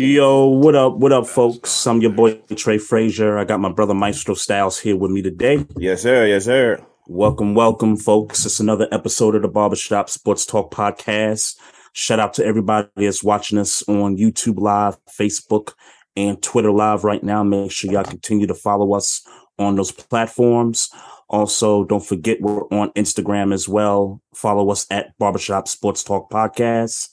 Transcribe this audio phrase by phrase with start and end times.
[0.00, 0.94] Yo, what up?
[0.94, 1.86] What up, folks?
[1.86, 3.36] I'm your boy Trey Frazier.
[3.36, 5.66] I got my brother Maestro Styles here with me today.
[5.76, 6.26] Yes, sir.
[6.26, 6.82] Yes, sir.
[7.06, 8.46] Welcome, welcome, folks.
[8.46, 11.58] It's another episode of the Barbershop Sports Talk Podcast.
[11.92, 15.74] Shout out to everybody that's watching us on YouTube Live, Facebook,
[16.16, 17.42] and Twitter Live right now.
[17.42, 19.20] Make sure y'all continue to follow us
[19.58, 20.88] on those platforms.
[21.28, 24.22] Also, don't forget we're on Instagram as well.
[24.34, 27.10] Follow us at Barbershop Sports Talk Podcast.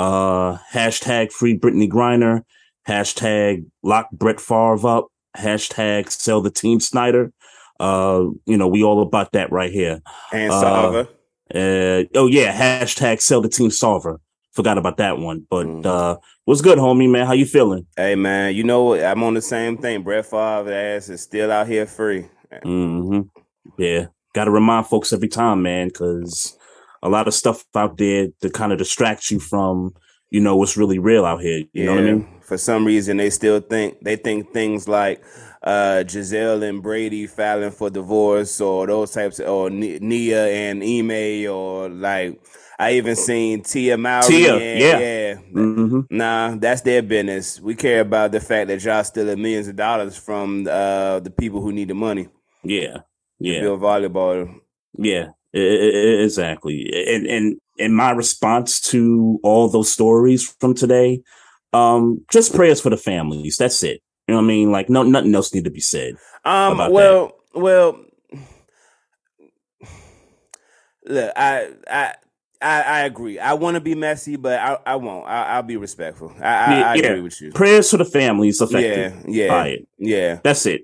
[0.00, 2.42] Uh, hashtag free Brittney Griner.
[2.88, 5.08] Hashtag lock Brett Favre up.
[5.36, 7.32] Hashtag sell the team Snyder.
[7.78, 10.00] Uh, you know, we all about that right here.
[10.32, 11.04] And Uh,
[11.54, 14.18] Uh, oh yeah, hashtag sell the team Sarver.
[14.52, 15.46] Forgot about that one.
[15.50, 15.84] But Mhm.
[15.86, 17.26] uh what's good, homie, man?
[17.26, 17.86] How you feeling?
[17.96, 18.94] hey, man, you know?
[18.94, 20.02] I'm on the same thing.
[20.02, 22.26] Brett Favre ass is still out here free.
[22.64, 23.20] Mm-hmm.
[23.78, 24.06] Yeah.
[24.32, 26.56] Gotta remind folks every time, man, because
[27.02, 29.92] a lot of stuff out there to kind of distract you from,
[30.30, 31.64] you know, what's really real out here.
[31.72, 32.40] You know what I mean?
[32.42, 35.22] For some reason, they still think they think things like
[35.62, 41.48] uh, Gisele and Brady filing for divorce, or those types, of, or Nia and Ime,
[41.50, 42.40] or like
[42.78, 44.26] I even seen Tia Mowry.
[44.26, 44.98] Tia, and- yeah.
[44.98, 45.34] yeah.
[45.52, 47.60] hmm Nah, that's their business.
[47.60, 51.60] We care about the fact that y'all stealing millions of dollars from uh, the people
[51.60, 52.28] who need the money
[52.64, 52.94] Yeah.
[52.94, 53.04] to
[53.38, 53.60] Yeah.
[53.60, 54.52] build volleyball.
[54.98, 56.90] Yeah, exactly.
[57.08, 61.22] And and and my response to all those stories from today,
[61.72, 63.56] um, just prayers for the families.
[63.56, 64.02] That's it.
[64.28, 64.70] You know what I mean?
[64.70, 66.14] Like no, nothing else need to be said.
[66.44, 66.78] Um.
[66.92, 67.32] Well.
[67.54, 67.98] Well.
[71.06, 72.14] Look, I, I,
[72.60, 73.38] I, I agree.
[73.38, 75.26] I want to be messy, but I, I won't.
[75.26, 76.32] I, I'll be respectful.
[76.38, 77.06] I, I, Yeah, I yeah.
[77.06, 77.52] agree with you.
[77.52, 79.88] Prayers for the families Yeah, affected yeah, by it.
[79.98, 80.40] yeah.
[80.44, 80.82] That's it.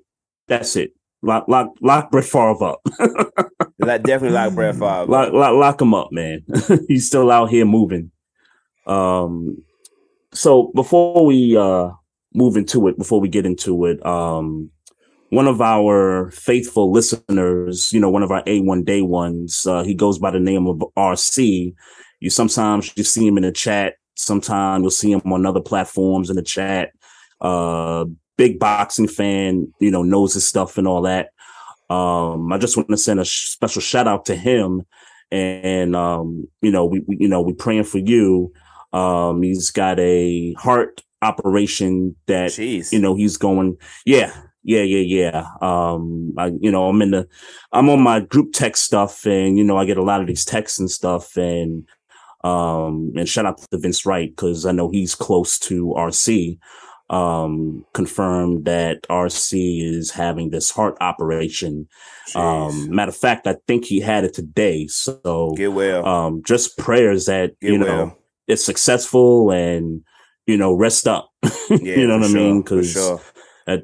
[0.49, 0.93] That's it.
[1.23, 2.81] Lock lock lock Brett Favre up.
[3.87, 5.07] Like, definitely like Brett Favre.
[5.09, 6.43] lock, lock lock him up, man.
[6.89, 8.11] He's still out here moving.
[8.87, 9.63] Um.
[10.33, 11.91] So before we uh
[12.35, 14.71] move into it, before we get into it, um,
[15.31, 19.95] one of our faithful listeners, you know, one of our A1 day ones, uh, he
[19.95, 21.75] goes by the name of RC.
[22.21, 23.95] You sometimes you see him in the chat.
[24.15, 26.91] Sometimes you'll see him on other platforms in the chat.
[27.41, 28.07] Uh,
[28.39, 31.31] big boxing fan, you know, knows his stuff and all that.
[31.89, 34.83] Um, I just want to send a sh- special shout out to him.
[35.31, 38.53] And, um, you know, we, we, you know, we praying for you.
[38.93, 42.93] Um, he's got a heart operation that Jeez.
[42.93, 44.33] you know he's going yeah
[44.63, 47.27] yeah yeah yeah um i you know i'm in the
[47.73, 50.45] i'm on my group text stuff and you know i get a lot of these
[50.45, 51.87] texts and stuff and
[52.45, 56.59] um and shout out to vince wright because i know he's close to rc
[57.09, 61.87] um confirmed that rc is having this heart operation
[62.35, 66.05] um matter of fact i think he had it today so Get well.
[66.05, 68.19] um just prayers that Get you know well.
[68.49, 70.03] it's successful and
[70.47, 71.31] you know rest up
[71.71, 72.63] Yeah, you know what I mean?
[72.63, 73.21] Because sure.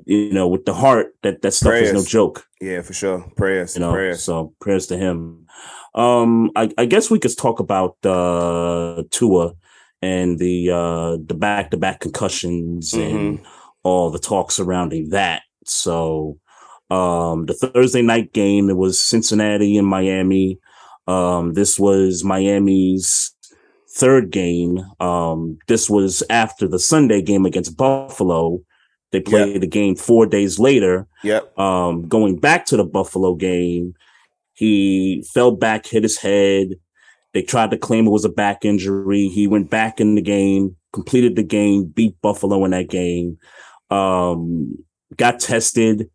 [0.07, 2.47] you know, with the heart, that that stuff is no joke.
[2.61, 3.31] Yeah, for sure.
[3.37, 3.75] Prayers.
[3.75, 4.23] You know, Prayers.
[4.23, 5.47] so prayers to him.
[5.95, 9.55] Um, I, I guess we could talk about uh Tua
[10.03, 13.45] and the uh the back to back concussions and Mm-hmm.
[13.85, 15.43] all the talk surrounding that.
[15.65, 16.39] So,
[16.91, 20.59] um, the Thursday night game it was Cincinnati and Miami.
[21.07, 23.35] Um, this was Miami's
[23.95, 24.79] third game.
[25.01, 28.61] Um, this was after the Sunday game against Buffalo.
[29.11, 31.07] They played the game four days later.
[31.23, 31.59] Yep.
[31.59, 33.95] Um, going back to the Buffalo game,
[34.55, 36.69] he fell back, hit his head.
[37.35, 39.29] They tried to claim it was a back injury.
[39.29, 43.39] He went back in the game, completed the game, beat Buffalo in that game.
[43.91, 44.77] Um,
[45.17, 46.11] got tested.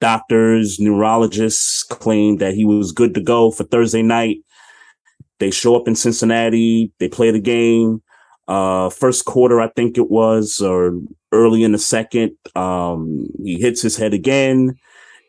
[0.00, 4.38] Doctors, neurologists claimed that he was good to go for Thursday night.
[5.40, 6.92] They show up in Cincinnati.
[6.98, 8.02] They play the game.
[8.46, 11.00] Uh, first quarter, I think it was, or
[11.32, 14.74] early in the second, um, he hits his head again.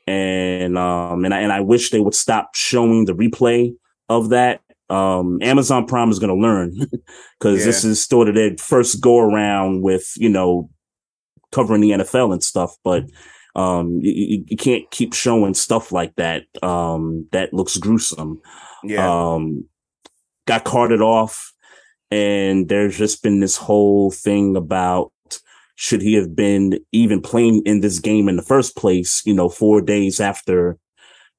[0.05, 3.73] And, um, and I, and I wish they would stop showing the replay
[4.09, 4.61] of that.
[4.89, 6.73] Um, Amazon Prime is going to learn
[7.39, 7.65] because Yeah.
[7.65, 10.69] this is sort of their first go around with, you know,
[11.51, 13.05] covering the NFL and stuff, but,
[13.55, 16.43] um, you, you, can't keep showing stuff like that.
[16.61, 18.41] Um, that looks gruesome
[18.83, 19.07] Yeah.
[19.33, 19.63] um,
[20.45, 21.53] got carted off.
[22.11, 25.11] And there's just been this whole thing about
[25.75, 29.49] should he have been even playing in this game in the first place, you know,
[29.49, 30.77] four days after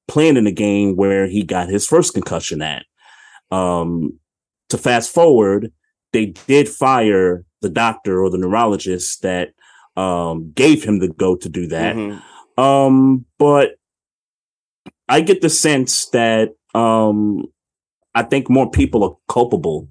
[0.09, 2.85] playing in the game where he got his first concussion at.
[3.51, 4.19] Um,
[4.71, 5.73] to fast forward,
[6.13, 9.51] they did fire the doctor or the neurologist that
[9.97, 11.97] um, gave him the go to do that.
[11.97, 12.23] Mhm.
[12.59, 13.77] Um, but
[15.09, 17.45] I get the sense that um
[18.15, 19.89] I think more people are culpable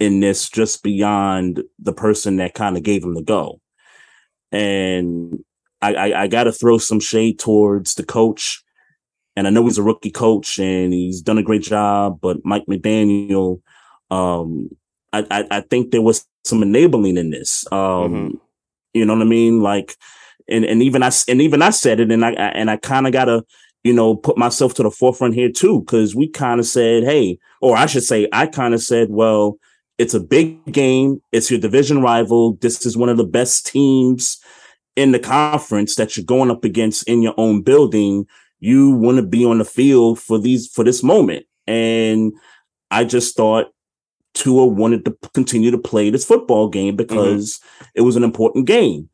[0.00, 3.60] in this just beyond the person that kind of gave him the go.
[4.50, 5.40] And
[5.82, 8.62] I, I, I gotta throw some shade towards the coach.
[9.36, 12.64] And I know he's a rookie coach and he's done a great job, but Mike
[12.66, 13.60] McDaniel,
[14.10, 14.70] um,
[15.12, 17.64] I, I, I think there was some enabling in this.
[17.70, 17.78] Um,
[18.12, 18.40] Mhm.
[18.94, 19.60] you know what I mean?
[19.60, 19.94] Like,
[20.48, 23.06] and, and even I, and even I said it and I, I- and I kind
[23.06, 23.44] of gotta,
[23.84, 27.38] you know, put myself to the forefront here too, because we kind of said, hey,
[27.60, 29.58] or I should say, I kind of said, well,
[29.98, 31.20] it's a big game.
[31.32, 32.54] It's your division rival.
[32.60, 34.38] This is one of the best teams
[34.94, 38.26] in the conference that you're going up against in your own building.
[38.66, 41.46] You want to be on the field for these for this moment.
[41.66, 42.32] And
[42.90, 43.66] I just thought
[44.34, 47.60] Tua wanted to continue to play this football game because
[47.94, 49.08] it was an important game.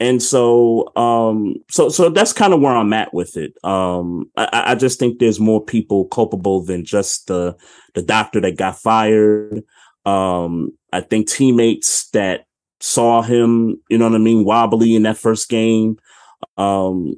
[0.00, 3.52] And so, um, so, so that's kind of where I'm at with it.
[3.64, 7.56] Um, I- I, I just think there's more people culpable than just the,
[7.94, 9.62] the doctor that got fired.
[10.04, 12.46] Um, I think teammates that
[12.80, 15.96] saw him, you know what I mean, wobbly in that first game.
[16.56, 17.14] Um,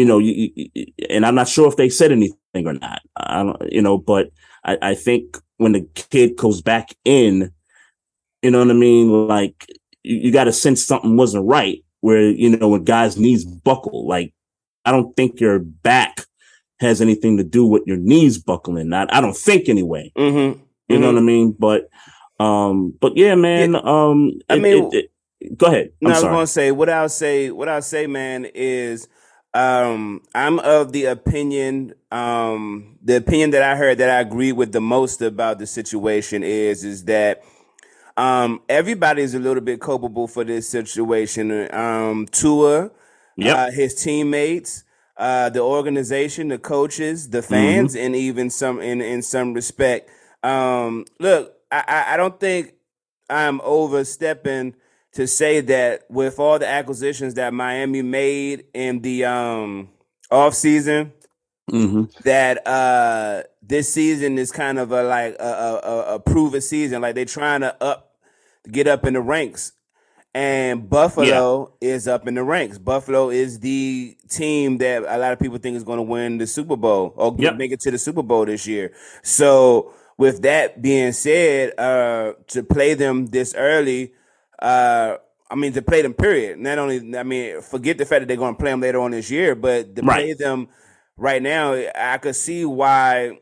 [0.00, 3.02] you know, you, you, and I'm not sure if they said anything or not.
[3.16, 4.30] I don't, you know, but
[4.64, 7.52] I, I think when the kid goes back in,
[8.42, 9.28] you know what I mean?
[9.28, 9.66] Like
[10.02, 14.08] you, you got to sense something wasn't right where, you know, when guys' knees buckle,
[14.08, 14.32] like
[14.86, 16.24] I don't think your back
[16.80, 18.92] has anything to do with your knees buckling.
[18.94, 20.10] I, I don't think anyway.
[20.16, 20.60] Mhm.
[20.88, 21.14] You know Mhm.
[21.14, 21.56] what I mean?
[21.58, 21.90] But,
[22.42, 25.10] um, but yeah, man, um, I it- mean- it-
[25.42, 25.90] it- go ahead.
[26.00, 27.50] No, I'm I was gonna say what I'll say.
[27.50, 29.06] What I'll say, man, is
[29.54, 31.94] um, I'm of the opinion.
[32.12, 36.42] Um, the opinion that I heard that I agree with the most about the situation
[36.42, 37.42] is is that
[38.16, 41.72] um, everybody's a little bit culpable for this situation.
[41.74, 42.90] Um, Tua,
[43.36, 43.56] Yep.
[43.56, 44.84] uh, his teammates,
[45.16, 50.10] uh, the organization, the coaches, the fans, and even some in in some respect.
[50.42, 52.74] Um, look, I, I I don't think
[53.28, 54.74] I'm overstepping
[55.12, 59.88] to say that with all the acquisitions that Miami made in the um
[60.30, 61.12] off season,
[61.70, 66.60] hmm that uh this season is kind of a like a a, a, a proven
[66.60, 67.02] season.
[67.02, 68.14] Like they're trying to up
[68.70, 69.72] get up in the ranks.
[70.32, 72.78] And Buffalo is up in the ranks.
[72.78, 76.46] Buffalo is the team that a lot of people think is going to win the
[76.46, 77.56] Super Bowl or Yep.
[77.56, 78.92] make it to the Super Bowl this year.
[79.24, 84.12] So, with that being said, uh, to play them this early,
[84.60, 85.16] uh,
[85.50, 86.58] I mean, to play them, period.
[86.58, 89.10] Not only, I mean, forget the fact that they're going to play them later on
[89.12, 90.28] this year, but to Right.
[90.28, 90.68] play them
[91.16, 93.38] right now, I could see why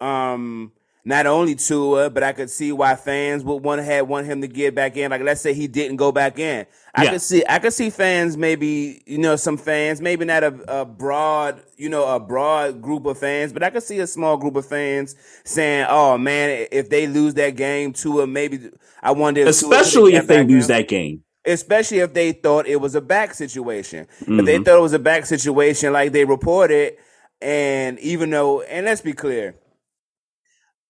[0.00, 0.72] um
[1.04, 4.40] not only Tua, but I could see why fans would want to have want him
[4.40, 5.10] to get back in.
[5.10, 6.66] Like let's say he didn't go back in.
[6.94, 7.10] I Yeah.
[7.12, 10.84] could see I could see fans maybe, you know, some fans, maybe not a, a
[10.84, 14.54] broad, you know, a broad group of fans, but I could see a small group
[14.56, 18.70] of fans saying, Oh man, if they lose that game, Tua maybe
[19.02, 21.24] I wonder if Especially if they lose in that game.
[21.44, 24.06] especially if they thought it was a back situation.
[24.20, 24.64] If they Mhm.
[24.64, 26.94] thought it was a back situation, like they reported,
[27.40, 29.56] and even though, and let's be clear,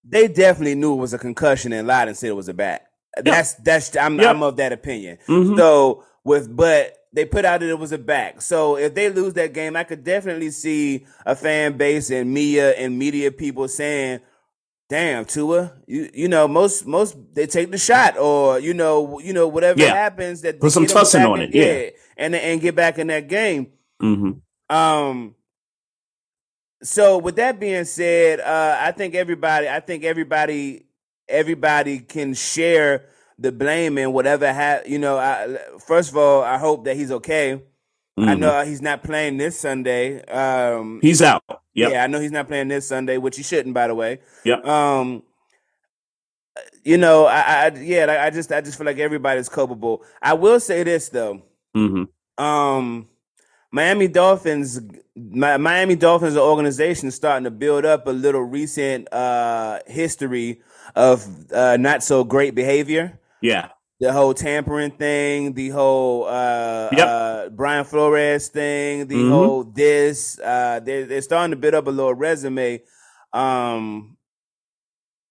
[0.05, 2.87] they definitely knew it was a concussion and lied and said it was a back.
[3.17, 4.31] That's that's I'm Yeah.
[4.31, 5.19] I'm of that opinion.
[5.29, 5.57] Mhm.
[5.57, 8.41] So with but they put out that it was a back.
[8.41, 12.71] So if they lose that game, I could definitely see a fan base and media
[12.73, 14.21] and media people saying,
[14.89, 19.33] "Damn, Tua, you you know most most they take the shot or you know you
[19.35, 19.93] know whatever Yeah.
[19.95, 21.91] happens that Put some Tussin on it, yeah.
[22.17, 23.69] and and get back in that game."
[24.01, 24.33] hmm
[24.71, 25.35] Um.
[26.83, 30.87] So with that being said, uh, I think everybody, I think everybody,
[31.29, 33.07] everybody can share
[33.39, 35.17] the blame and whatever ha- you know.
[35.19, 37.63] I, first of all, I hope that he's okay.
[38.19, 38.39] I Mhm.
[38.39, 40.23] know he's not playing this Sunday.
[40.27, 41.43] Um, he's out.
[41.75, 41.93] Yep.
[41.93, 44.21] Yeah, I know he's not playing this Sunday, which he shouldn't, by the way.
[44.45, 44.57] Yeah.
[44.65, 45.23] Um,
[46.85, 50.05] you know, I, I yeah, like, I just I just feel like everybody's culpable.
[50.21, 51.43] I will say this though.
[51.75, 52.05] hmm
[52.37, 53.09] Um,
[53.73, 54.81] Miami Dolphins,
[55.17, 60.61] Miami Dolphins organization is starting to build up a little recent uh history
[60.95, 63.19] of uh not so great behavior.
[63.41, 63.71] Yeah.
[64.01, 67.09] The whole tampering thing, the whole uh, Yep.
[67.09, 69.29] uh Brian Flores thing, the Mhm.
[69.29, 72.83] whole this, uh they're they're starting to build up a little resume
[73.33, 74.17] um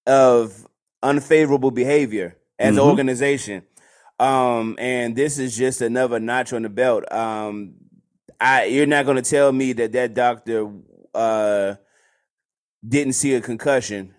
[0.08, 0.68] of
[1.04, 2.90] unfavorable behavior as an Mhm.
[2.90, 3.64] organization.
[4.20, 7.12] Um, and this is just another notch on the belt.
[7.12, 7.76] Um,
[8.42, 10.70] I you're not going to tell me that that doctor
[11.16, 11.76] uh
[12.88, 14.16] didn't see a concussion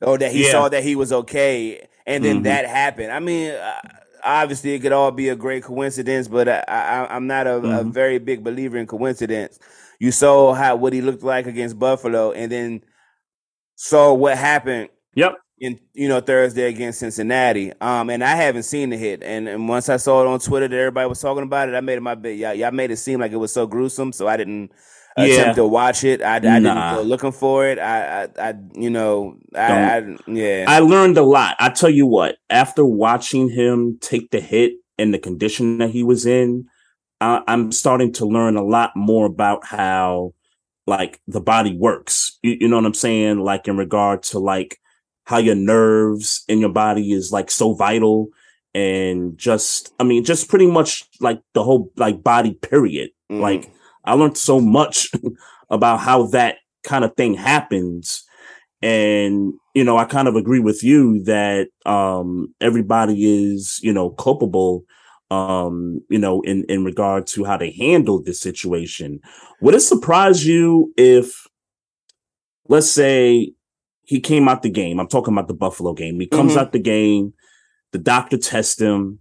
[0.00, 0.52] or that he Yeah.
[0.52, 2.44] saw that he was okay and then Mhm.
[2.44, 3.12] that happened.
[3.12, 3.80] I mean, uh,
[4.24, 7.84] obviously it could all be a great coincidence, but I, I, I'm not a, a
[7.84, 7.92] Mhm.
[7.92, 9.58] very big believer in coincidence.
[10.00, 12.82] You saw how what he looked like against Buffalo, and then
[13.76, 15.34] saw what happened Yep.
[15.62, 17.72] In you know Thursday against Cincinnati.
[17.80, 19.22] Um, and I haven't seen the hit.
[19.22, 21.80] And, and once I saw it on Twitter that everybody was talking about it, I
[21.80, 22.36] made it my bit.
[22.36, 24.72] Y'all, y'all made it seem like it was so gruesome, so I didn't
[25.16, 25.26] Yeah.
[25.26, 26.20] attempt to watch it.
[26.20, 26.96] I, I didn't Nah.
[26.96, 27.78] go looking for it.
[27.78, 30.64] I, I, I you know, I, I yeah.
[30.66, 31.54] I learned a lot.
[31.60, 36.02] I tell you what, after watching him take the hit and the condition that he
[36.02, 36.66] was in,
[37.20, 40.34] I, I'm starting to learn a lot more about how
[40.88, 42.36] like the body works.
[42.42, 43.38] You, you know what I'm saying?
[43.38, 44.80] Like in regard to like
[45.24, 48.28] how your nerves in your body is like so vital
[48.74, 53.10] and just, I mean, just pretty much like the whole like body period.
[53.30, 53.40] Mhm.
[53.40, 53.72] Like
[54.04, 55.10] I learned so much
[55.70, 58.24] about how that kind of thing happens.
[58.80, 64.10] And, you know, I kind of agree with you that um everybody is, you know,
[64.10, 64.84] culpable
[65.32, 69.18] um, you know, in in regard to how they handled this situation.
[69.62, 71.46] Would it surprise you if
[72.68, 73.52] let's say
[74.04, 74.98] he came out the game?
[75.00, 76.18] I'm talking about the Buffalo game.
[76.20, 76.56] He comes Mhm.
[76.58, 77.32] out the game,
[77.92, 79.18] the doctor tests him,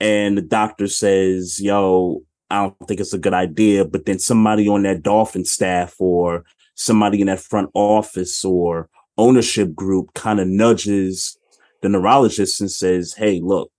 [0.00, 3.84] and the doctor says, Yo, I don't think it's a good idea.
[3.84, 6.44] But then somebody on that Dolphin staff or
[6.74, 11.38] somebody in that front office or ownership group kind of nudges
[11.82, 13.70] the neurologist and says, Hey, look,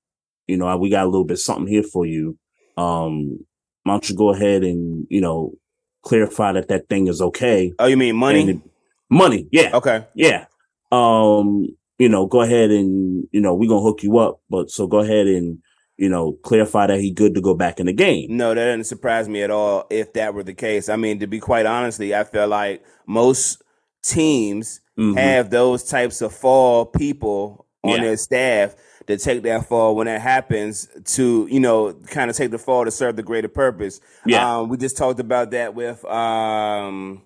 [0.48, 2.38] you know, we got a little bit something here for you.
[2.78, 3.40] Um,
[3.84, 5.54] why don't you go ahead and, you know,
[6.04, 7.74] clarify that that thing is okay.
[7.80, 8.62] oh, you mean money?
[9.10, 9.48] Money.
[9.52, 9.72] Yeah.
[9.76, 10.06] okay.
[10.16, 10.46] Yeah.
[10.92, 14.42] Um, you know, go ahead and, you know, we're to hook you up.
[14.50, 15.60] But so go ahead and,
[15.98, 18.36] you know, clarify that he good to go back in the game.
[18.36, 20.90] No, that doesn't surprise me at all if that were the case.
[20.90, 23.62] I mean, to be quite honestly, I feel like most
[24.04, 25.18] teams Mhm.
[25.18, 28.02] have those types of fall people on Yeah.
[28.04, 28.76] their staff
[29.08, 32.84] to take that fall when that happens to, you know, kind of take the fall
[32.86, 34.02] to serve the greater purpose.
[34.26, 34.58] Yeah.
[34.60, 37.22] Um, we just talked about that with um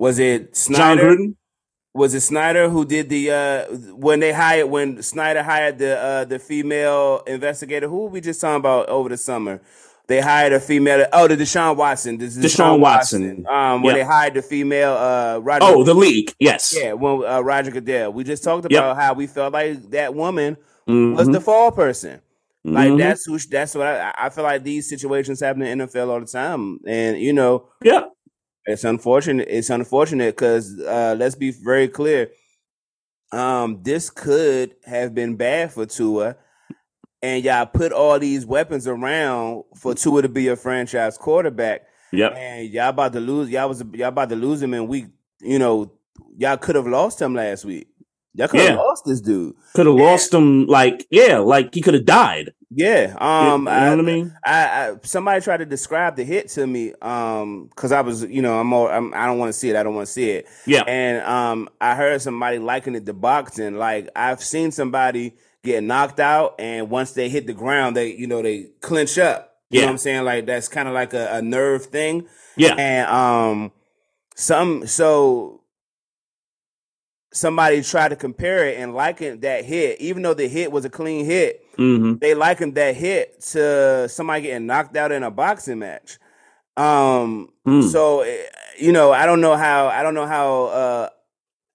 [0.00, 1.16] was it Snyder?
[1.92, 3.64] Was it Snyder who did the uh
[4.06, 8.40] when they hired when Snyder hired the uh the female investigator who were we just
[8.40, 9.60] talking about over the summer?
[10.06, 12.16] They hired a female oh the Deshaun Watson.
[12.18, 13.44] This is Deshaun Watson.
[13.48, 14.00] Um when Yep.
[14.06, 16.32] they hired the female uh Roger Oh, the league.
[16.38, 16.74] Yes.
[16.76, 18.12] yeah, when uh, Roger Goodell.
[18.12, 18.80] We just talked Yep.
[18.80, 21.32] about how we felt like that woman was Mhm.
[21.32, 22.20] the fall person.
[22.64, 22.98] Like Mhm.
[22.98, 26.26] that's who that's what I I feel like these situations happen in NFL all the
[26.26, 26.78] time.
[26.86, 28.02] And you know, yeah.
[28.70, 29.48] It's unfortunate.
[29.50, 32.30] It's unfortunate because uh, let's be very clear.
[33.32, 36.36] Um, this could have been bad for Tua,
[37.22, 42.34] and y'all put all these weapons around for Tua to be a franchise quarterback, Yep.
[42.36, 43.48] and y'all about to lose.
[43.50, 45.06] Y'all was y'all about to lose him in week.
[45.40, 45.92] You know,
[46.36, 47.86] y'all could have lost him last week.
[48.34, 48.76] Y'all could have Yeah.
[48.76, 49.54] lost this dude.
[49.74, 52.52] Could have lost him like, yeah, like he could have died.
[52.72, 53.16] Yeah.
[53.18, 53.62] Um.
[53.62, 54.36] you know what I mean?
[54.44, 54.52] I,
[54.90, 58.60] I somebody tried to describe the hit to me um because I was you know
[58.60, 60.46] I'm more I'm, I don't want to see it I don't want to see it
[60.66, 60.82] Yeah.
[60.86, 65.34] and um I heard somebody liken it to boxing like I've seen somebody
[65.64, 69.56] get knocked out and once they hit the ground they you know they clinch up
[69.68, 69.86] you know Yeah.
[69.88, 72.74] what I'm saying like that's kind of like a, a nerve thing Yeah.
[72.78, 73.72] and um
[74.36, 75.59] some so
[77.32, 80.90] somebody tried to compare it and liken that hit even though the hit was a
[80.90, 85.78] clean hit hmm they likened that hit to somebody getting knocked out in a boxing
[85.78, 86.18] match.
[86.76, 87.90] Um, Mm.
[87.90, 88.36] so eh,
[88.78, 91.08] you know, I don't know how I don't know how uh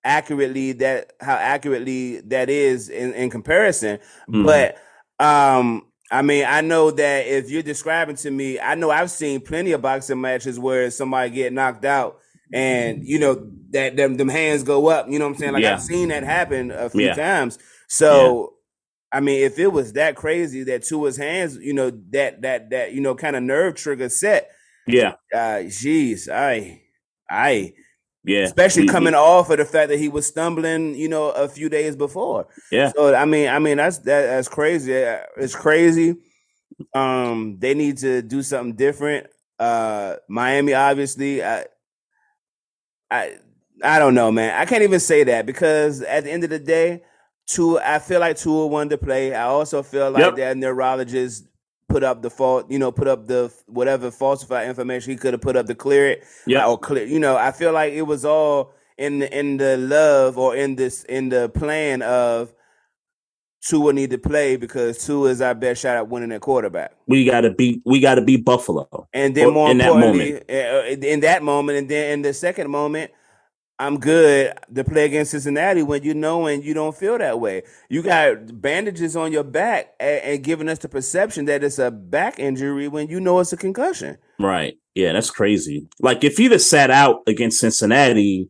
[0.03, 4.43] accurately that how accurately that is in, in comparison, Mhm.
[4.45, 4.77] but
[5.25, 9.41] um I mean, I know that if you're describing to me, I know I've seen
[9.41, 12.19] plenty of boxing matches where somebody get knocked out
[12.53, 15.53] and you know that them them hands go up, you know what I'm saying?
[15.53, 15.73] Like Yeah.
[15.73, 17.15] I've seen that happen a few Yeah.
[17.15, 17.57] times.
[17.87, 18.53] So
[19.11, 22.93] I mean, if it was that crazy that Tua's hands, you know, that that that
[22.93, 24.51] you know, kind of nerve trigger set,
[24.87, 26.81] Yeah, uh, jeez, I,
[27.29, 27.73] I,
[28.25, 28.41] yeah.
[28.43, 31.95] especially coming off of the fact that he was stumbling, you know, a few days
[31.95, 32.47] before.
[32.71, 32.91] Yeah.
[32.95, 35.03] So I mean, I mean, that's that, that's crazy.
[35.03, 36.17] Uh, It's crazy.
[36.93, 39.27] Um, they need to do something different.
[39.57, 41.65] Uh, Miami, obviously, I,
[43.11, 43.37] I,
[43.83, 44.59] I don't know, man.
[44.59, 47.03] I can't even say that because at the end of the day,
[47.47, 49.33] Tua, I feel like Tua wanted to play.
[49.35, 50.35] I also feel like Yep.
[50.37, 51.45] that neurologist
[51.89, 55.41] put up the fault, you know, put up the whatever falsified information he could have
[55.41, 56.23] put up to clear it.
[56.47, 56.65] Yeah.
[56.65, 59.77] Uh, or clear, you know, I feel like it was all in the in the
[59.77, 62.53] love or in this in the plan of
[63.67, 66.93] Tua need to play because Tua is our best shot at winning at quarterback.
[67.07, 69.07] we gotta beat we gotta beat Buffalo.
[69.13, 72.69] And then more in that importantly, uh, in that moment, and then in the second
[72.69, 73.11] moment,
[73.77, 77.63] I'm good to play against Cincinnati when you know and you don't feel that way.
[77.89, 81.91] You got bandages on your back and, and giving us the perception that it's a
[81.91, 84.17] back injury when you know it's a concussion.
[84.39, 84.77] Right.
[84.93, 85.89] Yeah, that's crazy.
[85.99, 88.49] Like if he'd have sat out against Cincinnati,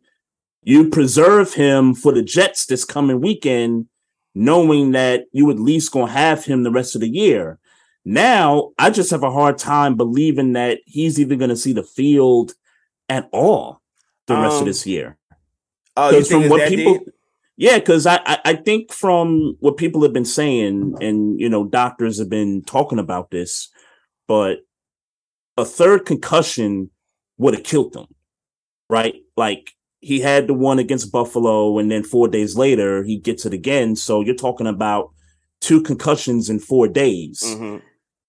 [0.61, 3.87] you preserve him for the Jets this coming weekend,
[4.35, 7.57] knowing that you at least gonna have him the rest of the year.
[8.03, 12.53] Now, I just have a hard time believing that he's even gonna see the field
[13.09, 13.81] at all
[14.27, 15.17] the rest of Um, this year.
[15.97, 17.09] Oh, Because think from what people deep?
[17.57, 21.63] yeah, because I, I I think from what people have been saying, and you know,
[21.65, 23.69] doctors have been talking about this,
[24.27, 24.59] but
[25.57, 26.89] a third concussion
[27.37, 28.07] would have killed him,
[28.89, 29.15] right?
[29.37, 29.71] Like
[30.05, 33.95] he had the one against Buffalo, and then four days later he gets it again.
[33.95, 35.09] So you're talking about
[35.61, 37.81] two concussions in four days, Mhm.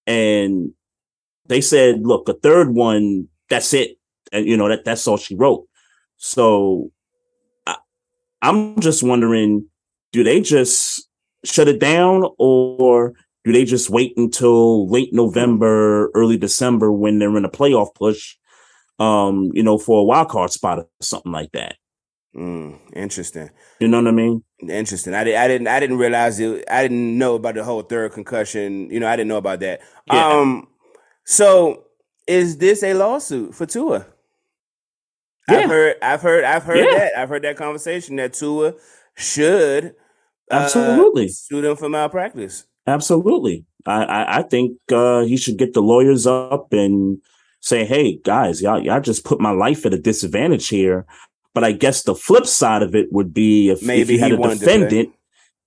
[0.06, 0.72] and
[1.48, 3.98] they said, look, a third one, that's it,
[4.32, 5.66] and you know that that's all she wrote.
[6.16, 6.90] So
[7.66, 7.76] I,
[8.40, 9.66] I'm just wondering,
[10.12, 11.06] do they just
[11.44, 13.12] shut it down, or
[13.44, 18.34] do they just wait until late November, early December when they're in a playoff push,
[18.98, 21.76] um, you know, for a wild card spot or something like that?
[22.36, 23.50] Mm, interesting.
[23.80, 24.42] You know what I mean?
[24.68, 25.14] Interesting.
[25.14, 25.68] I, did, I didn't.
[25.68, 26.64] I didn't realize it.
[26.70, 28.90] I didn't know about the whole third concussion.
[28.90, 29.80] You know, I didn't know about that.
[30.12, 30.26] Yeah.
[30.28, 30.68] Um.
[31.24, 31.84] So,
[32.26, 34.06] is this a lawsuit for Tua?
[35.48, 35.58] Yeah.
[35.58, 35.96] I've heard.
[36.02, 36.44] I've heard.
[36.44, 36.98] I've heard Yeah.
[36.98, 37.18] that.
[37.18, 38.74] I've heard that conversation that Tua
[39.14, 39.94] should
[40.50, 41.28] uh, Absolutely.
[41.28, 42.66] sue them for malpractice.
[42.86, 43.64] Absolutely.
[43.86, 47.18] I, I, I think uh, he should get the lawyers up and
[47.66, 51.04] say, hey, guys, y'all, y'all just put my life at a disadvantage here.
[51.52, 54.36] But I guess the flip side of it would be if, if you had a
[54.36, 55.12] defendant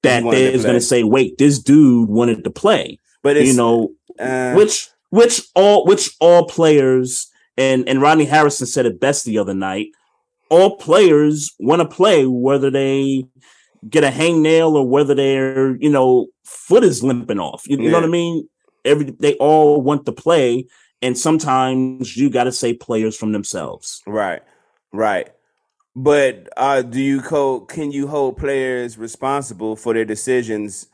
[0.04, 3.00] that to going to say, wait, this dude wanted to play.
[3.22, 8.68] But it's You know, uh, which which all which all players and and Rodney Harrison
[8.68, 9.88] said it best the other night.
[10.50, 13.26] All players want to play, whether they
[13.90, 17.68] get a hangnail or whether their you know foot is limping off.
[17.68, 18.48] You, you know what I mean?
[18.86, 20.68] Every they all want to play,
[21.02, 24.02] and sometimes you got to say players from themselves.
[24.06, 24.42] Right,
[24.94, 25.30] right.
[25.96, 30.88] But uh, do you co- can you hold players responsible for their decisions?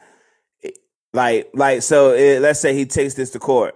[1.13, 2.11] Like, like so.
[2.11, 3.75] eh, let's say he takes this to court.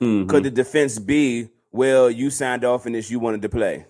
[0.00, 0.28] Mhm.
[0.28, 3.86] Could the defense be, well, you signed off on this, you wanted to play?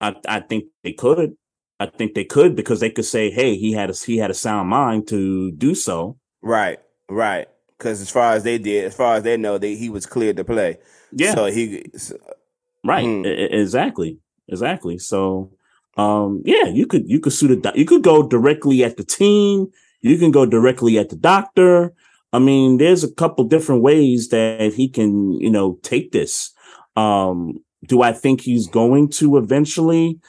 [0.00, 1.36] I I think they could.
[1.80, 4.34] I think they could because they could say, "Hey, he had a he had a
[4.34, 6.78] sound mind to do so." Right,
[7.10, 7.48] right.
[7.84, 10.38] Because as far as they did, as far as they know, they he was cleared
[10.38, 10.78] to play.
[11.12, 12.16] Yeah, So he, so-
[12.82, 13.04] Right.
[13.04, 13.26] Hmm.
[13.26, 14.18] Exactly.
[14.48, 14.96] Exactly.
[14.96, 15.50] So,
[15.98, 19.66] um, yeah, you could you could sue the you could go directly at the team.
[20.00, 21.92] You can go directly at the doctor.
[22.32, 26.52] I mean, there's a couple different ways that he can, you know, take this.
[26.96, 30.20] Um, do I think he's going to eventually?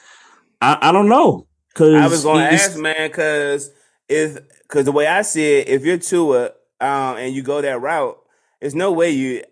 [0.60, 1.46] I, I don't know.
[1.74, 3.70] Cause I was going to ask, man, because
[4.10, 7.80] if because the way I see it, if you're Tua um, and you go that
[7.80, 8.18] route,
[8.60, 9.42] there's no way you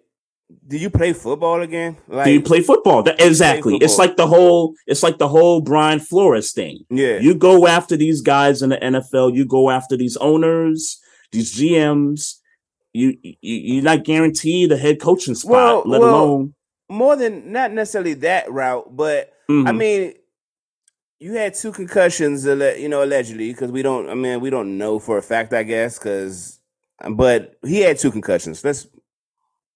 [0.69, 1.97] do you play football again?
[2.07, 3.03] Like, do you play football?
[3.03, 3.77] That, exactly.
[3.77, 4.07] It's football.
[4.07, 4.75] like the whole.
[4.87, 6.85] It's like the whole Brian Flores thing.
[6.91, 9.35] yeah, You go after these guys in the NFL.
[9.35, 11.01] You go after these owners,
[11.33, 12.37] these GMs.
[12.93, 16.55] You, you you're not guaranteed a head coaching spot, Well, let well, alone.
[16.89, 19.77] more than not necessarily that route, but I Mhm.
[19.77, 20.15] mean,
[21.19, 24.09] you had two concussions, you know, allegedly, because we don't.
[24.09, 26.54] I mean, we don't know for a fact, I guess, because
[27.11, 28.65] but he had two concussions.
[28.65, 28.87] Let's,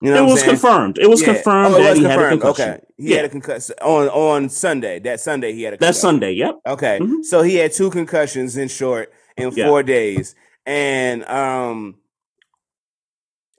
[0.01, 0.51] you know, it was saying?
[0.53, 0.99] confirmed.
[0.99, 1.35] It was Yeah.
[1.35, 2.41] confirmed Oh, it that was he had a confirmed.
[2.43, 2.71] concussion.
[2.75, 4.99] Okay, he yeah, had a concussion on on Sunday.
[5.01, 6.21] That Sunday, he had a that's concussion.
[6.21, 6.33] Sunday.
[6.33, 6.55] Yep.
[6.67, 7.25] Okay, Mhm.
[7.25, 9.67] so he had two concussions in short in Yeah.
[9.67, 10.35] four days,
[10.67, 11.97] and um,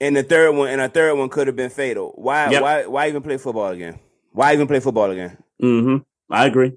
[0.00, 2.12] and the third one, and a third one could have been fatal.
[2.16, 2.50] Why?
[2.50, 2.62] Yep.
[2.62, 2.86] Why?
[2.86, 3.98] Why even play football again?
[4.32, 5.36] Why even play football again?
[5.62, 5.96] Mm-hmm.
[6.32, 6.72] I agree.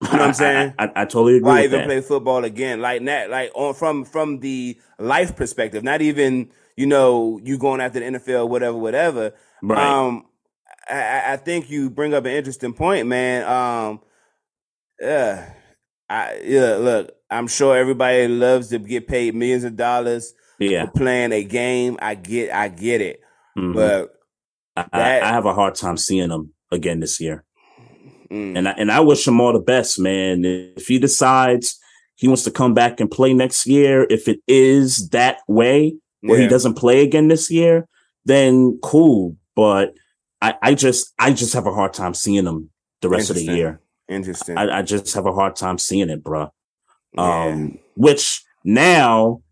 [0.12, 0.74] You know what I'm saying?
[0.78, 1.46] I, I, I totally agree.
[1.46, 1.86] Why even that.
[1.86, 2.80] play football again?
[2.80, 7.82] Like that, like on from from the life perspective, not even you know you going
[7.82, 9.32] after the NFL, whatever, whatever.
[9.62, 9.78] Right.
[9.78, 10.24] Um,
[10.88, 13.46] I- I, think you bring up an interesting point, man.
[13.46, 14.00] Um,
[14.98, 15.52] yeah,
[16.08, 16.76] I yeah.
[16.76, 20.86] Look, I'm sure everybody loves to get paid millions of dollars yeah.
[20.86, 21.98] for playing a game.
[22.00, 23.20] I get, I get it,
[23.56, 23.74] Mhm.
[23.74, 24.14] but
[24.76, 27.44] I, that- I, I have a hard time seeing them again this year.
[28.30, 30.44] Mm, And I, and I wish him all the best, man.
[30.44, 31.78] If he decides
[32.16, 36.38] he wants to come back and play next year, if it is that way, where
[36.38, 36.44] yeah.
[36.44, 37.88] he doesn't play again this year,
[38.24, 39.36] then cool.
[39.56, 39.94] But
[40.42, 43.44] I, I just I just have a hard time seeing him the rest of the
[43.44, 43.80] year.
[44.08, 44.58] Interesting.
[44.58, 46.52] I, I just have a hard time seeing it, bro.
[47.14, 47.44] Yeah.
[47.44, 49.42] Um, which now,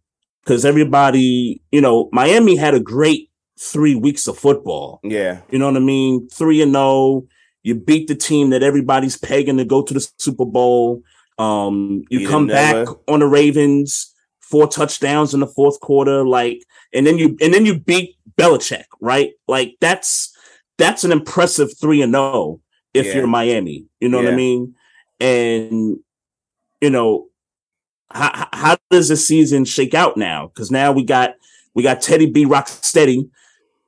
[0.43, 5.01] because everybody, you know, Miami had a great three weeks of football.
[5.03, 6.29] yeah, You know what I mean?
[6.29, 7.25] Three and zero.
[7.69, 11.03] You beat the team that everybody's pegging to go to the Super Bowl.
[11.39, 16.63] Um, you come back on the Ravens, four touchdowns in the fourth quarter, like,
[16.95, 19.33] and then you and then you beat Belichick, right?
[19.47, 20.35] Like that's
[20.79, 22.63] that's an impressive three and zero
[22.95, 23.17] if Yeah.
[23.17, 23.85] you're Miami.
[24.01, 24.75] You know what I mean?
[25.21, 25.99] And
[26.81, 27.27] you know,
[28.11, 30.47] how how- how does the season shake out now?
[30.47, 31.35] Because now we got
[31.75, 33.29] we got Teddy B Rocksteady,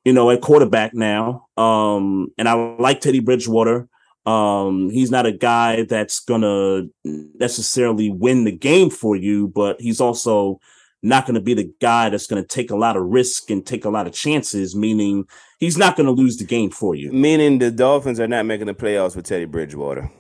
[0.04, 1.46] you know, at quarterback now.
[1.56, 3.88] Um, and I like Teddy Bridgewater.
[4.26, 10.00] Um, he's not a guy that's gonna necessarily win the game for you, but he's
[10.00, 10.60] also
[11.02, 13.66] not going to be the guy that's going to take a lot of risk and
[13.66, 15.24] take a lot of chances, meaning
[15.58, 17.10] he's not going to lose the game for you.
[17.12, 20.10] meaning the Dolphins are not making the playoffs with Teddy Bridgewater.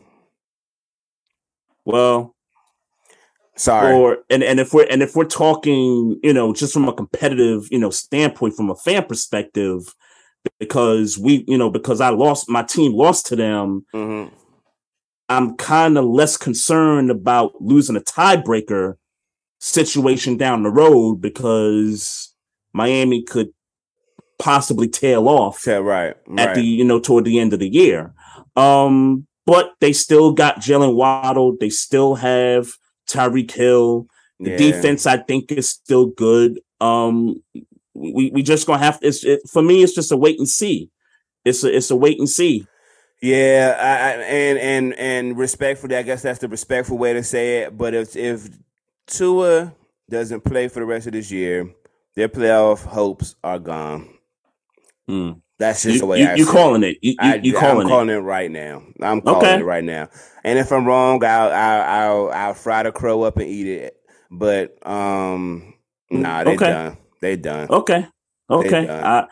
[1.84, 2.34] Well,
[3.56, 3.92] Sorry.
[3.94, 7.68] or and and if we're and if we're talking, you know, just from a competitive,
[7.70, 9.94] you know, standpoint, from a fan perspective,
[10.58, 14.26] because we, you know, because I lost my team lost to them, hmm
[15.28, 18.94] I'm kind of less concerned about losing a tiebreaker
[19.60, 22.34] situation down the road because
[22.72, 23.50] Miami could
[24.40, 26.16] possibly tail off Yeah, right.
[26.38, 28.12] at the you know toward the end of the year.
[28.56, 31.56] Um, but they still got Jalen Waddle.
[31.60, 32.68] They still have
[33.12, 34.06] Tyreek Hill.
[34.38, 34.56] The Yeah.
[34.56, 36.60] defense, I think, is still good.
[36.80, 37.42] Um,
[37.94, 39.82] we we just gonna have it's it, for me.
[39.82, 40.90] It's just a wait and see.
[41.44, 42.66] It's a it's a wait and see.
[43.22, 47.58] Yeah, I, I, and and and respectfully, I guess that's the respectful way to say
[47.62, 47.76] it.
[47.76, 48.48] But if if
[49.06, 49.74] Tua
[50.08, 51.68] doesn't play for the rest of this year,
[52.16, 54.08] their playoff hopes are gone.
[55.06, 55.32] Hmm.
[55.60, 56.98] That's just You, the way you, I you see calling it?
[57.02, 57.90] You, you, I, you I'm calling it?
[57.90, 58.82] calling it right now.
[59.02, 59.60] I'm calling Okay.
[59.60, 60.08] it right now.
[60.42, 63.96] And if I'm wrong, I'll I'll I'll, I'll fry the crow up and eat it.
[64.30, 65.74] But um,
[66.10, 66.70] nah, they Okay.
[66.70, 66.96] done.
[67.20, 67.68] They done.
[67.70, 68.06] Okay.
[68.50, 68.86] Okay.
[68.88, 69.26] Uh,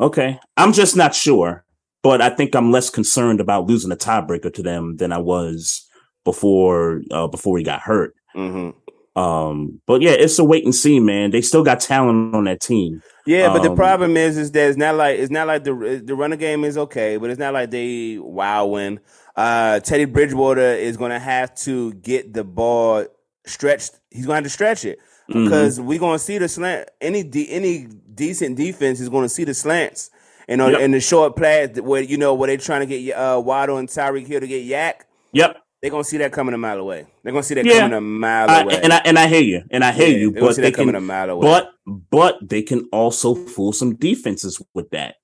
[0.00, 0.40] okay.
[0.56, 1.64] I'm just not sure,
[2.02, 5.86] but I think I'm less concerned about losing a tiebreaker to them than I was
[6.24, 8.14] before uh, before he got hurt.
[8.34, 8.70] hmm
[9.16, 11.30] Um, but yeah, it's a wait and see, man.
[11.30, 13.02] They still got talent on that team.
[13.26, 16.02] Yeah, but the Um, problem is, is that it's not like it's not like the
[16.04, 19.00] the running game is okay, but it's not like they wowing.
[19.36, 23.04] Uh, Teddy Bridgewater is going to have to get the ball
[23.46, 23.92] stretched.
[24.10, 24.98] He's going to have to stretch it
[25.30, 25.44] Mhm.
[25.44, 26.88] because we're going to see the slant.
[27.00, 30.10] Any de- any decent defense is going to see the slants.
[30.46, 30.80] And on Yep.
[30.82, 33.88] in the short pass where you know where they're trying to get uh, Waddle and
[33.88, 35.56] Tyreek Hill to get YAC, Yep.
[35.84, 37.04] They're gonna see that coming a mile away.
[37.22, 37.80] They're gonna see that Yeah.
[37.80, 38.80] coming a mile I, away.
[38.82, 40.98] and I and I hear you, and I hear Yeah, you, but they can, a
[40.98, 41.42] mile away.
[41.46, 41.72] but
[42.10, 45.16] but they can also fool some defenses with that.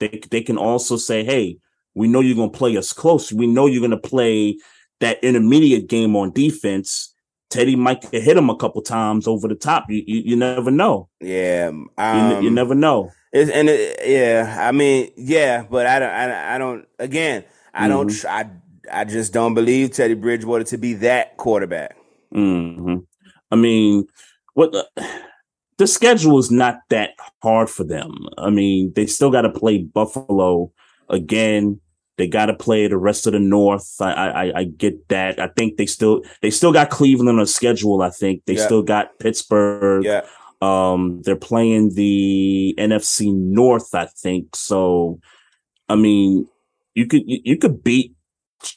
[0.00, 1.58] They they can also say, "Hey,
[1.94, 3.34] we know you're going to play us close.
[3.34, 4.56] We know you're going to play
[5.00, 7.14] that intermediate game on defense."
[7.50, 9.90] Teddy might hit him a couple times over the top.
[9.90, 11.10] You you, you never know.
[11.20, 13.10] yeah, You, um, n- you never know.
[13.30, 16.88] It's, and it, yeah, I mean, yeah, but I don't, I, I don't.
[16.98, 17.44] Again,
[17.74, 18.20] I don't, Mm-hmm.
[18.20, 18.50] tr- I,
[18.92, 21.96] I just don't believe Teddy Bridgewater to be that quarterback.
[22.32, 22.96] hmm
[23.50, 24.06] I mean,
[24.54, 24.86] what the,
[25.78, 27.10] the schedule is not that
[27.42, 28.12] hard for them.
[28.36, 30.72] I mean, they still got to play Buffalo
[31.08, 31.80] again.
[32.18, 33.94] They got to play the rest of the North.
[34.00, 35.38] I, I I get that.
[35.38, 38.02] I think they still they still got Cleveland on a schedule.
[38.02, 38.66] I think they Yeah.
[38.66, 40.04] still got Pittsburgh.
[40.04, 40.22] Yeah,
[40.60, 44.56] Um, they're playing the NFC North, I think.
[44.56, 45.20] So,
[45.88, 46.48] I mean,
[46.96, 48.16] you could you could beat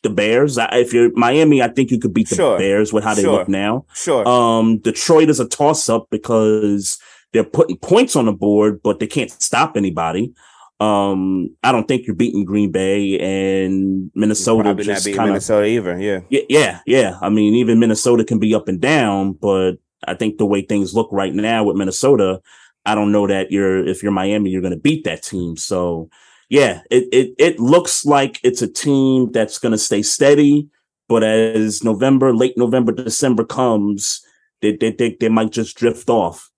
[0.04, 0.58] the Bears.
[0.60, 2.58] If you're Miami, I think you could beat the Sure.
[2.58, 3.32] Bears with how they Sure.
[3.40, 3.86] look now.
[3.94, 4.28] sure.
[4.28, 7.00] Um, Detroit is a toss up because
[7.34, 10.34] they're putting points on the board, but they can't stop anybody.
[10.80, 14.64] Um, I don't think you're beating Green Bay and Minnesota.
[14.64, 16.00] Probably not just beat kind of Minnesota either.
[16.00, 17.18] Yeah, yeah, yeah, yeah.
[17.22, 19.74] I mean, even Minnesota can be up and down, but
[20.08, 22.42] I think the way things look right now with Minnesota,
[22.84, 25.56] I don't know that you're if you're Miami, you're going to beat that team.
[25.56, 26.10] So,
[26.52, 30.68] yeah, it it it looks like it's a team that's going to stay steady,
[31.08, 34.22] but as November, late November, December comes,
[34.62, 36.52] they they they, they might just drift off.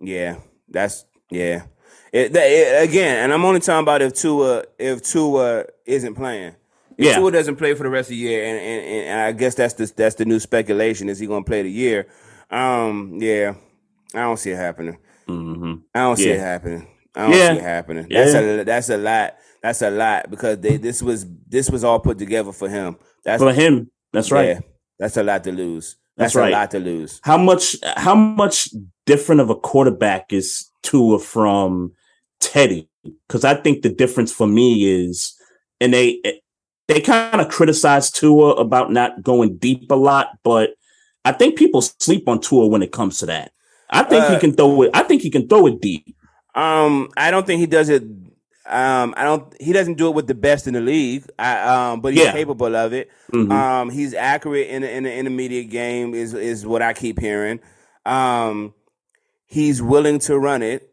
[0.00, 0.36] Yeah,
[0.70, 1.64] that's yeah.
[2.10, 6.54] It, that, it, again, and I'm only talking about if Tua if Tua isn't playing.
[6.96, 7.16] If Yeah.
[7.18, 9.74] Tua doesn't play for the rest of the year, and, and, and I guess that's
[9.74, 12.06] the that's the new speculation: is he going to play the year?
[12.50, 13.56] Um, yeah,
[14.14, 14.96] I don't see it happening.
[15.26, 16.36] hmm I don't see Yeah.
[16.36, 16.86] it happening.
[17.14, 17.52] I don't Yeah.
[17.52, 18.06] see it happening.
[18.10, 18.40] That's Yeah.
[18.40, 19.34] a that's a lot.
[19.62, 22.96] That's a lot because they this was this was all put together for him.
[23.24, 24.48] That's For him, that's right.
[24.48, 24.60] yeah,
[24.98, 25.96] that's a lot to lose.
[26.16, 26.52] That's That's, right.
[26.52, 27.20] a lot to lose.
[27.24, 28.68] How much how much
[29.06, 31.92] different of a quarterback is Tua from
[32.40, 32.88] Teddy?
[33.26, 35.34] Because I think the difference for me is,
[35.80, 36.20] and they
[36.88, 40.70] they kind of criticize Tua about not going deep a lot, but
[41.24, 43.52] I think people sleep on Tua when it comes to that.
[43.90, 44.90] I think he Uh, can throw it.
[44.94, 46.04] I think he can throw it deep.
[46.54, 48.02] Um, I don't think he does it.
[48.66, 49.54] Um, I don't.
[49.60, 51.24] He doesn't do it with the best in the league.
[51.38, 52.32] I um, but he's Yeah.
[52.32, 53.10] capable of it.
[53.32, 53.50] Mhm.
[53.52, 56.14] Um, he's accurate in the, in the intermediate game.
[56.14, 57.60] Is is what I keep hearing.
[58.06, 58.72] Um,
[59.46, 60.90] he's willing to run it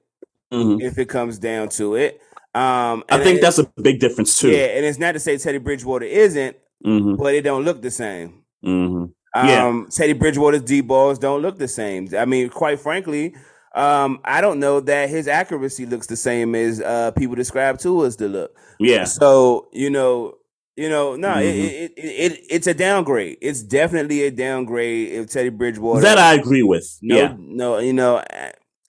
[0.52, 0.82] Mhm.
[0.82, 2.20] if it comes down to it.
[2.54, 4.50] Um, I think it- that's a big difference too.
[4.52, 7.92] yeah, and it's not to say Teddy Bridgewater isn't, hmm but it don't look the
[7.92, 8.42] same.
[8.64, 12.10] hmm Um, Teddy Bridgewater's deep balls don't look the same.
[12.18, 13.34] I mean, quite frankly,
[13.74, 18.16] um, I don't know that his accuracy looks the same as uh, people describe Tua's
[18.18, 18.52] to look.
[18.80, 19.06] Yeah.
[19.06, 20.36] So you know,
[20.76, 21.42] you know, no, Mhm.
[21.44, 23.38] it, it, it, it it's a downgrade.
[23.42, 26.02] It's definitely a downgrade if Teddy Bridgewater.
[26.02, 26.98] That I agree with.
[27.02, 27.36] no, yeah.
[27.38, 28.24] no, you know,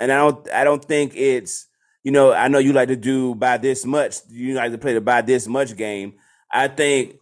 [0.00, 1.66] and I don't, I don't think it's,
[2.02, 4.16] you know, I know you like to do by this much.
[4.28, 6.14] You like to play the by this much game.
[6.52, 7.14] I think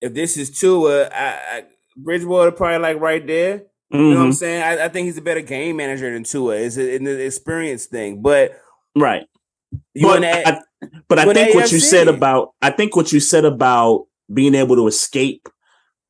[0.00, 1.62] if this is Tua, I, I,
[1.96, 3.62] Bridgewater probably like right there.
[3.94, 4.34] You know what I'm Mhm.
[4.34, 4.62] saying?
[4.62, 6.56] I, I think he's a better game manager than Tua.
[6.56, 8.58] It's a- an experience thing, but
[8.96, 9.24] Right.
[9.94, 13.12] you but that, I, but I in think what you said about I think what
[13.12, 15.48] you said about being able to escape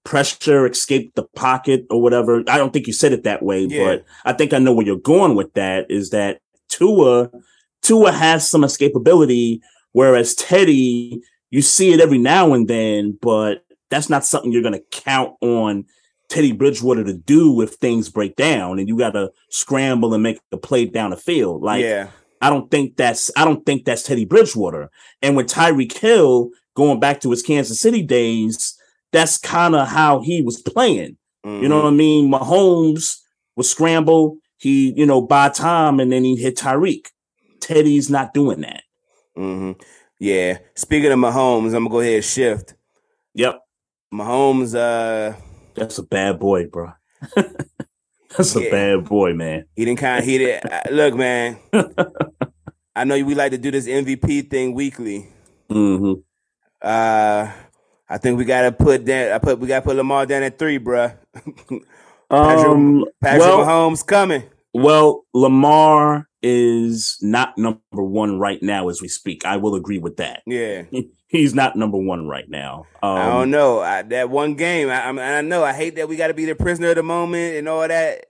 [0.05, 2.43] pressure, escape the pocket or whatever.
[2.49, 3.85] I don't think you said it that way, Yeah.
[3.85, 5.91] but I think I know where you're going with that.
[5.91, 6.39] Is that
[6.71, 7.31] Tua
[7.83, 9.61] Tua has some escapability,
[9.93, 11.21] whereas Teddy,
[11.51, 15.35] you see it every now and then, but that's not something you're going to count
[15.43, 15.85] on
[16.35, 20.41] Teddy Bridgewater to do if things break down and you got to scramble and make
[20.51, 21.63] a play down the field.
[21.63, 22.09] Like yeah,
[22.41, 24.91] I don't think that's I don't think that's Teddy Bridgewater.
[25.23, 28.77] And with Tyreek Hill going back to his Kansas City days,
[29.13, 31.17] that's kind of how he was playing.
[31.45, 32.33] You know what I mean?
[32.33, 33.19] Mahomes
[33.55, 37.09] would scramble, he, you know, buy time and then he hit Tyreek.
[37.61, 38.83] Teddy's not doing that.
[39.37, 39.73] hmm
[40.19, 40.59] yeah.
[40.75, 42.75] Speaking of Mahomes, I'm gonna go ahead and shift.
[43.35, 43.61] Yep.
[44.13, 45.37] Mahomes, uh,
[45.75, 46.93] That's a bad boy, bro.
[48.37, 49.67] that's a bad boy, man.
[49.77, 50.93] He didn't kind of hit it.
[50.93, 51.59] Look, man.
[52.97, 55.29] I know we like to do this MVP thing weekly.
[55.71, 56.13] hmm
[56.81, 57.51] Uh,
[58.09, 59.33] I think we gotta put that.
[59.33, 61.11] I put we gotta put Lamar down at three, bro.
[61.35, 61.83] Patrick-
[62.31, 64.45] Um, Patrick well, Mahomes coming.
[64.73, 69.45] well, Lamar is not number one right now as we speak.
[69.47, 70.43] I will agree with that.
[70.47, 70.83] Yeah,
[71.35, 72.87] He's not number one right now.
[73.03, 73.81] Um, I don't know.
[73.81, 75.65] I, that one game, I, I'm- I know.
[75.65, 78.27] I hate that we got to be the prisoner of the moment and all that.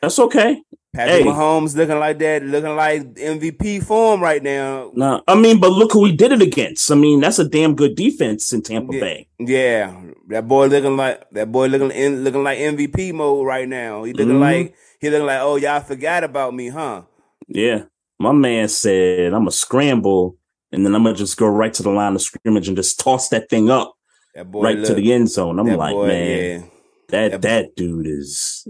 [0.00, 0.62] That's okay.
[0.94, 1.28] Patrick Hey.
[1.28, 4.90] Mahomes looking like that, looking like MVP form right now.
[4.94, 6.90] No, I mean, but look who he did it against.
[6.90, 9.00] I mean, that's a damn good defense in Tampa Yeah.
[9.00, 9.28] Bay.
[9.38, 14.02] Yeah, that boy looking like that boy looking in, looking like MVP mode right now.
[14.04, 14.40] He looking Mhm.
[14.40, 17.02] like he looking like oh y'all forgot about me, huh?
[17.46, 17.82] Yeah,
[18.18, 20.38] my man said, "I'm a scramble,
[20.72, 23.28] and then I'm gonna just go right to the line of scrimmage and just toss
[23.30, 23.94] that thing up
[24.34, 26.70] That boy right to the end zone." I'm like, boy, man,
[27.08, 28.66] that That- that dude is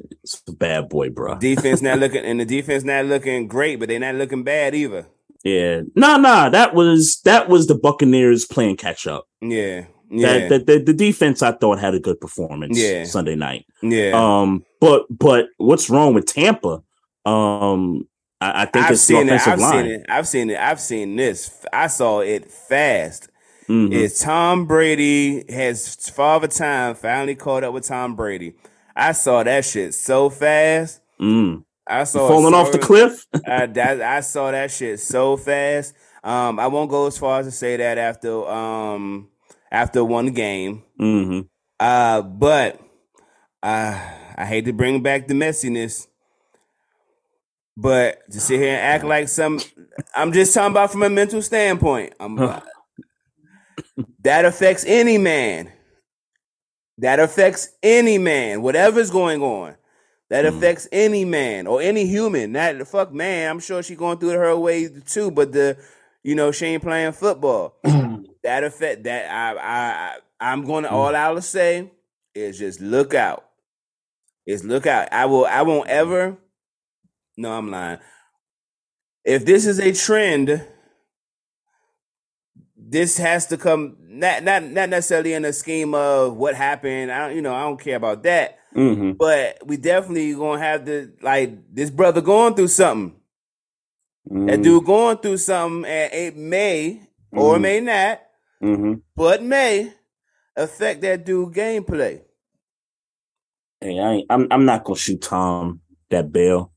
[0.49, 1.37] a bad boy, bro.
[1.39, 5.07] Defense not looking and the defense not looking great, but they're not looking bad either.
[5.45, 9.27] Yeah, nah, nah, that was that was the Buccaneers playing catch up.
[9.41, 13.05] Yeah, yeah, That, that the, the defense I thought had a good performance Yeah.
[13.05, 13.65] Sunday night.
[13.83, 14.11] yeah.
[14.15, 16.83] Um, but but what's wrong with Tampa?
[17.25, 18.07] Um,
[18.41, 19.47] I, I think I've it's seen it.
[19.47, 19.85] I've line.
[19.85, 20.07] seen it.
[20.09, 20.59] I've seen it.
[20.59, 21.65] I've seen this.
[21.73, 23.29] I saw it fast.
[23.69, 23.93] Mhm.
[23.93, 28.55] Is Tom Brady has Father Time finally caught up with Tom Brady?
[28.97, 31.01] I saw that shit so fast.
[31.21, 31.65] Mm.
[31.87, 33.27] I saw it falling so- off the cliff.
[33.47, 33.69] I,
[34.17, 35.95] I saw that shit so fast.
[36.25, 39.29] Um, I won't go as far as to say that after um
[39.71, 40.83] after one game.
[40.99, 41.41] hmm
[41.79, 42.81] Uh, but
[43.63, 43.99] uh,
[44.37, 46.07] I hate to bring back the messiness,
[47.81, 49.59] but to sit here and act like some,
[50.15, 52.15] I'm just talking about from a mental standpoint.
[52.21, 52.37] I'm,
[54.23, 55.73] that affects any man.
[56.99, 58.63] That affects any man.
[58.63, 59.77] Whatever's going on,
[60.29, 60.57] that Mhm.
[60.59, 62.53] affects any man or any human.
[62.53, 63.51] Not fuck man.
[63.51, 65.31] I'm sure she going through it her way too.
[65.31, 65.79] But the,
[66.23, 67.77] you know, she ain't playing football.
[68.45, 69.31] that affect that.
[69.31, 71.91] I I I'm going to all I'll say.
[72.35, 73.47] is just look out.
[74.47, 75.13] Is look out.
[75.13, 75.47] I will.
[75.47, 76.37] I won't ever.
[77.37, 77.99] No, I'm lying.
[79.25, 80.67] If this is a trend,
[82.77, 87.13] this has to come not not not necessarily in a scheme of what happened.
[87.13, 88.59] I don't, you know, I don't care about that.
[88.75, 93.17] hmm But we definitely gonna have to like this brother going through something.
[94.47, 97.63] That dude going through something, and it may or Mhm.
[97.63, 98.21] may not,
[98.61, 99.93] hmm but may
[100.57, 102.23] affect that dude gameplay.
[103.81, 106.73] Hey, I ain't, I'm I'm not gonna shoot Tom that bail.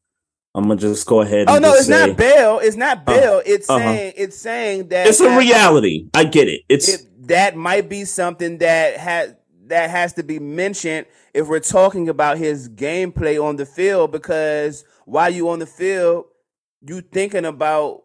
[0.55, 1.49] I'm gonna just go ahead.
[1.49, 2.59] Oh no, it's say, not bail.
[2.59, 3.41] It's not Uh, bail.
[3.45, 3.79] it's uh-huh.
[3.79, 6.09] saying it's saying that It's a reality.
[6.13, 6.61] I get it.
[6.69, 9.33] It's it, that might be something that has
[9.67, 14.85] that has to be mentioned if we're talking about his gameplay on the field because
[15.05, 16.25] while you on the field,
[16.81, 18.03] you thinking about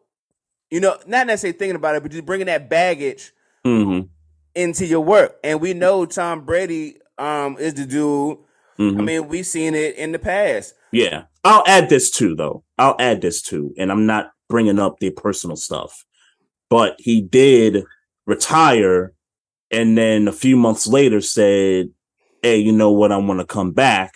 [0.71, 3.33] you know not necessarily thinking about it, but just bringing that baggage
[3.67, 4.09] mhm,
[4.55, 5.37] into your work.
[5.45, 8.39] And we know Tom Brady um is the dude.
[8.79, 9.05] I mhm.
[9.05, 10.75] mean, we've seen it in the past.
[10.93, 11.25] Yeah.
[11.49, 12.63] I'll add this too, though.
[12.77, 13.73] I'll add this too.
[13.79, 16.05] And I'm not bringing up the personal stuff,
[16.71, 17.85] but he did
[18.27, 19.13] retire
[19.71, 21.91] and then a few months later said,
[22.43, 23.13] Hey, you know what?
[23.13, 24.15] I want to come back.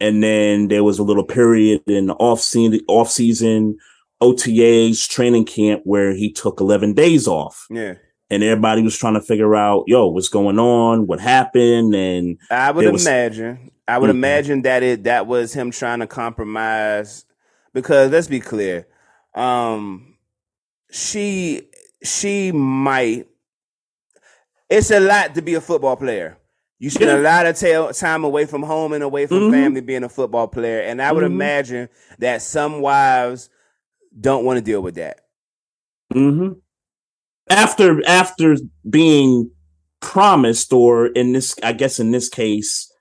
[0.00, 3.76] And then there was a little period in the off season, off season
[4.22, 7.94] OTAs training camp where he took 11 days off Yeah.
[8.30, 11.06] and everybody was trying to figure out, yo, what's going on?
[11.06, 11.94] What happened?
[11.94, 13.71] And I would was- imagine.
[13.88, 14.14] I would Mhm.
[14.14, 17.24] imagine that it that was him trying to compromise
[17.74, 18.86] because let's be clear.
[19.34, 20.16] Um
[20.90, 21.68] she
[22.02, 23.26] she might
[24.70, 26.38] it's a lot to be a football player.
[26.78, 27.18] You spend Yeah.
[27.18, 29.50] a lot of time away from home and away from Mhm.
[29.52, 30.80] family being a football player.
[30.80, 31.26] And I would Mhm.
[31.32, 33.50] imagine that some wives
[34.20, 35.20] don't want to deal with that.
[36.12, 36.52] hmm
[37.50, 38.56] After after
[38.88, 39.50] being
[40.00, 42.91] promised, or in this, I guess in this case,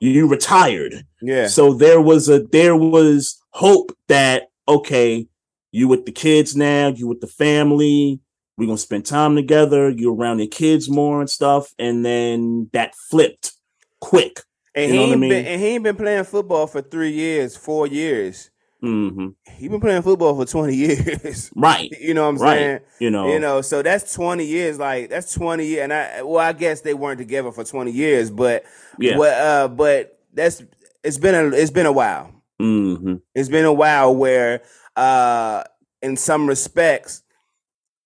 [0.00, 1.04] you retired.
[1.22, 1.46] Yeah.
[1.48, 5.26] So there was a there was hope that okay,
[5.72, 8.20] you with the kids now, you with the family,
[8.56, 12.94] we're gonna spend time together, you're around your kids more and stuff, and then that
[12.94, 13.52] flipped
[14.00, 14.40] quick.
[14.74, 15.30] And You he know what I mean?
[15.30, 18.50] been and he ain't been playing football for three years, four years.
[18.80, 21.50] Hmm He been playing football for 20 years.
[21.56, 22.56] Right, You know what I'm right.
[22.56, 22.80] saying?
[23.00, 24.78] You know, You know, so that's 20 years.
[24.78, 25.82] Like that's 20 years.
[25.84, 28.64] And I well, I guess they weren't together for 20 years, but
[28.98, 29.16] yeah.
[29.16, 30.62] what uh but that's
[31.02, 32.30] it's been a it's been a while.
[32.58, 34.62] hmm It's been a while where
[34.96, 35.64] uh
[36.02, 37.22] in some respects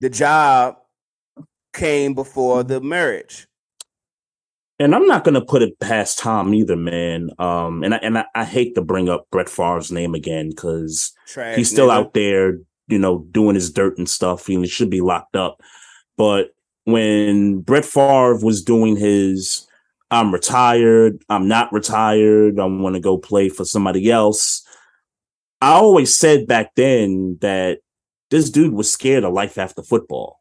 [0.01, 0.77] the job
[1.73, 3.47] came before the marriage.
[4.81, 7.29] And I'm not gonna put it past Tom either, man.
[7.39, 11.13] Um, and I and I, I hate to bring up Brett Favre's name again because
[11.55, 11.97] he's still nigga.
[11.97, 14.47] out there, you know, doing his dirt and stuff.
[14.47, 15.61] He should be locked up.
[16.17, 19.69] But when Brett Favre was doing his,
[20.11, 24.67] I'm retired, I'm not retired, I want to go play for somebody else.
[25.61, 27.81] I always said back then that
[28.31, 30.41] this dude was scared of life after football.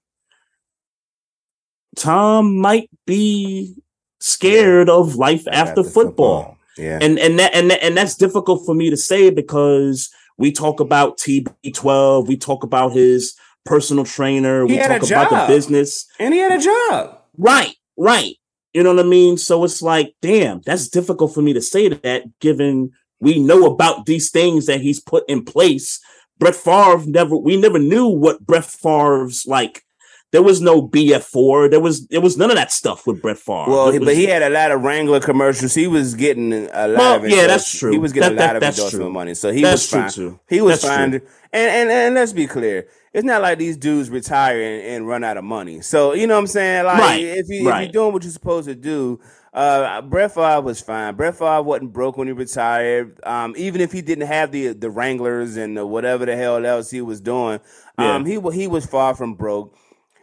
[1.98, 3.76] Tom might be
[4.20, 7.00] scared of life after, football Yeah.
[7.02, 10.80] and and that and that, and that's difficult for me to say because we talk
[10.80, 16.06] about TB12, we talk about his personal trainer, He we talk about the business.
[16.20, 17.18] and he had a job.
[17.38, 18.36] Right, right.
[18.74, 19.38] You know what I mean?
[19.38, 24.06] So it's like, damn, that's difficult for me to say that given we know about
[24.06, 26.00] these things that he's put in place.
[26.38, 29.84] Brett Favre never we never knew what Brett Favre's like.
[30.32, 31.72] There was no BF4.
[31.72, 33.66] There was there was none of that stuff with Brett Favre.
[33.68, 35.74] Well, was- but he had a lot of Wrangler commercials.
[35.74, 37.92] He was getting a lot Well, of yeah, that's true.
[37.92, 39.12] He was getting That- a lot that- of endorsement true.
[39.12, 40.10] money, so he That's was true, fine.
[40.12, 40.40] too.
[40.48, 41.10] He was That's fine.
[41.12, 41.22] true.
[41.52, 45.24] And, and and let's be clear, it's not like these dudes retire and, and run
[45.24, 45.82] out of money.
[45.82, 46.86] So you know what I'm saying?
[46.86, 47.82] Like Right, if you right.
[47.84, 49.20] you're doing what you're supposed to do,
[49.52, 51.16] uh, Brett Favre was fine.
[51.16, 53.20] Brett Favre wasn't broke when he retired.
[53.26, 56.92] Um, even if he didn't have the the Wranglers and the whatever the hell else
[56.92, 57.60] he was doing,
[57.98, 59.76] um, he he was far from broke.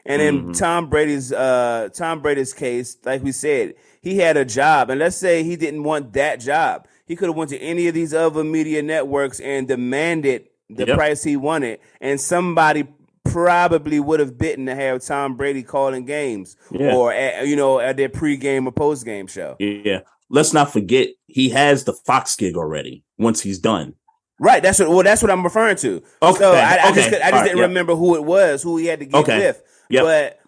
[0.09, 0.53] And in Mm-hmm.
[0.53, 5.16] Tom Brady's uh Tom Brady's case, like we said, he had a job, and let's
[5.16, 8.45] say he didn't want that job, he could have went to any of these other
[8.45, 10.96] media networks and demanded the Yep.
[10.96, 12.85] price he wanted, and somebody
[13.25, 16.94] probably would have bitten to have Tom Brady calling games Yeah.
[16.94, 19.57] or at, you know at their pregame or postgame show.
[19.59, 20.00] Yeah.
[20.29, 23.94] Let's not forget he has the Fox gig already once he's done.
[24.38, 24.63] Right.
[24.63, 24.88] That's what.
[24.90, 26.02] Well, that's what I'm referring to.
[26.21, 27.69] Okay, So I, I just, okay, could- I just right, didn't yep.
[27.69, 29.63] remember who it was, who he had to get Okay, with.
[29.91, 30.05] Yep.
[30.05, 30.39] But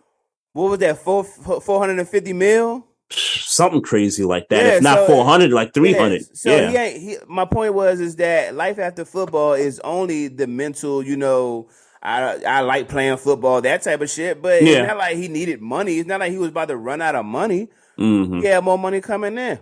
[0.52, 0.98] what was that?
[0.98, 2.84] Four four hundred and fifty mil.
[3.10, 4.64] Something crazy like that.
[4.66, 6.12] Yeah, if not so- 400, like 300.
[6.20, 6.68] Yeah, So yeah.
[6.70, 7.02] he ain't.
[7.02, 11.02] He, my point was is that life after football is only the mental.
[11.02, 11.68] You know,
[12.02, 14.42] I I like playing football, that type of shit.
[14.42, 14.80] But Yeah.
[14.80, 15.98] it's not like he needed money.
[15.98, 17.68] It's not like he was about to run out of money.
[17.98, 18.40] Mhm.
[18.42, 19.58] He had more money coming in.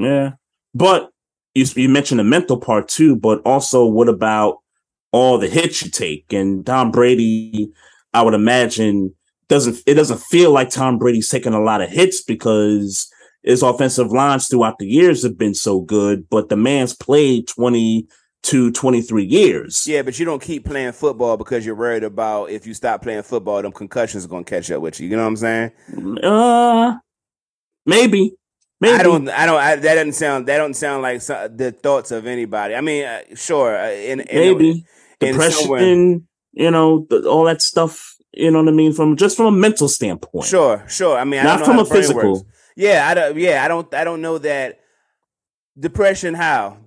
[0.00, 0.32] Yeah,
[0.74, 1.10] but
[1.54, 3.14] you you mentioned the mental part too.
[3.14, 4.58] But also, what about
[5.12, 6.32] all the hits you take?
[6.32, 7.70] And Tom Brady,
[8.12, 9.14] I would imagine
[9.48, 14.12] doesn't it doesn't feel like Tom Brady's taking a lot of hits because his offensive
[14.12, 18.06] lines throughout the years have been so good, but the man's played 20
[18.42, 19.84] to 23 years.
[19.86, 23.22] Yeah, but you don't keep playing football because you're worried about if you stop playing
[23.22, 25.08] football, them concussions are gonna catch up with you.
[25.08, 25.72] You know what I'm saying?
[26.22, 26.94] Uh
[27.86, 28.34] maybe.
[28.80, 28.94] Maybe.
[28.94, 29.28] I don't.
[29.28, 29.60] I don't.
[29.60, 30.46] I, that doesn't sound.
[30.46, 32.74] That don't sound like some, the thoughts of anybody.
[32.74, 33.76] I mean, uh, sure.
[33.78, 34.84] Uh, in, in maybe
[35.20, 36.26] in depression.
[36.52, 38.16] You know, the, all that stuff.
[38.32, 38.92] You know what I mean?
[38.92, 40.46] From just from a mental standpoint.
[40.46, 41.18] Sure, sure.
[41.18, 42.34] I mean, I not from a physical.
[42.34, 42.44] Works.
[42.76, 43.36] Yeah, I don't.
[43.36, 43.92] Yeah, I don't.
[43.94, 44.80] I don't know that
[45.78, 46.34] depression.
[46.34, 46.78] How?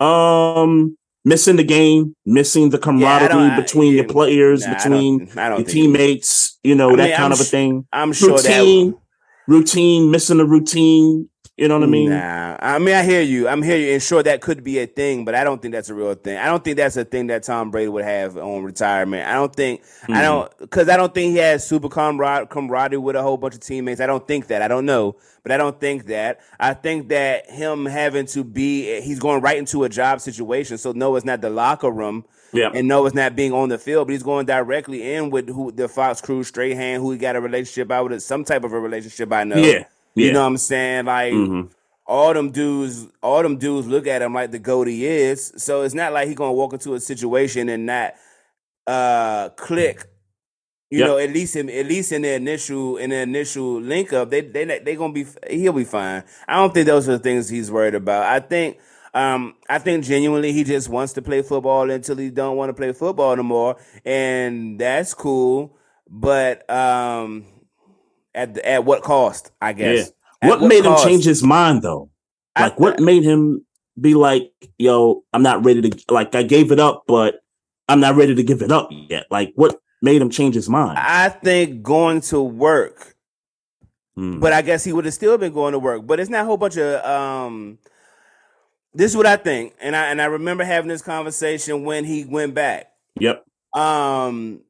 [0.00, 5.24] Um, missing the game, missing the camaraderie yeah, between yeah, your players, nah, between I
[5.26, 6.58] don't, I don't teammates.
[6.62, 7.86] You know I mean, that kind I'm of a thing.
[7.92, 8.98] I'm sure routine, that
[9.46, 11.28] routine, missing the routine.
[11.58, 12.10] You know what I mean?
[12.10, 13.48] Nah, I mean I hear you.
[13.48, 15.88] I'm hear you, and sure that could be a thing, but I don't think that's
[15.88, 16.38] a real thing.
[16.38, 19.26] I don't think that's a thing that Tom Brady would have on retirement.
[19.26, 20.12] I don't think mm-hmm.
[20.12, 23.54] I don't because I don't think he has super camaraderie, camaraderie with a whole bunch
[23.54, 24.00] of teammates.
[24.00, 24.62] I don't think that.
[24.62, 26.38] I don't know, but I don't think that.
[26.60, 30.78] I think that him having to be he's going right into a job situation.
[30.78, 32.24] So no, it's not the locker room.
[32.52, 32.70] Yeah.
[32.72, 35.72] And no, it's not being on the field, but he's going directly in with who
[35.72, 38.78] the Fox crew, Strahan, who he got a relationship out with, some type of a
[38.78, 39.32] relationship.
[39.32, 39.56] I know.
[39.56, 39.84] Yeah.
[40.18, 40.32] You yeah.
[40.32, 41.04] know what I'm saying?
[41.06, 41.68] Like mm-hmm.
[42.06, 45.52] all them dudes, all them dudes look at him like the goat he is.
[45.56, 48.14] So it's not like he's gonna walk into a situation and not
[48.86, 50.06] uh click.
[50.90, 51.08] You yep.
[51.08, 54.40] know, at least in at least in the initial in the initial link up, they
[54.40, 56.24] they they gonna be he'll be fine.
[56.46, 58.22] I don't think those are the things he's worried about.
[58.22, 58.78] I think
[59.14, 62.74] um, I think genuinely he just wants to play football until he don't want to
[62.74, 65.76] play football anymore, and that's cool.
[66.08, 67.44] But um,
[68.38, 69.50] at the, at what cost?
[69.60, 70.12] I guess.
[70.42, 70.48] Yeah.
[70.48, 71.04] What, what, made cost?
[71.04, 72.10] him change his mind though?
[72.58, 73.64] Like, I, what made him
[74.00, 77.42] be like, "Yo, I'm not ready to like I gave it up, but
[77.88, 80.98] I'm not ready to give it up yet." Like, what made him change his mind?
[80.98, 83.16] I think going to work.
[84.14, 84.40] Hmm.
[84.40, 86.06] But I guess he would have still been going to work.
[86.06, 87.78] But it's not a whole bunch of um
[88.94, 92.24] this is what I think, and I and I remember having this conversation when he
[92.24, 92.92] went back.
[93.20, 93.44] Yep.
[93.74, 94.62] Um,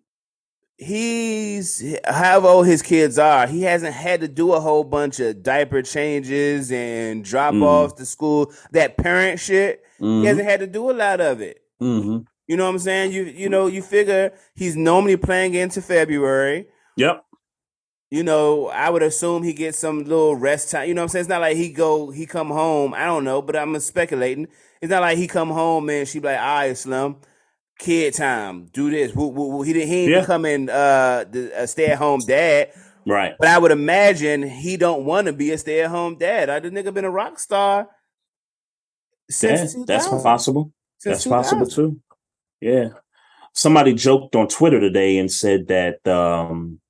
[0.79, 3.47] he's however old his kids are.
[3.47, 7.63] He hasn't had to do a whole bunch of diaper changes and drop mm.
[7.63, 8.53] offs to school.
[8.73, 9.85] That parent shit.
[10.01, 10.21] Mm-hmm.
[10.23, 11.63] He hasn't had to do a lot of it.
[11.83, 12.19] Mm-hmm.
[12.47, 13.13] You know what I'm saying?
[13.13, 16.69] You you know you figure he's normally playing into February.
[16.97, 17.25] Yep
[18.11, 20.89] you know, I would assume he gets some little rest time.
[20.89, 21.21] You know what I'm saying?
[21.23, 22.95] It's not like he go, he come home.
[22.95, 24.49] I don't know, but I'm speculating.
[24.81, 27.17] It's not like he come home and she be like, all right, Slim,
[27.79, 29.15] kid time, do this.
[29.15, 29.63] Woo, woo, woo.
[29.63, 30.21] He didn't, he ain't yeah.
[30.21, 32.73] becoming uh, the, a stay at home dad.
[33.07, 33.35] Right.
[33.39, 36.51] But I would imagine he don't want to be a stay at home dad.
[36.51, 37.89] I the nigga been a rock star
[39.31, 40.73] since yeah, That's possible.
[40.99, 42.01] Since that's possible too.
[42.61, 42.91] Yeah.
[43.55, 46.81] Somebody joked on Twitter today and said that um,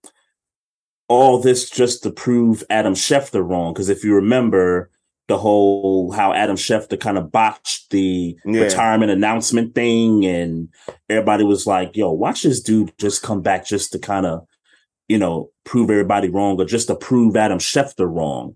[1.08, 3.72] all this just to prove Adam Schefter wrong.
[3.72, 4.90] Because if you remember
[5.28, 8.62] the whole how Adam Schefter kind of botched the yeah.
[8.62, 10.68] retirement announcement thing, and
[11.08, 14.46] everybody was like, "Yo, watch this dude just come back just to kind of,
[15.06, 18.54] you know, prove everybody wrong or just to prove Adam Schefter wrong."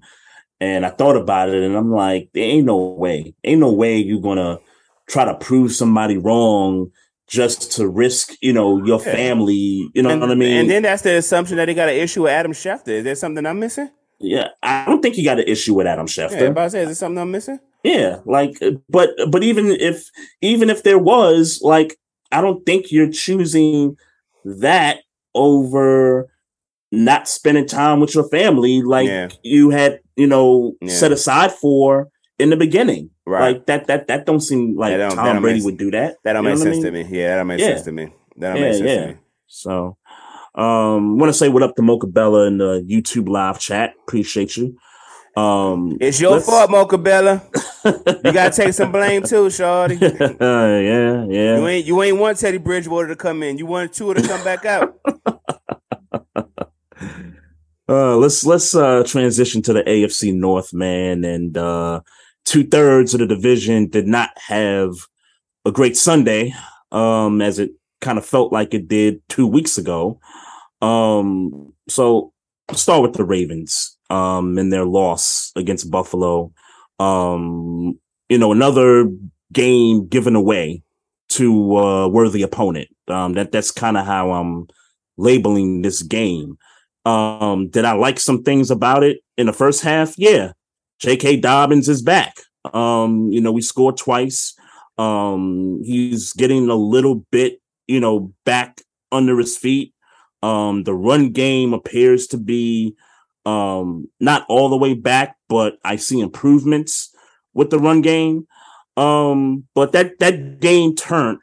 [0.61, 3.99] And I thought about it, and I'm like, "There ain't no way, ain't no way
[3.99, 4.59] you're gonna."
[5.09, 6.91] try to prove somebody wrong
[7.29, 9.13] just to risk, you know, your yeah.
[9.13, 9.91] family.
[9.95, 10.57] You know and, what I mean?
[10.57, 12.89] And then that's the assumption that they got an issue with Adam Schefter.
[12.89, 13.91] Is there something I'm missing?
[14.23, 16.41] Yeah, I don't think he got an issue with Adam Schefter.
[16.41, 17.59] Yeah, about to say, is there something I'm missing?
[17.83, 18.57] Yeah, like,
[18.89, 20.09] but but even if
[20.41, 21.99] even if there was, like,
[22.31, 23.97] I don't think you're choosing
[24.45, 25.01] that
[25.35, 26.29] over
[26.93, 29.29] not spending time with your family, like yeah.
[29.43, 30.93] you had, you know, yeah.
[30.93, 32.09] set aside for
[32.39, 33.11] in the beginning.
[33.25, 33.53] Right.
[33.53, 36.17] Like that that that don't seem like don't, Tom Brady would do that.
[36.25, 36.83] That don't make sense I mean?
[36.83, 37.19] to me.
[37.19, 37.67] Yeah, that don't make yeah.
[37.67, 38.15] sense to me.
[38.37, 39.19] That don't make sense to me.
[39.47, 39.97] So
[40.55, 43.95] um want to say what up to Mocha Bella in the YouTube live chat.
[44.07, 44.77] Appreciate you.
[45.37, 47.43] Um It's your fault, Mocha Bella.
[47.85, 49.97] you gotta take some blame too, Shorty.
[49.97, 50.09] uh,
[50.41, 51.59] yeah, yeah.
[51.59, 53.57] You ain't you ain't want Teddy Bridgewater to come in.
[53.57, 54.95] You want Tua to come back out.
[57.89, 62.01] Uh, let's let's uh, transition to the AFC North, man, and uh,
[62.45, 64.93] two thirds of the division did not have
[65.67, 66.55] a great Sunday,
[66.91, 67.73] um, as it
[68.03, 70.21] kind of felt like it did two weeks ago.
[70.83, 72.33] Um, so
[72.75, 76.53] start with the Ravens, um, and their loss against Buffalo.
[76.99, 77.99] Um,
[78.29, 79.09] you know, another
[79.53, 80.83] game given away
[81.31, 82.89] to a worthy opponent.
[83.09, 84.67] Um, that that's kind of how I'm
[85.17, 86.59] labeling this game.
[87.05, 90.15] Um, did I like some things about it in the first half?
[90.19, 90.53] Yeah.
[91.01, 91.39] J.K.
[91.39, 92.37] Dobbins is back.
[92.73, 94.55] Um, you know, we scored twice.
[94.99, 97.61] Um, he's getting a little bit,
[97.93, 98.81] you know, back
[99.11, 99.93] under his feet.
[100.43, 102.97] Um, the run game appears to be
[103.45, 107.15] um not all the way back, but I see improvements
[107.53, 108.47] with the run game.
[108.97, 111.41] Um, but that that game turned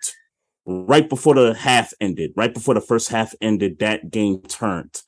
[0.66, 5.02] right before the half ended, right before the first half ended, that game turned.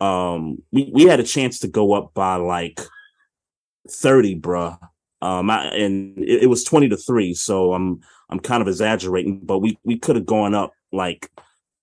[0.00, 2.80] Um, we, we had a chance to go up by like
[3.88, 4.78] 30, bruh.
[5.22, 9.40] Um, I, and it, it was 20 to 3, so I'm I'm kind of exaggerating,
[9.42, 11.30] but we we could have gone up like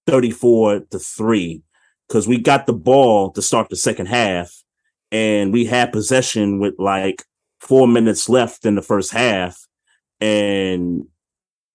[0.07, 1.61] 34 to 3
[2.07, 4.63] because we got the ball to start the second half
[5.11, 7.23] and we had possession with like
[7.59, 9.67] four minutes left in the first half
[10.19, 11.05] and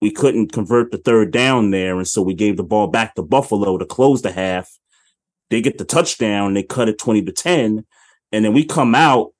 [0.01, 1.97] we couldn't convert the third down there.
[1.97, 4.69] And so we gave the ball back to Buffalo to close the half.
[5.49, 7.85] They get the touchdown, they cut it 20 to 10.
[8.31, 9.33] And then we come out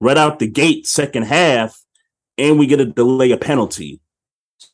[0.00, 1.80] right out the gate, second half,
[2.36, 4.00] and we get a delay a penalty.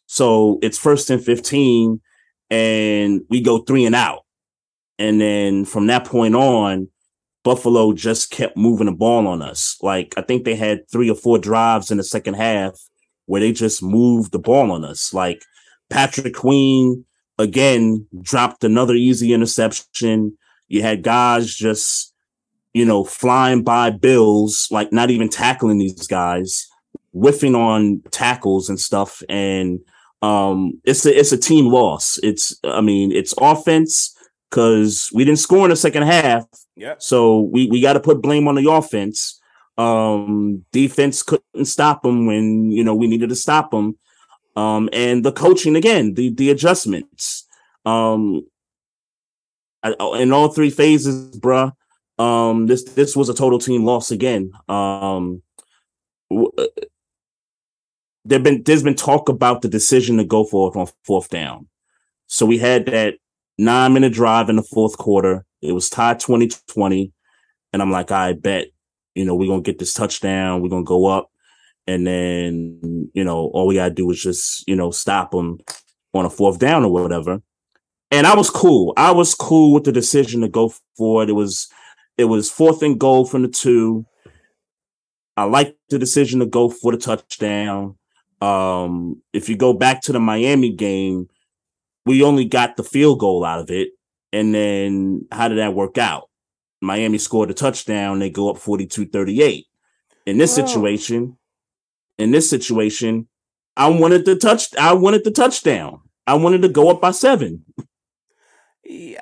[0.07, 2.01] So it's first and 15,
[2.53, 4.27] and we go three and out.
[4.99, 6.89] And then from that point on,
[7.45, 9.79] Buffalo just kept moving the ball on us.
[9.81, 12.79] Like I think they had three or four drives in the second half
[13.25, 15.15] where they just moved the ball on us.
[15.15, 15.43] Like
[15.89, 17.07] Patrick Queen
[17.39, 20.37] again dropped another easy interception.
[20.69, 22.13] You had guys just,
[22.75, 26.69] you know, flying by Bills, like not even tackling these guys,
[27.13, 29.23] whiffing on tackles and stuff.
[29.31, 29.81] And
[30.23, 32.19] um, it's a it's a team loss.
[32.23, 34.17] It's I mean it's offense
[34.51, 36.47] because we didn't score in the second half.
[36.77, 36.95] Yeah.
[36.99, 39.41] So we we got to put blame on the offense.
[39.79, 43.99] Um, defense couldn't stop them when you know we needed to stop them.
[44.55, 47.47] Um, and the coaching again, the the adjustments.
[47.85, 48.47] Um,
[49.83, 51.73] I, in all three phases, bruh.
[52.19, 54.53] Um, this this was a total team loss again.
[54.69, 55.43] Um,
[56.31, 56.67] w- uh,
[58.25, 61.69] there've been there's been talk about the decision to go for it on fourth down.
[62.27, 63.15] So we had that
[63.59, 65.45] nine minute drive in the fourth quarter.
[65.61, 67.13] It was tied 2020.
[67.73, 68.69] And I'm like, I bet,
[69.15, 70.61] you know, we're going to get this touchdown.
[70.61, 71.31] We're going to go up.
[71.87, 75.59] And then, you know, all we got to do is just, you know, stop them
[76.15, 77.43] on a fourth down or whatever.
[78.11, 78.93] And I was cool.
[78.97, 81.31] I was cool with the decision to go for it.
[81.31, 81.69] It was,
[82.19, 84.05] it was fourth and goal from the two.
[85.37, 87.97] I liked the decision to go for the touchdown.
[88.43, 91.29] Um, if you go back to the Miami game,
[92.05, 93.91] we only got the field goal out of it.
[94.33, 96.29] And then how did that work out?
[96.81, 99.67] Miami scored a touchdown, they go up 42-38.
[100.27, 101.37] In this situation,
[102.19, 103.29] in this situation,
[103.77, 106.01] I wanted the touch I wanted the touchdown.
[106.27, 107.65] I wanted to go up by 7.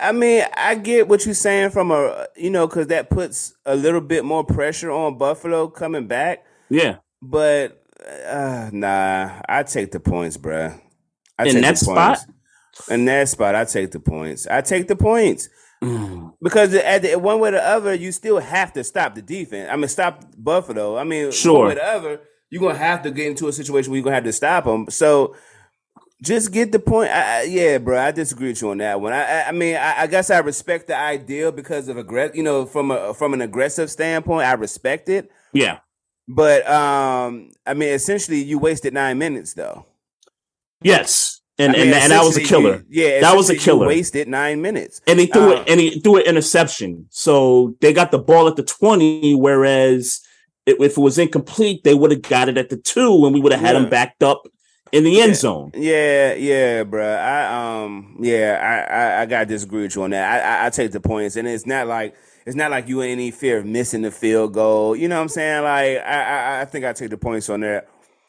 [0.00, 3.76] I mean, I get what you're saying from a you know because that puts a
[3.76, 6.44] little bit more pressure on Buffalo coming back.
[6.70, 6.96] Yeah.
[7.22, 10.80] But uh, nah, I take the points, bruh.
[11.38, 12.18] I In that spot?
[12.88, 14.46] In that spot, I take the points.
[14.46, 15.48] I take the points
[15.82, 16.34] Mm.
[16.42, 19.70] because at the, one way or the other, you still have to stop the defense.
[19.72, 20.98] I mean, stop Buffalo.
[20.98, 21.60] I mean, Sure.
[21.60, 22.20] one way or the other,
[22.50, 24.88] you're gonna have to get into a situation where you're gonna have to stop them.
[24.90, 25.34] So.
[26.22, 27.10] Just get the point.
[27.10, 27.98] I, I, yeah, bro.
[27.98, 29.14] I disagree with you on that one.
[29.14, 32.34] I, I, mean, I, I guess I respect the idea because of aggress.
[32.34, 35.30] You know, from a from an aggressive standpoint, I respect it.
[35.54, 35.78] Yeah.
[36.32, 39.86] But um, I mean, essentially, you wasted nine minutes, though.
[40.82, 41.40] Yes.
[41.58, 42.84] And I mean, and, and that was a killer.
[42.88, 43.86] you- yeah, That was a killer.
[43.86, 45.00] wasted nine minutes.
[45.06, 47.06] And he threw Uh, it and he threw an interception.
[47.10, 50.20] So they got the ball at the 20, whereas
[50.64, 53.40] it, if it was incomplete, they would have got it at the two and we
[53.40, 53.82] would have had Yeah.
[53.82, 54.46] him backed up
[54.92, 55.34] in the end Yeah.
[55.36, 55.70] zone.
[55.74, 57.04] Yeah, yeah, bro.
[57.06, 58.58] I um, yeah,
[58.88, 60.42] I I, I gotta disagree with you on that.
[60.42, 62.14] I, I I take the points, and it's not like
[62.46, 64.96] it's not like you in any fear of missing the field goal.
[64.96, 65.62] You know what I'm saying?
[65.62, 67.88] Like I I, I think I take the points on that.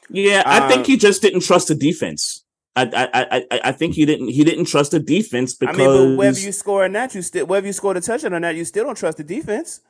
[0.10, 2.44] Yeah, I Um, think he just didn't trust the defense.
[2.76, 5.78] I I I I- I think he didn't he didn't trust the defense because I
[5.80, 8.40] mean, but whether you score or not, you still whether you scored a touchdown or
[8.40, 9.82] not, you still don't trust the defense.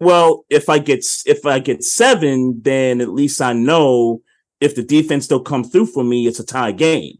[0.00, 4.22] well, if I get if I get seven, then at least I know
[4.60, 7.18] if the defense still come through for me, it's a tie game.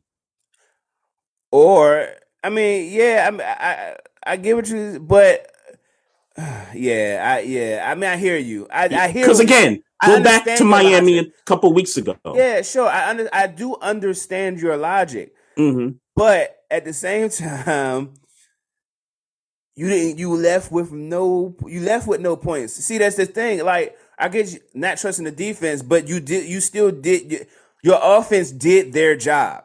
[1.50, 2.08] Or
[2.42, 3.96] I mean, yeah, I I I,
[4.32, 5.50] I get what you, but
[6.74, 8.66] yeah, I yeah, I mean, I hear you.
[8.70, 11.32] I I hear Because again, I go back to Miami logic.
[11.40, 12.16] a couple weeks ago.
[12.34, 12.88] Yeah, sure.
[12.88, 18.14] I under, I do understand your logic, hmm but at the same time,
[19.76, 20.18] you didn't.
[20.18, 21.54] You left with no.
[21.66, 22.74] You left with no points.
[22.74, 23.64] See, that's the thing.
[23.64, 26.46] Like I get you not trusting the defense, but you did.
[26.48, 27.46] You still did.
[27.82, 29.63] Your offense did their job.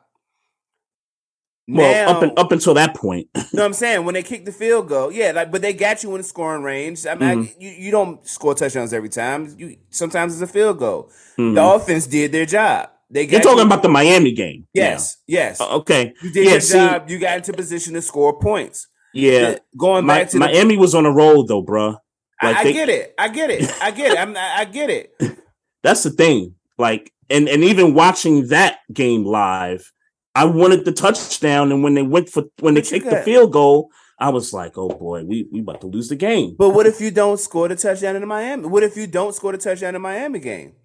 [1.77, 3.27] Well, now, up and up until that point.
[3.53, 6.15] No, I'm saying when they kick the field goal, yeah, like but they got you
[6.15, 7.05] in scoring range.
[7.05, 7.61] I mean, Mm-hmm.
[7.61, 9.53] you, you don't score touchdowns every time.
[9.57, 11.11] You sometimes it's a field goal.
[11.37, 11.55] Mhm.
[11.55, 12.89] The offense did their job.
[13.11, 14.67] They got You're talking you- about the Miami game.
[14.73, 15.59] yes, yes.
[15.59, 16.13] Uh, okay.
[16.21, 17.09] you did yeah, your see, job.
[17.09, 18.87] You got into position to score points.
[19.13, 19.57] Yeah.
[19.77, 21.97] Going Mi- back to the, Miami was on a roll though, bruh.
[22.41, 23.13] Like I, I they- get it.
[23.17, 23.71] I get it.
[23.81, 24.19] I get it.
[24.19, 25.13] I'm, I I get it.
[25.83, 26.55] That's the thing.
[26.77, 29.91] Like, and and even watching that game live,
[30.39, 33.91] I wanted the touchdown, and when they went for when they kicked the field goal,
[34.17, 36.55] I was like, oh boy, we we about to lose the game.
[36.57, 38.67] But what if you don't score the touchdown in the Miami?
[38.67, 40.75] What if you don't score the touchdown in the Miami game?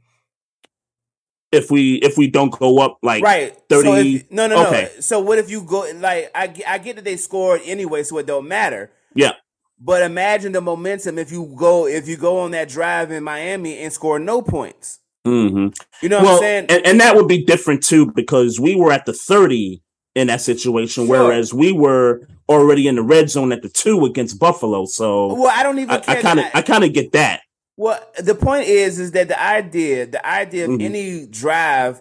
[1.52, 3.56] if we if we don't go up like right.
[3.68, 4.66] 30 So if, no, no, no.
[4.66, 4.90] okay.
[5.00, 8.26] So what if you go like I, I get that they scored anyway, so it
[8.26, 8.90] don't matter.
[9.14, 9.34] Yeah.
[9.78, 13.78] But imagine the momentum if you go if you go on that drive in Miami
[13.78, 14.98] and score no points.
[15.24, 15.68] Hmm
[16.02, 16.66] You know what well, I'm saying?
[16.68, 19.82] and, and that would be different too because we were at the 30
[20.14, 21.24] in that situation, Sure.
[21.24, 24.84] whereas we were already in the red zone at the two against Buffalo.
[24.84, 27.40] So well, I don't even I kind of I kind of get that.
[27.76, 30.82] Well, the point is, is that the idea, the idea of Mhm.
[30.82, 32.00] any drive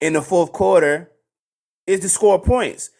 [0.00, 1.10] in the fourth quarter
[1.88, 2.90] is to score points.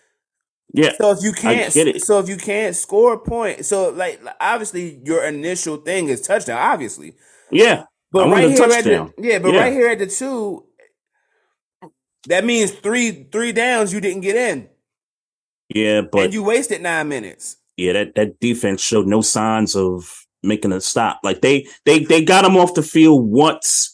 [0.74, 0.92] Yeah.
[0.98, 2.02] So if you can't, get it.
[2.02, 6.58] so if you can't score a point, so like obviously your initial thing is touchdown,
[6.58, 7.14] obviously.
[7.52, 7.84] Yeah.
[8.12, 9.60] But right here at the yeah, but Yeah.
[9.60, 10.64] right here at the two,
[12.28, 14.68] that means three three downs you didn't get in,
[15.74, 17.56] Yeah, but and you wasted nine minutes.
[17.76, 21.20] yeah, that that defense showed no signs of making a stop.
[21.24, 23.88] Like they they they got him off the field once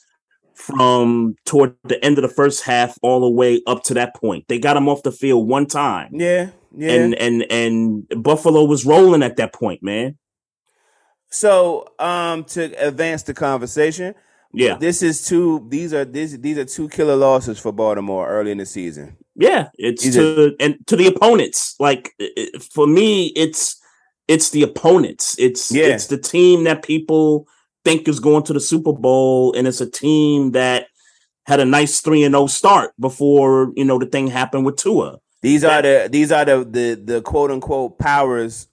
[0.54, 4.44] from toward the end of the first half all the way up to that point.
[4.48, 6.10] They got him off the field one time.
[6.12, 6.90] Yeah, yeah.
[6.92, 10.18] And and and Buffalo was rolling at that point, man.
[11.30, 14.14] So, um, to advance the conversation,
[14.52, 14.76] Yeah.
[14.78, 15.66] this is two.
[15.68, 19.16] These are these these are two killer losses for Baltimore early in the season.
[19.36, 21.74] Yeah, it's He's to and to the opponents.
[21.78, 22.12] Like
[22.74, 23.76] for me, it's
[24.26, 25.36] it's the opponents.
[25.38, 25.86] It's Yeah.
[25.86, 27.46] it's the team that people
[27.84, 30.86] think is going to the Super Bowl, and it's a team that
[31.46, 35.18] had a nice three and zero start before you know the thing happened with Tua.
[35.42, 38.66] These are the these are the the the quote unquote powers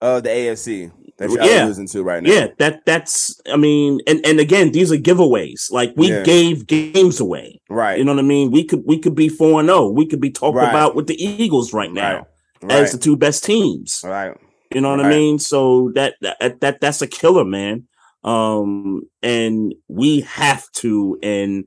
[0.00, 1.64] of the AFC that y'all Yeah.
[1.66, 2.30] losing to right now.
[2.32, 5.70] Yeah, that that's I mean, and and again, these are giveaways.
[5.70, 6.22] Like we Yeah.
[6.22, 7.60] gave games away.
[7.70, 7.98] right.
[7.98, 8.50] You know what I mean?
[8.50, 9.88] We could we could be four and zero.
[9.90, 10.68] We could be talked Right.
[10.68, 12.26] about with the Eagles right now
[12.62, 12.72] right.
[12.72, 12.92] as Right.
[12.92, 14.00] the two best teams.
[14.04, 14.36] right.
[14.74, 15.38] You know what I mean?
[15.38, 17.84] So that that that that's a killer, man.
[18.24, 21.18] Um, and we have to.
[21.22, 21.64] And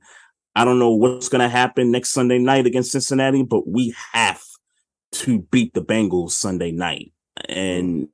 [0.56, 4.42] I don't know what's gonna happen next Sunday night against Cincinnati, but we have
[5.12, 7.12] to beat the Bengals Sunday night.
[7.48, 8.08] And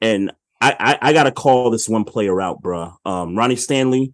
[0.00, 0.32] and
[0.68, 2.94] I I, I gotta call this one player out, bruh.
[3.04, 4.12] Um, Ronnie Stanley.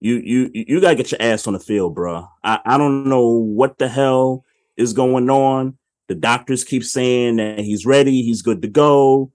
[0.00, 2.28] You you you gotta get your ass on the field, bruh.
[2.44, 4.44] I I don't know what the hell
[4.76, 5.76] is going on.
[6.06, 9.32] The doctors keep saying that he's ready, he's good to go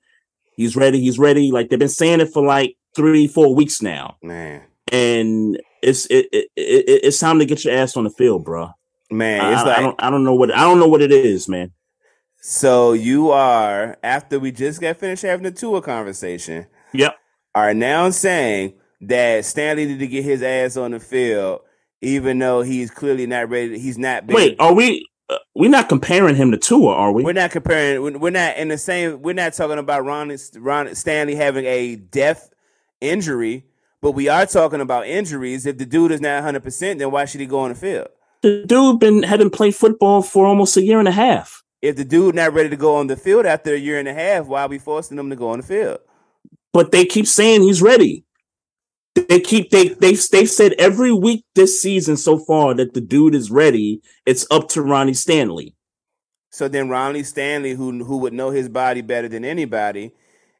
[0.55, 1.51] he's ready, he's ready.
[1.51, 4.64] Like they've been saying it for like three, four weeks now, Man.
[4.91, 8.72] and it's it, it, it it's time to get your ass on the field, bro.
[9.11, 11.11] Man, it's I- like I don't I don't know what I don't know what it
[11.11, 11.72] is, man.
[12.46, 17.16] So you are after we just got finished having the Tua conversation, Yep.
[17.56, 21.62] are now saying that Stanley needed to get his ass on the field,
[22.02, 23.80] even though he's clearly not ready.
[23.80, 24.26] He's not.
[24.28, 25.08] Wait, are we?
[25.30, 27.24] Uh, we're not comparing him to Tua, are we?
[27.24, 28.02] We're not comparing.
[28.02, 29.22] we're- We're not in the same.
[29.22, 32.50] We're not talking about Ron, Ron Stanley having a death
[33.00, 33.64] injury,
[34.02, 35.66] but we are talking about injuries.
[35.66, 38.10] If the dude is not 100, percent then why should he go on the field?
[38.41, 41.62] the dude been hadn't played football for almost a year and a half.
[41.84, 44.14] If the dude not ready to go on the field after a year and a
[44.14, 46.00] half, why are we forcing him to go on the field?
[46.72, 48.24] But they keep saying he's ready.
[49.16, 53.36] They keep they they they've said every week this season so far that the dude
[53.36, 54.02] is ready.
[54.26, 55.76] It's up to Ronnie Stanley.
[56.52, 60.14] So then Ronnie Stanley, who who would know his body better than anybody,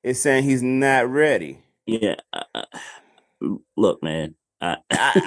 [0.04, 1.60] is saying he's not ready.
[1.86, 2.16] Yeah.
[2.34, 2.66] uh,
[3.78, 4.36] look, man.
[4.64, 4.78] I,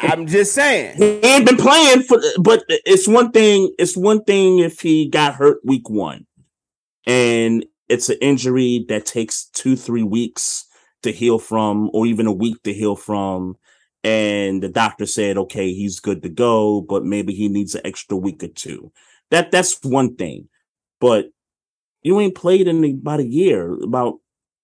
[0.03, 0.97] I'm just saying.
[0.97, 5.35] he ain't been playing for but it's one thing it's one thing if he got
[5.35, 6.27] hurt week one
[7.07, 10.65] and it's an injury that takes two three weeks
[11.03, 13.57] to heal from or even a week to heal from.
[14.03, 18.17] And the doctor said okay he's good to go but maybe he needs an extra
[18.17, 18.93] week or two.
[19.31, 20.49] That that's one thing.
[21.01, 21.27] But
[22.03, 24.15] you ain't played in about a year about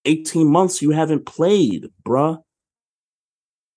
[0.05, 2.43] 18 months you haven't played bruh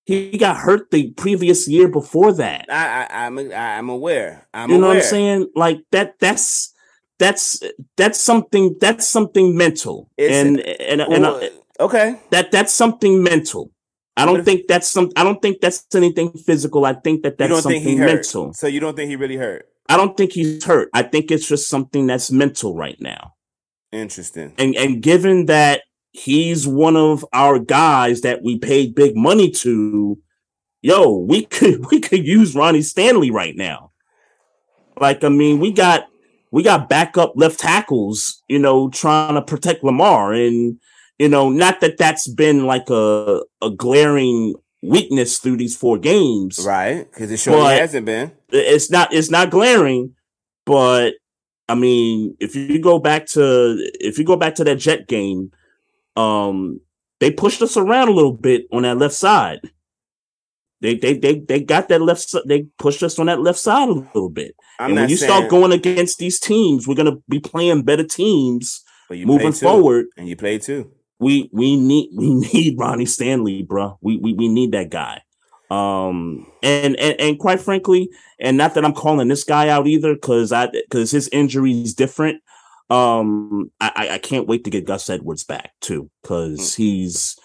[0.06, 4.46] he got hurt the previous year before that I, I I'm I'm aware.
[4.54, 4.96] I'm you know aware.
[4.96, 5.50] what I'm saying?
[5.54, 6.14] Like that.
[6.20, 6.72] That's
[7.18, 7.60] that's
[7.96, 8.76] that's something.
[8.80, 12.20] That's something mental, It's- and and and Well, uh, okay.
[12.30, 13.70] that that's something mental.
[14.18, 15.10] I don't think that's some.
[15.16, 16.86] I don't think that's anything physical.
[16.86, 18.14] I think that You that's don't think he something hurt.
[18.14, 18.52] mental.
[18.54, 19.66] So you don't think he really hurt?
[19.88, 20.88] I don't think he's hurt.
[20.94, 23.34] I think it's just something that's mental right now.
[23.92, 24.52] Interesting.
[24.58, 25.82] And and given that
[26.16, 30.18] he's one of our guys that we paid big money to,
[30.80, 33.92] yo, we could we could use Ronnie Stanley right now.
[34.98, 36.06] Like, I mean, we got
[36.50, 40.78] we got backup left tackles, you know, trying to protect Lamar, and
[41.18, 46.64] you know, not that that's been like a a glaring weakness through these four games,
[46.66, 47.10] right?
[47.10, 48.32] Because it sure hasn't been.
[48.48, 49.12] It's not.
[49.12, 50.14] It's not glaring,
[50.64, 51.14] but
[51.68, 55.50] I mean, if you go back to if you go back to that Jet game,
[56.16, 56.80] um,
[57.20, 59.60] they pushed us around a little bit on that left side.
[60.80, 62.34] They they they they got that left.
[62.46, 64.54] They pushed us on that left side a little bit.
[64.78, 68.84] I'm and when you start going against these teams, we're gonna be playing better teams
[69.10, 70.06] you moving forward.
[70.16, 70.90] And you play too.
[71.18, 73.98] We we need we need Ronnie Stanley, bro.
[74.00, 75.22] We we we need that guy.
[75.70, 80.14] Um and and and quite frankly, and not that I'm calling this guy out either,
[80.14, 82.42] because I because his injury is different.
[82.88, 86.76] Um, I I can't wait to get Gus Edwards back too, because mm.
[86.76, 87.36] he's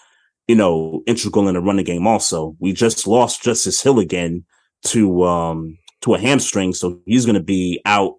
[0.48, 2.56] you know, integral in the running game also.
[2.58, 4.44] We just lost Justice Hill again
[4.86, 8.16] to um to a hamstring, so he's gonna be out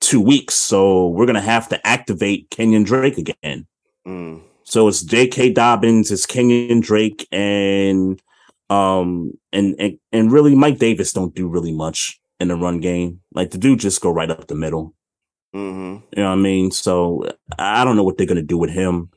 [0.00, 0.54] two weeks.
[0.54, 3.66] So we're gonna have to activate Kenyon Drake again.
[4.06, 4.42] Mm.
[4.64, 5.52] So it's J.K.
[5.52, 8.20] Dobbins, it's Kenyon Drake, and
[8.68, 13.20] um and and and really Mike Davis don't do really much in the run game.
[13.32, 14.94] Like the dude just go right up the middle.
[15.56, 16.04] Mm-hmm.
[16.16, 16.70] You know what I mean?
[16.70, 17.24] So
[17.58, 19.10] I don't know what they're gonna do with him.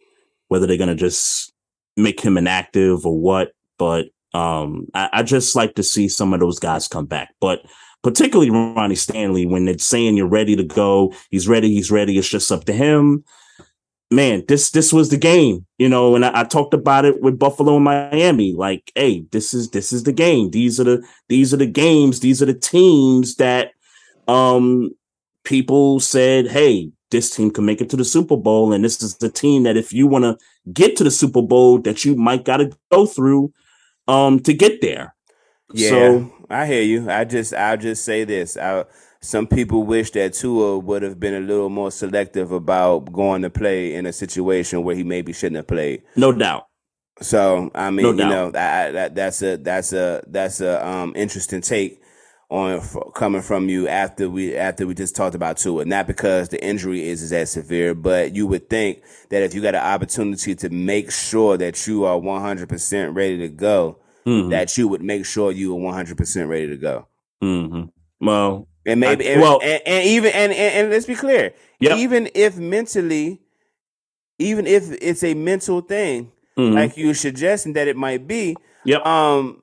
[0.48, 1.54] Whether they're gonna just
[1.98, 6.40] make him inactive or what, but um, I, I, just like to see some of
[6.40, 7.34] those guys come back.
[7.42, 7.62] But
[8.04, 12.18] particularly Ronnie Stanley, when it's saying you're ready to go, he's ready, he's ready.
[12.18, 13.24] It's just up to him.
[14.12, 16.16] Man, this this was the game, you know.
[16.16, 18.54] And I, I talked about it with Buffalo and Miami.
[18.54, 20.52] Like, hey, this is this is the game.
[20.52, 22.20] These are the these are the games.
[22.20, 23.72] These are the teams that
[24.28, 24.92] um
[25.50, 29.18] people said, hey, this team can make it to the Super Bowl, and this is
[29.18, 30.38] the team that if you want to
[30.72, 33.52] get to the Super Bowl, that you might got to go through
[34.08, 35.16] um to get there.
[35.74, 37.10] Yeah, so, I hear you.
[37.10, 38.58] I just I'll just say this.
[38.58, 38.86] I,
[39.22, 43.50] some people wish that Tua would have been a little more selective about going to
[43.50, 46.04] play in a situation where he maybe shouldn't have played.
[46.16, 46.68] No doubt.
[47.22, 51.14] So I mean, no you know, I, that that's a that's a that's a um
[51.16, 52.00] interesting take
[52.50, 52.82] on
[53.14, 55.86] coming from you after we after we just talked about Tua.
[55.86, 59.62] Not because the injury is, is as severe, but you would think that if you
[59.62, 64.50] got an opportunity to make sure that you are 100% ready to go, mm-hmm.
[64.50, 67.08] that you would make sure you are 100% ready to go.
[67.41, 68.26] Mm-hmm.
[68.26, 71.54] Well, and maybe I, and, well, and, and even and, and, and let's be clear,
[71.80, 71.97] yep.
[71.97, 73.41] even if mentally,
[74.39, 76.74] even if it's a mental thing, mm-hmm.
[76.74, 79.06] like you're suggesting that it might be, yep.
[79.06, 79.62] Um,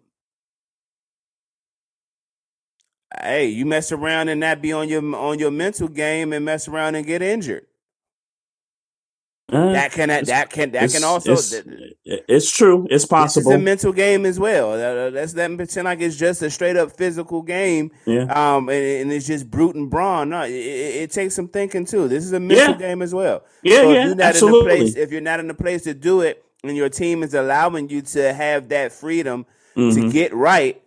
[3.21, 6.69] hey, you mess around and that be on your on your mental game and mess
[6.69, 7.67] around and get injured.
[9.53, 11.55] Uh, that can that can that can also it's,
[12.05, 14.71] it's, true it's possible it's a mental game as well
[15.13, 19.13] let's let pretend like it's just a straight up physical game yeah um and, and
[19.13, 22.41] it's just brute and brawn no it, it, takes some thinking too this is a
[22.41, 22.89] mental yeah.
[22.89, 24.59] game as well yeah so yeah if you're not absolutely.
[24.59, 27.23] in the place if you're not in the place to do it and your team
[27.23, 29.47] is allowing you to have that freedom
[29.77, 29.95] mm-hmm.
[29.95, 30.83] to get right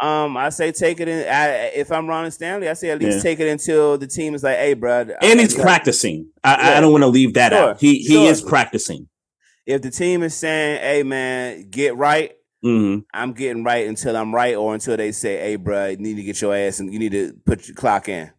[0.00, 1.28] um, I say take it in.
[1.28, 3.22] I, if I'm Ronnie Stanley, I say at least yeah.
[3.22, 6.30] take it until the team is like, "Hey, bro." And he's practicing.
[6.42, 6.78] I, yeah.
[6.78, 7.70] I, don't want to leave that sure.
[7.70, 7.80] out.
[7.80, 8.30] He he sure.
[8.30, 9.08] is practicing.
[9.66, 12.32] If the team is saying, "Hey, man, get right,"
[12.64, 13.00] mm-hmm.
[13.14, 16.24] I'm getting right until I'm right, or until they say, "Hey, bro, you need to
[16.24, 18.32] get your ass and you need to put your clock in."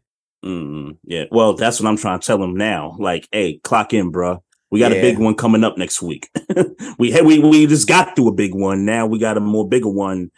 [0.43, 0.91] Mm-hmm.
[1.05, 2.97] Yeah, well, that's what I'm trying to tell him now.
[2.99, 4.43] Like, hey, clock in, bro.
[4.71, 4.97] We got yeah.
[4.97, 6.29] a big one coming up next week.
[6.99, 8.83] we we we just got through a big one.
[8.83, 10.31] Now we got a more bigger one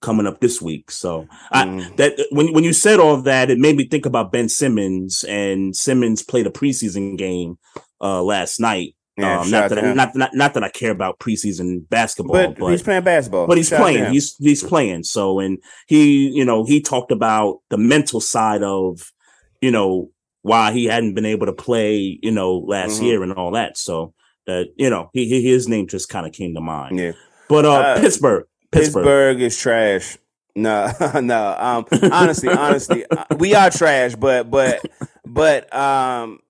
[0.00, 0.90] coming up this week.
[0.90, 1.28] So mm.
[1.52, 1.64] I,
[1.96, 5.74] that when when you said all that, it made me think about Ben Simmons and
[5.76, 7.58] Simmons played a preseason game
[8.00, 8.94] uh, last night.
[9.16, 12.58] Yeah, um, not that I, not, not not that I care about preseason basketball, but,
[12.58, 13.46] but he's playing basketball.
[13.46, 14.12] But he's shout playing.
[14.12, 15.04] He's he's playing.
[15.04, 19.12] So and he you know he talked about the mental side of
[19.60, 20.10] you know
[20.42, 23.04] why he hadn't been able to play you know last mm-hmm.
[23.04, 23.76] year and all that.
[23.76, 24.14] So
[24.46, 26.98] that you know he, his name just kind of came to mind.
[26.98, 27.12] Yeah.
[27.48, 29.04] But uh, uh Pittsburgh, Pittsburgh.
[29.04, 30.18] Pittsburgh is trash.
[30.54, 30.92] No,
[31.22, 31.56] no.
[31.58, 34.14] Um, honestly, honestly, uh, we are trash.
[34.14, 34.84] But, but,
[35.24, 36.40] but, um,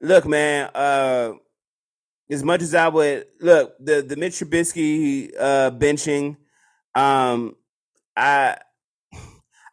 [0.00, 0.70] look, man.
[0.74, 1.32] Uh,
[2.30, 6.36] as much as I would look, the the Mitch Trubisky uh, benching,
[6.94, 7.56] um,
[8.16, 8.56] I.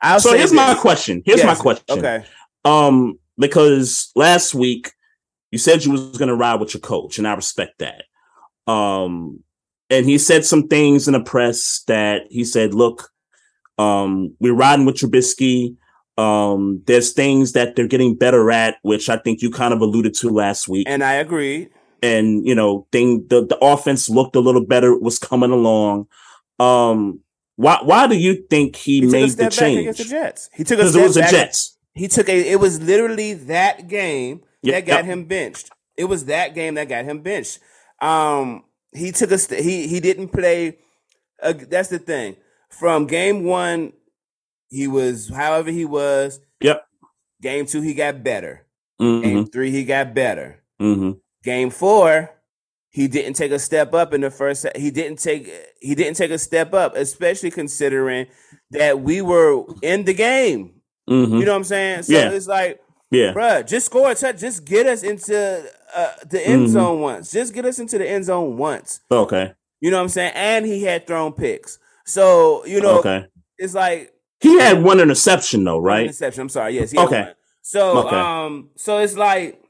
[0.02, 0.58] I'll so here's this.
[0.58, 1.22] my question.
[1.26, 1.46] Here's yes.
[1.46, 2.00] my question.
[2.00, 2.26] Okay.
[2.64, 4.92] Um, because last week
[5.52, 8.04] you said you was going to ride with your coach, and I respect that.
[8.72, 9.44] Um,
[9.90, 13.10] and he said some things in the press that he said, look,
[13.78, 15.76] um, we're riding with Trubisky.
[16.18, 20.14] Um, there's things that they're getting better at, which I think you kind of alluded
[20.16, 20.88] to last week.
[20.90, 21.70] And I agree.
[22.04, 26.08] And you know, thing the the offense looked a little better, was coming along.
[26.60, 27.22] Um,
[27.56, 29.80] why why do you think he, He took a made the back change?
[29.80, 30.50] against the Jets.
[30.54, 31.22] He took a step it was the.
[31.22, 31.78] Jets.
[31.94, 32.52] He took a.
[32.52, 35.06] It was literally that game Yep, that got yep.
[35.06, 35.70] him benched.
[35.98, 37.60] It was that game that got him benched.
[38.02, 38.64] Um,
[38.94, 39.38] he took a.
[39.38, 40.78] St- he he didn't play.
[41.42, 42.36] Uh, that's the thing.
[42.70, 43.94] From game one,
[44.70, 46.40] he was however he was.
[46.62, 46.86] Yep.
[47.42, 48.66] Game two, he got better.
[49.00, 50.62] hmm Game three, he got better.
[50.80, 51.12] hmm
[51.44, 52.30] Game four,
[52.90, 54.66] he didn't take a step up in the first.
[54.76, 55.50] He didn't take.
[55.80, 58.28] He didn't take a step up, especially considering
[58.72, 60.82] that we were in the game.
[61.08, 62.04] hmm You know what I'm saying?
[62.04, 62.30] So Yeah.
[62.32, 62.80] it's like,
[63.12, 63.34] Yeah.
[63.34, 64.40] bruh, just score a touch.
[64.40, 65.64] Just get us into
[65.96, 66.72] uh, the end Mhm.
[66.72, 67.32] zone once.
[67.32, 69.02] Just get us into the end zone once.
[69.12, 69.54] Okay.
[69.82, 70.34] You know what I'm saying?
[70.36, 71.80] And he had thrown picks.
[72.06, 73.26] So, you know, okay.
[73.58, 76.04] it's like He had one interception though, right?
[76.06, 76.42] interception.
[76.42, 76.74] I'm sorry.
[76.76, 76.96] Yes.
[76.96, 77.22] Okay.
[77.22, 77.34] one.
[77.62, 78.16] So, Okay.
[78.16, 79.62] um, so it's like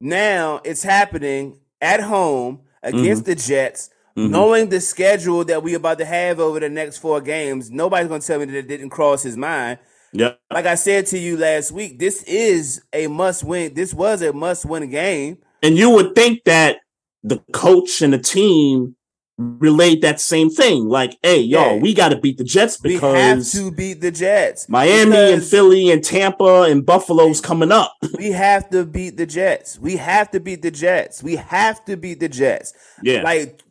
[0.00, 3.90] now it's happening at home against the Jets.
[4.16, 4.30] Mhm.
[4.30, 8.20] Knowing the schedule that we about to have over the next four games, nobody's gonna
[8.20, 9.78] tell me that it didn't cross his mind.
[10.12, 10.40] Yep.
[10.50, 13.74] like I said to you last week, this is a must win.
[13.74, 15.38] This was a must win game.
[15.62, 16.78] And you would think that
[17.22, 18.96] the coach and the team
[19.38, 20.88] relayed that same thing.
[20.88, 21.80] Like, hey, yo, Yeah.
[21.80, 24.68] we got to beat the Jets because We have to beat the Jets.
[24.68, 27.94] Miami and Philly and Tampa and Buffalo's coming up.
[28.18, 29.78] We have to beat the Jets.
[29.78, 31.22] We have to beat the Jets.
[31.22, 32.74] We have to beat the Jets.
[33.02, 33.22] yeah.
[33.22, 33.62] Like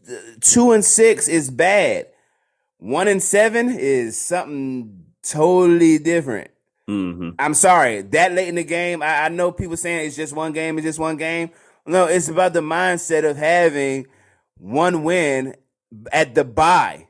[0.41, 2.07] two and six is bad.
[2.79, 6.51] One and seven is something totally different.
[6.87, 8.01] hmm I'm sorry.
[8.01, 10.85] That late in the game, I, I know people saying it's just one game, it's
[10.85, 11.51] just one game.
[11.85, 14.07] No, it's about the mindset of having
[14.57, 15.55] one win
[16.11, 17.07] at the bye.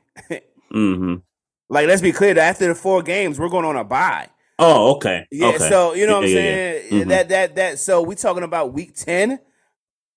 [0.70, 1.16] hmm
[1.68, 2.38] like, let's be clear.
[2.38, 4.28] After the four games, we're going on a bye.
[4.58, 5.26] Oh, okay.
[5.30, 5.48] Yeah.
[5.48, 5.68] okay.
[5.68, 6.92] So you know what I'm Yeah, yeah, saying?
[6.92, 7.04] yeah.
[7.04, 7.08] Mhm.
[7.08, 7.78] That that that.
[7.78, 9.38] So we talking about week ten.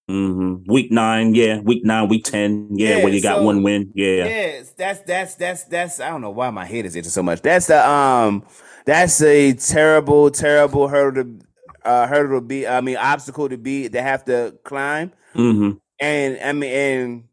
[0.07, 1.59] Hmm Week nine, yeah.
[1.59, 2.97] Week nine, week ten, yeah.
[2.97, 4.25] Yeah, where you got so- one win, yeah.
[4.25, 5.99] Yes, that's that's that's that's.
[5.99, 7.41] I don't know why my head is itching so much.
[7.41, 8.45] That's the um.
[8.85, 11.39] That's a terrible, terrible hurdle to
[11.85, 12.67] uh hurdle to be.
[12.67, 15.11] I mean, obstacle to be to have to climb.
[15.33, 17.23] hmm and I mean, and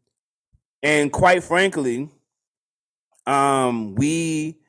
[0.81, 2.09] and quite frankly,
[3.25, 4.59] um, we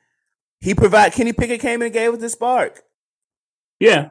[0.59, 2.83] he provide Kenny Pickett came in and gave us the spark.
[3.79, 4.09] Yeah.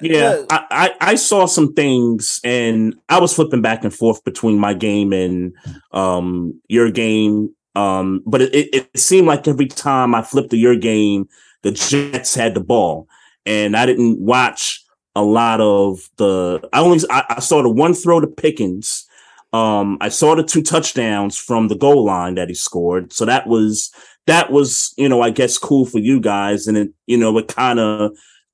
[0.00, 0.44] Yeah.
[0.50, 4.74] I, I I saw some things, and I was flipping back and forth between my
[4.74, 5.54] game and
[5.92, 7.54] um your game.
[7.76, 11.28] Um, but it, it, it seemed like every time I flipped to your game,
[11.62, 13.06] the Jets had the ball,
[13.46, 14.82] and I didn't watch
[15.14, 16.60] a lot of the.
[16.72, 19.06] I only I, I saw the one throw to Pickens.
[19.52, 23.46] Um, I saw the two touchdowns from the goal line that he scored, so that
[23.46, 23.92] was
[24.26, 27.48] that was you know I guess cool for you guys, and it you know it
[27.48, 28.12] kind of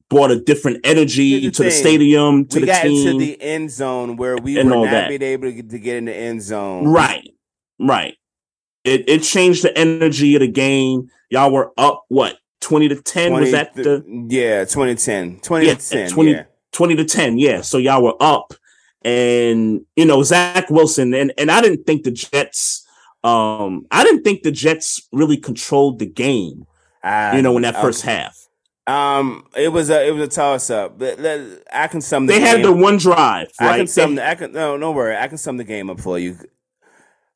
[0.09, 1.78] brought a different energy the to the thing.
[1.80, 3.12] stadium to we the got team.
[3.12, 5.09] to the end zone where we and were all not that.
[5.09, 6.86] being able to get, in the end zone.
[6.86, 7.30] Right,
[7.80, 8.14] right.
[8.84, 11.09] It it changed the energy of the game.
[11.30, 13.32] Y'all were up what twenty to ten?
[13.32, 16.44] Was that the yeah 2010 20 Yeah, to 10 20 yeah.
[16.72, 17.36] twenty to ten?
[17.38, 17.62] Yeah.
[17.62, 18.54] So y'all were up,
[19.02, 22.86] and you know Zach Wilson and and I didn't think the Jets.
[23.24, 26.64] Um, I didn't think the Jets really controlled the game.
[27.02, 28.36] Ah, You know, in that first half,
[28.87, 31.41] um it was a it was a toss up but let,
[31.72, 32.62] I can sum the they had game.
[32.66, 34.14] the one drive, I can sum.
[34.14, 35.16] The, I can no, don't worry.
[35.16, 36.39] I can sum the game up for you.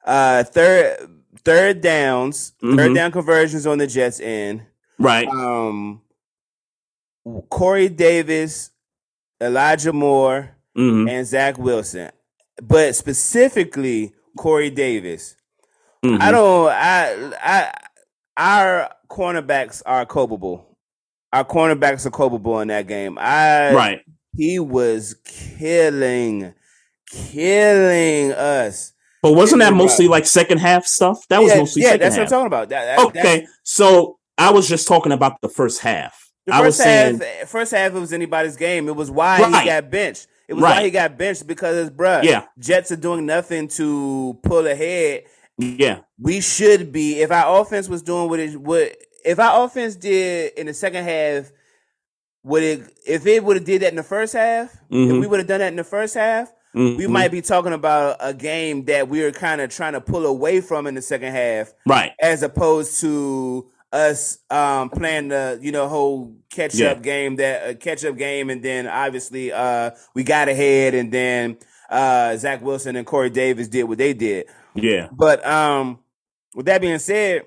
[0.05, 0.97] Uh, third,
[1.45, 2.95] third downs, third Mhm.
[2.95, 4.63] down conversions on the Jets end.
[4.99, 5.27] right.
[5.29, 6.03] Um,
[7.51, 8.71] Corey Davis,
[9.41, 12.11] Elijah Moore, hmm and Zach Wilson,
[12.63, 15.37] but specifically Corey Davis.
[16.05, 16.23] Mm-hmm.
[16.23, 16.69] I don't.
[16.71, 17.33] I.
[17.43, 17.73] I.
[18.37, 20.70] Our cornerbacks are culpable.
[21.33, 23.17] Our cornerbacks are culpable in that game.
[23.21, 24.01] I right.
[24.37, 26.55] he was killing,
[27.11, 28.93] killing us.
[29.23, 29.77] But wasn't that Right.
[29.79, 31.27] mostly like second half stuff?
[31.29, 32.23] That was yeah, mostly yeah, that's half.
[32.23, 32.69] what I'm talking about.
[32.71, 36.19] That, that- Okay, so I was just talking about the first half.
[36.47, 36.85] the I was half,
[37.19, 38.89] saying, first half, it was anybody's game.
[38.89, 39.63] It was why Right.
[39.63, 40.27] he got benched.
[40.49, 42.45] It was why he got benched because, bruh, Yeah.
[42.59, 45.25] Jets are doing nothing to pull ahead.
[45.59, 47.21] yeah, We should be.
[47.21, 51.05] If our offense was doing what it what if our offense did in the second
[51.05, 51.51] half,
[52.43, 54.73] would it if it would have did that in the first half?
[54.91, 55.21] If Mhm.
[55.21, 58.17] we would have done that in the first half, we mhm, might be talking about
[58.21, 61.33] a game that we were kind of trying to pull away from in the second
[61.33, 61.73] half.
[61.87, 66.93] right, as opposed to us um playing the you know whole catch Yeah.
[66.93, 71.11] up game that uh, catch up game and then obviously uh we got ahead and
[71.11, 71.59] then
[71.91, 74.47] uh Zach Wilson and Corey Davis did what they did
[74.77, 75.99] yeah, but um
[76.55, 77.43] with that being said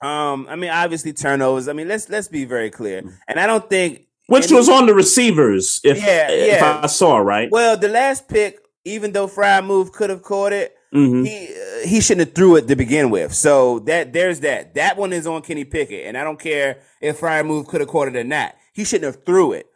[0.00, 1.66] Um, I mean, obviously turnovers.
[1.68, 3.02] I mean, let's let's be very clear.
[3.02, 3.14] Mm.
[3.28, 6.62] And I don't think Which any- was on the receivers, if, Yeah, if.
[6.62, 7.50] I saw right.
[7.50, 11.26] well, the last pick, even though Freiermuth could have caught it, Mhm.
[11.26, 13.34] he uh, he shouldn't have threw it to begin with.
[13.34, 14.74] So that there's that.
[14.74, 18.08] That one is on Kenny Pickett, and I don't care if Freiermuth could have caught
[18.08, 18.54] it or not.
[18.72, 19.66] He shouldn't have threw it.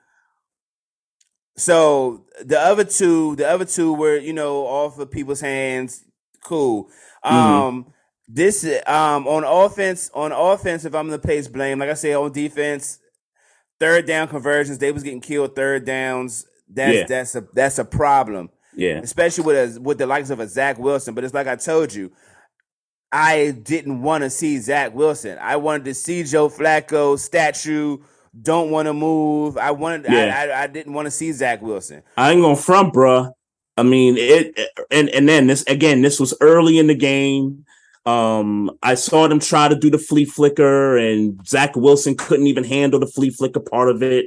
[1.56, 6.04] So the other two, the other two were you know off of people's hands.
[6.44, 6.88] Cool.
[7.24, 7.91] Um,
[8.34, 12.32] this um on offense, on offense, if I'm gonna place blame, like I say, on
[12.32, 12.98] defense,
[13.78, 16.46] third down conversions, they was getting killed third downs.
[16.68, 17.04] That's Yeah.
[17.06, 19.00] that's a that's a problem Yeah.
[19.02, 21.14] especially with a, with the likes of a Zach Wilson.
[21.14, 22.10] But it's like I told you,
[23.12, 25.36] I didn't want to see Zach Wilson.
[25.38, 27.98] I wanted to see Joe Flacco statue.
[28.40, 29.58] Don't want to move.
[29.58, 30.10] I wanted.
[30.10, 30.34] Yeah.
[30.34, 32.02] I, I I didn't want to see Zach Wilson.
[32.16, 33.30] I ain't gonna front, bruh.
[33.76, 34.58] I mean, it,
[34.90, 36.00] and and then this again.
[36.00, 37.66] This was early in the game.
[38.04, 42.64] Um, I saw them try to do the flea flicker, and Zach Wilson couldn't even
[42.64, 44.26] handle the flea flicker part of it.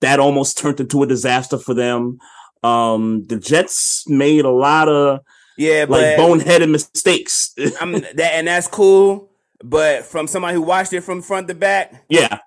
[0.00, 2.18] That almost turned into a disaster for them.
[2.62, 5.20] Um, the Jets made a lot of
[5.56, 7.54] Yeah, like boneheaded mistakes.
[7.80, 9.30] I'm that, and that's cool.
[9.64, 12.38] But from somebody who watched it from front to back, yeah,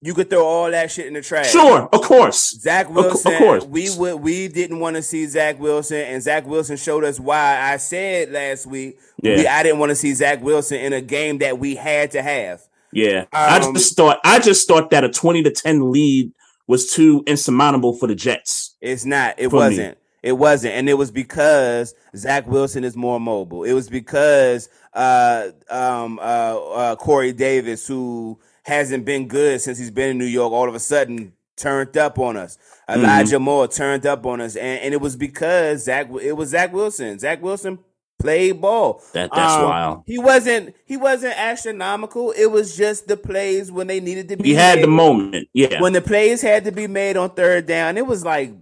[0.00, 1.50] you could throw all that shit in the trash.
[1.50, 2.56] sure, of course.
[2.60, 3.32] Zach Wilson.
[3.32, 3.64] of course.
[3.64, 7.58] we would we didn't want to see Zach Wilson, and Zach Wilson showed us why.
[7.60, 9.36] I said last week, Yeah.
[9.36, 12.22] we, I didn't want to see Zach Wilson in a game that we had to
[12.22, 12.60] have.
[12.92, 16.32] Yeah, I Um, just thought I just thought that a twenty to ten lead
[16.66, 18.76] was too insurmountable for the Jets.
[18.80, 19.34] It's not.
[19.38, 19.98] It wasn't.
[20.22, 23.62] It wasn't, and it was because Zach Wilson is more mobile.
[23.64, 28.38] It was because uh, um, uh, uh, Corey Davis, who
[28.68, 32.18] hasn't been good since he's been in New York, all of a sudden turned up
[32.18, 32.56] on us.
[32.88, 33.00] Mm-hmm.
[33.00, 36.08] Elijah Moore turned up on us, and, and it was because Zach.
[36.22, 37.18] It was Zach Wilson.
[37.18, 37.78] Zach Wilson
[38.18, 39.02] played ball.
[39.12, 40.02] That that's Um, wild.
[40.06, 40.74] He wasn't.
[40.86, 42.30] He wasn't astronomical.
[42.32, 44.50] It was just the plays when they needed to be.
[44.50, 45.48] He had the moment.
[45.52, 48.52] Yeah, when the plays had to be made on third down, it was like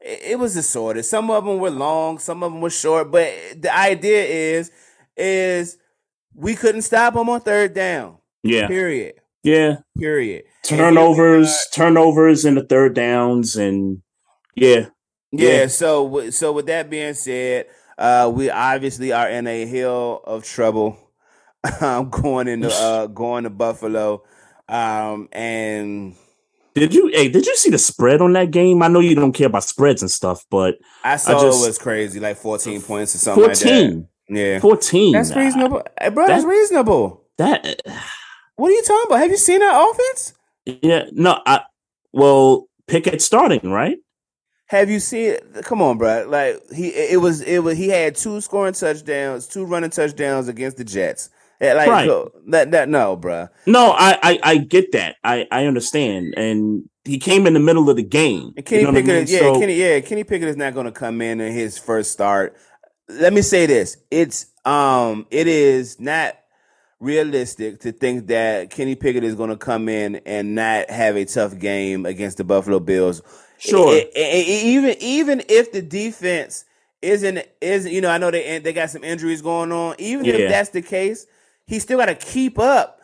[0.00, 1.04] it it was assorted.
[1.04, 4.70] Some of them were long, some of them were short, but the idea is
[5.16, 5.78] is
[6.34, 8.17] we couldn't stop them on third down.
[8.42, 9.14] Yeah, Period.
[9.42, 9.76] yeah.
[9.98, 10.44] Period.
[10.70, 14.02] And Turnovers, are- turnovers in the third downs, and
[14.54, 14.86] yeah,
[15.32, 15.60] Yeah.
[15.60, 15.66] Yeah.
[15.68, 17.66] So so with that being said,
[17.96, 20.96] uh, we obviously are in a hill of trouble.
[21.80, 24.22] I'm going into uh, going to Buffalo,
[24.68, 26.14] um, and
[26.74, 27.08] did you?
[27.08, 28.82] Hey, did you see the spread on that game?
[28.82, 31.78] I know you don't care about spreads and stuff, but I saw just- it was
[31.78, 33.64] crazy, like fourteen points or something like that.
[33.64, 35.12] 14, Yeah, 14.
[35.12, 35.82] That's reasonable.
[36.12, 37.24] Bro, that's reasonable.
[37.38, 37.80] That
[38.58, 39.20] What are you talking about?
[39.20, 40.34] Have you seen our offense?
[40.66, 41.62] yeah, no, I
[42.12, 43.98] well Pickett starting right.
[44.66, 45.36] Have you seen?
[45.62, 46.26] Come on, bro.
[46.28, 47.78] Like he, it was, it was.
[47.78, 51.30] He had two scoring touchdowns, two running touchdowns against the Jets.
[51.60, 52.06] Like Right.
[52.06, 53.48] go- that, that no, bro.
[53.66, 55.16] No, I, I I get that.
[55.24, 58.52] I I understand, and he came in the middle of the game.
[58.56, 59.24] And Kenny You know what I mean?
[59.28, 62.12] yeah, So- Kenny, yeah, Kenny Pickett is not going to come in in his first
[62.12, 62.56] start.
[63.08, 66.37] Let me say this: it's um, it is not
[67.00, 71.24] realistic to think that Kenny Pickett is going to come in and not have a
[71.24, 73.22] tough game against the Buffalo Bills.
[73.58, 73.94] Sure.
[73.94, 76.64] E- e- e- even even if the defense
[77.02, 79.94] isn't isn't you know I know they they got some injuries going on.
[79.98, 80.34] Even Yeah.
[80.34, 81.26] if that's the case,
[81.66, 82.97] he still got to keep up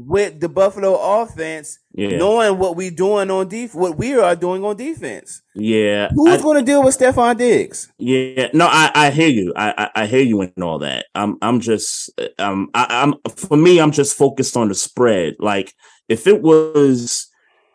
[0.00, 2.16] with the Buffalo offense, Yeah.
[2.18, 5.42] knowing what we doing on def what we are doing on defense.
[5.56, 7.92] yeah, Who's going to deal with Stefon Diggs?
[7.98, 9.52] Yeah, no, I, I hear you.
[9.56, 11.06] I, I I hear you and all that.
[11.16, 15.34] I'm I'm just um I, I'm for me I'm just focused on the spread.
[15.40, 15.74] Like
[16.08, 17.26] if it was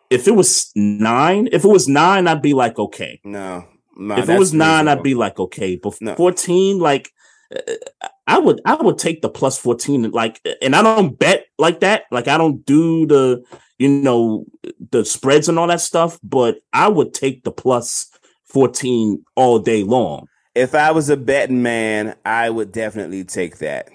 [0.08, 3.20] if it was nine, if it was nine, I'd be like okay.
[3.22, 3.64] No,
[3.98, 4.16] no.
[4.16, 5.76] if it was nine, I'd be like okay.
[5.76, 6.14] But No.
[6.14, 7.10] fourteen, like
[7.54, 10.10] uh, I would I would take the plus fourteen.
[10.10, 12.04] Like, and I don't bet like that.
[12.10, 13.44] Like I don't do the
[13.78, 14.46] you know
[14.90, 16.18] the spreads and all that stuff.
[16.22, 18.10] But I would take the plus
[18.44, 20.28] fourteen all day long.
[20.54, 23.88] If I was a betting man, I would definitely take that.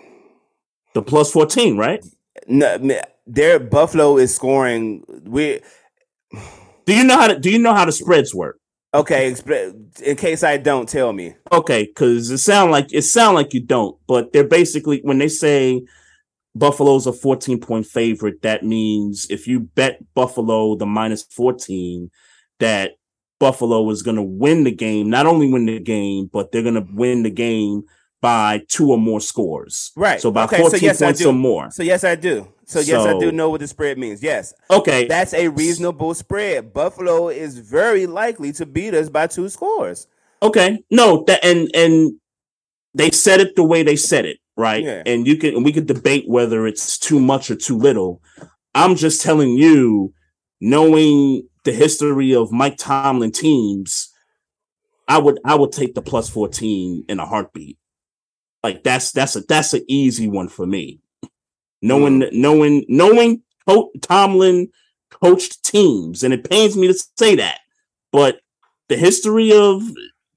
[0.93, 2.05] The plus 14, right?
[2.47, 5.03] No, their Buffalo is scoring.
[5.23, 5.61] We
[6.85, 8.58] Do you know how to do you know how the spreads work?
[8.93, 9.35] Okay.
[10.03, 11.35] In case I don't, tell me.
[11.51, 15.27] Okay, because it sound like it sound like you don't, but they're basically when they
[15.27, 15.83] say
[16.55, 22.09] Buffalo's a 14 point favorite, that means if you bet Buffalo the minus 14,
[22.59, 22.93] that
[23.39, 27.23] Buffalo is gonna win the game, not only win the game, but they're gonna win
[27.23, 27.83] the game
[28.21, 29.91] by two or more scores.
[29.95, 30.19] Right.
[30.19, 31.71] So by Okay, so 14 yes, I points or more.
[31.71, 32.47] So yes, I do.
[32.65, 34.21] So yes, I do know what the spread means.
[34.21, 35.07] Yes, Okay.
[35.07, 36.71] that's a reasonable spread.
[36.73, 40.07] Buffalo is very likely to beat us by two scores.
[40.43, 40.83] Okay.
[40.91, 42.13] No, that and and
[42.93, 44.83] they said it the way they said it, right?
[44.83, 45.03] Yeah.
[45.05, 48.21] And you can we could debate whether it's too much or too little.
[48.75, 50.13] I'm just telling you,
[50.61, 54.09] knowing the history of Mike Tomlin teams,
[55.07, 57.77] I would I would take the plus 14 in a heartbeat.
[58.63, 60.99] Like that's that's a that's an easy one for me.
[61.81, 62.33] Knowing mm.
[62.33, 64.69] knowing knowing Co- Tomlin
[65.09, 67.59] coached teams, and it pains me to say that,
[68.11, 68.39] but
[68.89, 69.83] the history of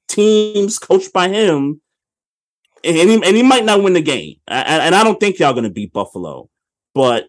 [0.08, 1.80] teams coached by him,
[2.84, 5.54] and he, and he might not win the game, I- and I don't think y'all
[5.54, 6.48] gonna beat Buffalo,
[6.94, 7.28] but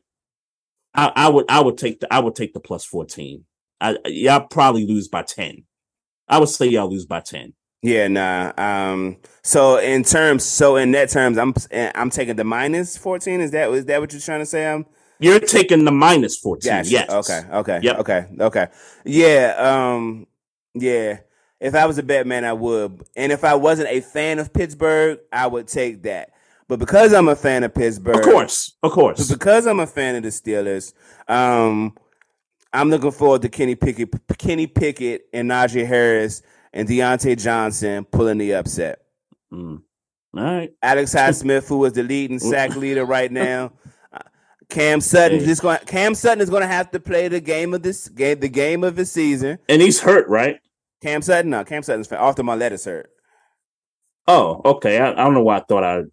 [0.93, 3.45] I, I would I would take the I would take the plus fourteen.
[3.81, 5.63] I, y'all probably lose by ten.
[6.27, 7.53] I would say y'all lose by ten.
[7.83, 8.53] Yeah, nah.
[8.57, 9.17] Um.
[9.43, 13.41] So in terms, so in net terms, I'm I'm taking the minus fourteen.
[13.41, 14.65] Is that is that what you're trying to say?
[14.65, 14.85] I'm.
[15.19, 16.71] You're taking the minus fourteen.
[16.71, 16.89] Gotcha.
[16.89, 17.09] Yes.
[17.11, 17.41] Okay.
[17.51, 17.79] Okay.
[17.83, 17.99] Yep.
[17.99, 18.25] Okay.
[18.39, 18.67] Okay.
[19.05, 19.55] Yeah.
[19.57, 20.27] Um.
[20.73, 21.19] Yeah.
[21.59, 23.03] If I was a bet man, I would.
[23.15, 26.31] And if I wasn't a fan of Pittsburgh, I would take that.
[26.69, 28.69] But because I'm a fan of Pittsburgh, Of course.
[28.81, 29.29] Of But course.
[29.29, 30.93] because I'm a fan of the Steelers,
[31.27, 31.95] um,
[32.73, 36.41] I'm looking forward to Kenny Pickett, Kenny Pickett, and Najee Harris
[36.73, 38.99] and Diontae Johnson pulling the upset.
[39.51, 39.81] Mm.
[40.35, 40.71] All right.
[40.81, 43.71] Alex Highsmith, who is the leading sack leader right now.
[44.69, 45.45] Cam Sutton Hey.
[45.45, 45.77] just going.
[45.85, 48.83] Cam Sutton is going to have to play the game of this game, the game
[48.83, 49.59] of the season.
[49.69, 50.59] And he's hurt, right?
[51.03, 52.11] Cam Sutton, no, Cam Sutton's.
[52.11, 53.11] Off the my letters hurt.
[54.27, 54.99] Oh, okay.
[54.99, 56.03] I, I don't know why I thought I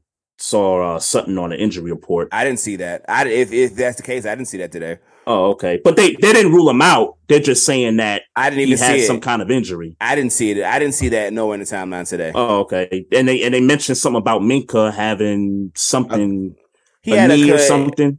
[0.41, 2.29] saw uh, Sutton on the injury report.
[2.33, 3.05] I didn't see that.
[3.09, 4.99] I if if that's the case, I didn't see that today.
[5.27, 5.81] Oh, okay.
[5.85, 7.17] But they, they didn't rule him out.
[7.29, 9.23] They're just saying that I didn't he even had see some it.
[9.23, 9.97] kind of injury.
[10.01, 10.65] I didn't see it.
[10.65, 12.33] I didn't see that nowhere in the timeline today.
[12.35, 13.07] Oh, okay.
[13.13, 16.57] And they and they mentioned something about Minkah having something
[17.03, 18.19] he a had a knee or something.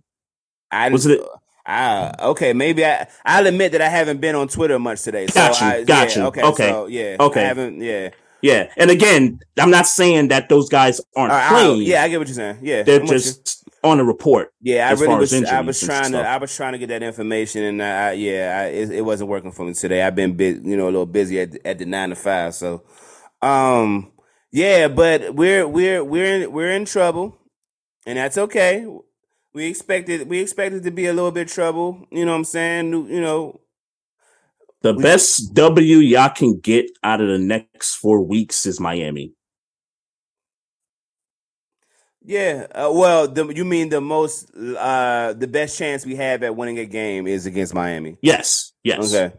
[0.70, 1.22] I Was it-
[1.66, 2.54] Ah, okay.
[2.54, 3.08] Maybe I.
[3.24, 5.28] I'll admit that I haven't been on Twitter much today.
[5.28, 6.28] So Got you, I, got yeah, you.
[6.30, 6.42] Okay.
[6.44, 7.18] Okay, So, yeah.
[7.20, 7.42] okay.
[7.44, 7.82] I haven't.
[7.82, 8.10] Yeah.
[8.42, 8.72] Yeah.
[8.78, 11.70] And again, I'm not saying that those guys aren't right, playing.
[11.72, 12.60] I'll- yeah, I get what you're saying.
[12.62, 12.84] Yeah.
[12.84, 14.54] They're I'm just on a report.
[14.62, 15.34] Yeah, I as really was.
[15.34, 16.20] as I was trying to.
[16.20, 19.30] I was trying to get that information, and I, I yeah, I, it, it wasn't
[19.30, 20.02] working for me today.
[20.04, 22.54] I've been bit, you know, a little busy at at the nine to five.
[22.54, 22.84] So,
[23.42, 24.12] um,
[24.52, 27.38] yeah, but we're we're we're in, we're in trouble,
[28.06, 28.86] and that's okay.
[29.54, 32.06] We expected we expected to be a little bit trouble.
[32.12, 32.92] You know what I'm saying?
[32.92, 33.62] You know,
[34.82, 39.34] The We- best W y'all can get out of the next four weeks is Miami.
[42.24, 46.56] Yeah, uh, well, the, you mean the most, uh, the best chance we have at
[46.56, 48.18] winning a game is against Miami.
[48.22, 48.74] Yes.
[48.84, 49.14] Yes.
[49.14, 49.34] Okay,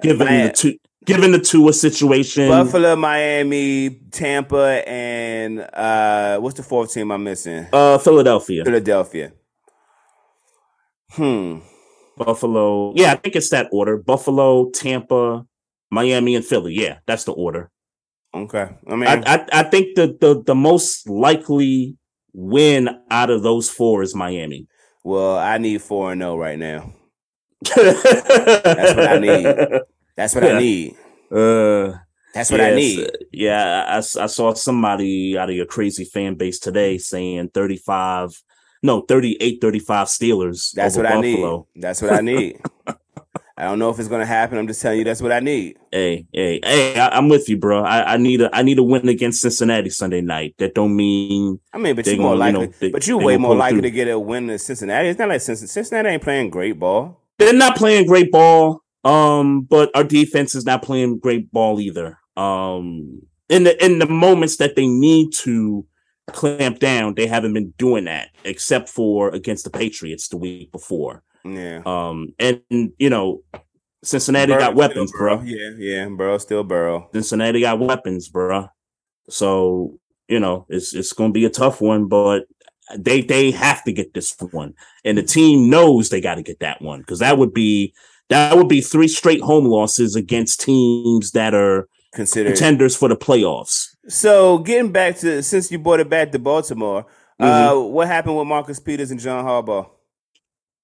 [0.00, 2.48] Given Mi- the two given the Tua situation.
[2.48, 7.66] Buffalo, Miami, Tampa, and uh, what's the fourth team I'm missing?
[7.72, 8.64] Uh Philadelphia.
[8.64, 9.32] Philadelphia.
[11.10, 11.58] Hmm.
[12.24, 12.92] Buffalo.
[12.96, 13.96] Yeah, I think it's that order.
[13.98, 15.44] Buffalo, Tampa,
[15.90, 16.74] Miami, and Philly.
[16.74, 17.70] Yeah, that's the order.
[18.34, 18.68] Okay.
[18.88, 21.96] I mean, I, I I think the, the the most likely
[22.32, 24.66] win out of those four is Miami.
[25.04, 26.92] well, I need four and zero right now.
[27.74, 29.80] That's what I need.
[30.16, 30.96] That's what I need.
[31.30, 31.94] Uh,
[32.34, 33.06] That's what I need.
[33.06, 38.30] uh, Yeah, I, I saw somebody out of your crazy fan base today saying 35,
[38.82, 40.72] no, 38, 35 Steelers.
[40.72, 41.18] That's what Buffalo.
[41.18, 41.20] I
[41.78, 41.82] need.
[41.82, 42.60] That's what I need.
[43.56, 44.58] I don't know if it's gonna happen.
[44.58, 45.76] I'm just telling you that's what I need.
[45.92, 46.98] Hey, hey, hey!
[46.98, 47.84] I, I'm with you, bro.
[47.84, 50.54] I, I need a, I need a win against Cincinnati Sunday night.
[50.58, 53.18] That don't mean I mean, but you more gonna, you know, likely, they- but you
[53.18, 53.82] way more likely through.
[53.82, 55.08] to get a win than Cincinnati.
[55.08, 57.20] It's not like Cincinnati, Cincinnati ain't playing great ball.
[57.38, 58.80] they're not playing great ball.
[59.04, 62.18] Um, but our defense is not playing great ball either.
[62.36, 65.84] Um, in the in the moments that they need to
[66.28, 71.22] clamp down, they haven't been doing that, except for against the Patriots the week before.
[71.44, 72.60] Yeah, Um, and
[72.98, 73.42] you know,
[74.04, 75.42] Cincinnati Burrow got weapons, bro.
[75.42, 77.08] Yeah, yeah, bro, still Burrow.
[77.12, 78.68] Cincinnati got weapons, bro.
[79.28, 82.44] So you know, it's it's going to be a tough one, but
[82.96, 84.74] they they have to get this one,
[85.04, 87.92] and the team knows they got to get that one because that would be
[88.28, 92.50] that would be three straight home losses against teams that are Considered.
[92.54, 93.91] contenders for the playoffs.
[94.08, 97.06] So getting back to since you brought it back to Baltimore,
[97.38, 99.86] uh, what happened with Marcus Peters and John Harbaugh?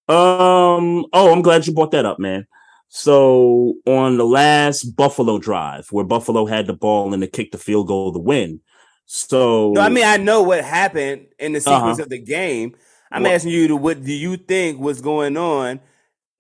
[0.09, 1.05] Um.
[1.13, 2.47] Oh, I'm glad you brought that up, man.
[2.89, 7.59] So on the last Buffalo drive, where Buffalo had the ball and they kicked the
[7.59, 8.61] field goal to win.
[9.05, 12.05] So No, I mean I know what happened in the sequence Uh-huh.
[12.05, 12.75] of the game.
[13.11, 15.81] I'm What- asking you to what do you think was going on?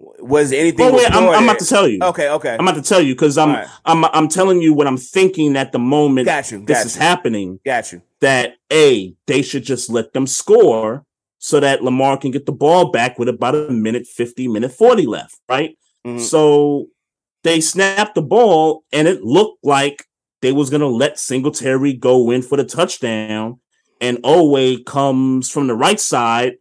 [0.00, 0.86] Was anything?
[0.86, 1.98] Well, wait, I'm, I'm about to tell you.
[2.00, 2.54] Okay, okay.
[2.54, 3.68] I'm about to tell you because I'm Alright.
[3.84, 6.64] I'm I'm telling you what I'm thinking at the moment got you.
[6.64, 7.58] this Got is happening.
[7.64, 8.02] Got you.
[8.20, 11.04] That a they should just let them score
[11.38, 15.06] so that Lamar can get the ball back with about a minute 50, minute 40
[15.06, 15.76] left, right?
[16.06, 16.20] Mhm.
[16.20, 16.86] So
[17.42, 20.04] they snapped the ball and it looked like
[20.42, 23.58] they was gonna let Singletary go in for the touchdown.
[24.00, 26.54] and Oweh comes from the right side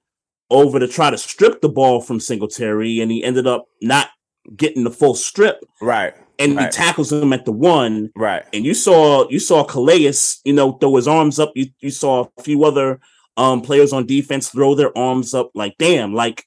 [0.49, 4.09] over to try to strip the ball from Singletary, and he ended up not
[4.55, 5.59] getting the full strip.
[5.81, 6.13] Right.
[6.39, 6.65] And right.
[6.65, 8.11] he tackles him at the one.
[8.15, 8.45] Right.
[8.53, 10.13] And you saw you saw Calais,
[10.45, 11.51] you know, throw his arms up.
[11.55, 12.99] You you saw a few other
[13.35, 16.45] um players on defense throw their arms up like damn, like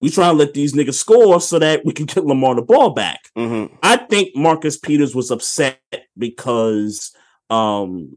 [0.00, 2.90] we try to let these niggas score so that we can get Lamar the ball
[2.90, 3.30] back.
[3.36, 3.74] Mm-hmm.
[3.82, 5.80] I think Marcus Peters was upset
[6.16, 7.12] because
[7.50, 8.16] um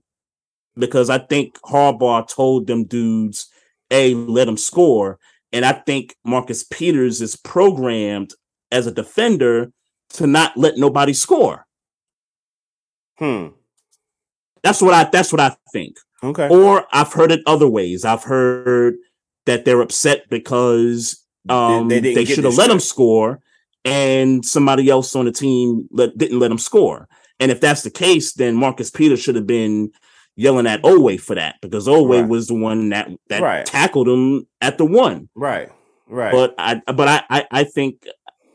[0.77, 3.49] because I think Harbaugh told them dudes,
[3.91, 5.19] a let him score.
[5.51, 8.33] And I think Marcus Peters is programmed
[8.71, 9.71] as a defender
[10.11, 11.65] to not let nobody score.
[13.17, 13.47] Hmm.
[14.63, 15.97] That's what I that's what I think.
[16.23, 16.49] Okay.
[16.49, 18.03] Or I've heard it other ways.
[18.03, 18.95] I've heard
[19.45, 23.39] that they're upset because um, They- they, they should have let him score,
[23.85, 27.07] and somebody else on the team let, didn't let him score.
[27.39, 29.91] And if that's the case, then Marcus Peters should have been
[30.37, 32.29] yelling at Oweh for that because Oweh Right.
[32.29, 33.65] was the one that that Right.
[33.65, 35.27] tackled him at the one.
[35.35, 35.69] Right.
[36.07, 36.31] Right.
[36.31, 38.05] But I but I, I I think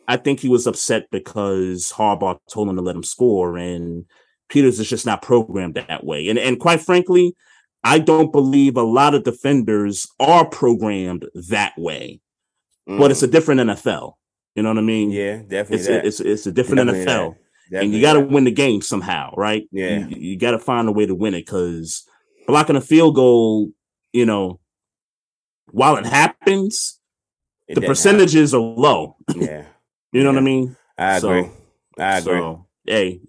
[0.09, 4.04] I think he was upset because Harbaugh told him to let him score, and
[4.48, 6.28] Peters is just not programmed that way.
[6.28, 7.34] And and quite frankly,
[7.84, 12.20] I don't believe a lot of defenders are programmed that way.
[12.86, 14.14] But it's a different NFL.
[14.56, 15.10] You know what I mean?
[15.10, 15.14] Mm.
[15.14, 16.04] yeah, definitely It's that.
[16.06, 17.30] it's it's a different Definitely NFL.
[17.34, 17.36] that.
[17.70, 19.66] And you got to win the game somehow, right?
[19.70, 20.06] Yeah.
[20.06, 22.05] You, you got to find a way to win it because
[22.47, 23.70] blocking a field goal,
[24.12, 24.60] you know,
[25.70, 26.98] while it happens,
[27.68, 29.16] It the percentages are low.
[29.36, 29.64] Yeah.
[30.12, 30.76] You know what I mean?
[30.98, 31.51] I So- agree.
[31.98, 32.39] I agree.
[32.39, 33.20] So, hey,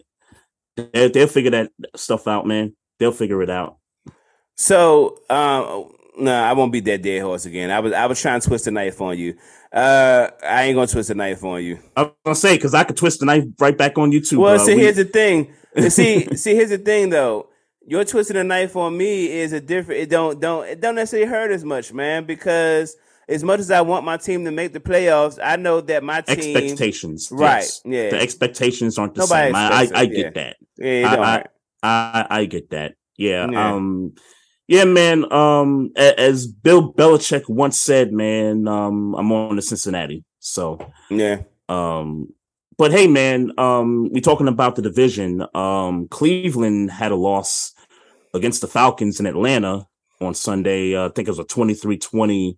[0.75, 2.75] they, they'll figure that stuff out, man.
[2.99, 3.77] They'll figure it out.
[4.55, 7.71] So, um, no, I won't beat that dead horse again.
[7.71, 9.35] I was, I was trying to twist the knife on you.
[9.73, 11.79] Uh, I ain't gonna twist the knife on you.
[11.97, 14.39] I'm gonna say because I could twist the knife right back on you too.
[14.39, 14.65] Well, bro.
[14.65, 15.53] see, We- here's the thing.
[15.89, 17.49] see, see, here's the thing though.
[17.85, 20.01] Your twisting a knife on me is a different.
[20.01, 22.23] It don't, don't, it don't necessarily hurt as much, man.
[22.25, 22.95] Because
[23.27, 26.21] as much as I want my team to make the playoffs, I know that my
[26.21, 26.55] team.
[26.55, 27.81] expectations, Right, yes.
[27.83, 28.09] yeah.
[28.11, 29.55] The expectations aren't the Nobody same.
[29.55, 30.29] I, I, I get yeah.
[30.29, 30.57] that.
[30.77, 31.45] Yeah, I- I-
[31.85, 32.93] I, I get that.
[33.17, 33.49] Yeah.
[33.51, 33.73] Yeah.
[33.73, 34.13] Um.
[34.73, 35.31] Yeah, man.
[35.31, 35.91] Um.
[35.95, 38.67] As Bill Belichick once said, man.
[38.67, 39.13] Um.
[39.15, 40.23] I'm on to Cincinnati.
[40.39, 40.79] So.
[41.09, 41.43] Yeah.
[41.69, 42.33] Um,
[42.77, 45.45] but hey, man, um, we're talking about the division.
[45.53, 47.73] Um, Cleveland had a loss
[48.33, 49.87] against the Falcons in Atlanta
[50.19, 50.95] on Sunday.
[50.95, 52.57] Uh, I think it was a 23-20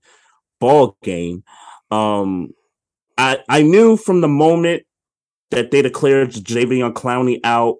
[0.59, 1.43] ball game.
[1.91, 2.51] Um,
[3.17, 4.83] I I knew from the moment
[5.51, 7.77] that they declared Jadeveon Clowney out,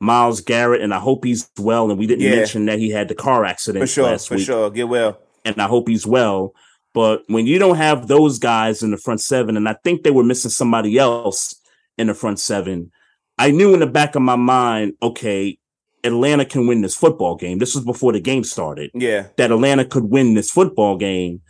[0.00, 1.90] Myles Garrett, and I hope he's well.
[1.90, 2.36] And we didn't Yeah.
[2.36, 4.04] mention that he had the car accident For sure.
[4.04, 4.70] last For week sure.
[4.70, 5.18] Get well.
[5.44, 6.52] and I hope he's well.
[6.92, 10.10] But when you don't have those guys in the front seven, and I think they
[10.10, 11.54] were missing somebody else
[11.98, 12.90] in the front seven,
[13.38, 15.58] I knew in the back of my mind, okay,
[16.04, 17.58] Atlanta can win this football game.
[17.58, 18.90] This was before the game started.
[18.94, 19.26] Yeah.
[19.36, 21.42] That Atlanta could win this football game,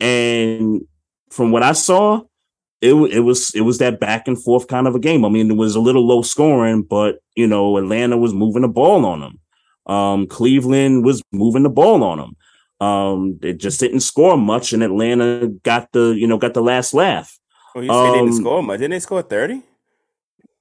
[0.00, 0.82] and
[1.30, 2.22] from what I saw,
[2.80, 5.24] it it was it was that back and forth kind of a game.
[5.24, 8.68] I mean, it was a little low scoring, but you know, Atlanta was moving the
[8.68, 9.38] ball on them.
[9.86, 12.36] Um, Cleveland was moving the ball on them.
[12.86, 16.94] Um, it just didn't score much, and Atlanta got the you know got the last
[16.94, 17.38] laugh.
[17.74, 18.78] Oh, you they didn't Um, score much.
[18.80, 19.62] Didn't they score 30?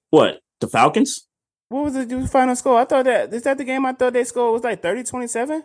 [0.10, 1.26] What the Falcons?
[1.70, 2.80] What was the final score?
[2.80, 5.64] I thought that is that the game I thought they scored was like 30 27?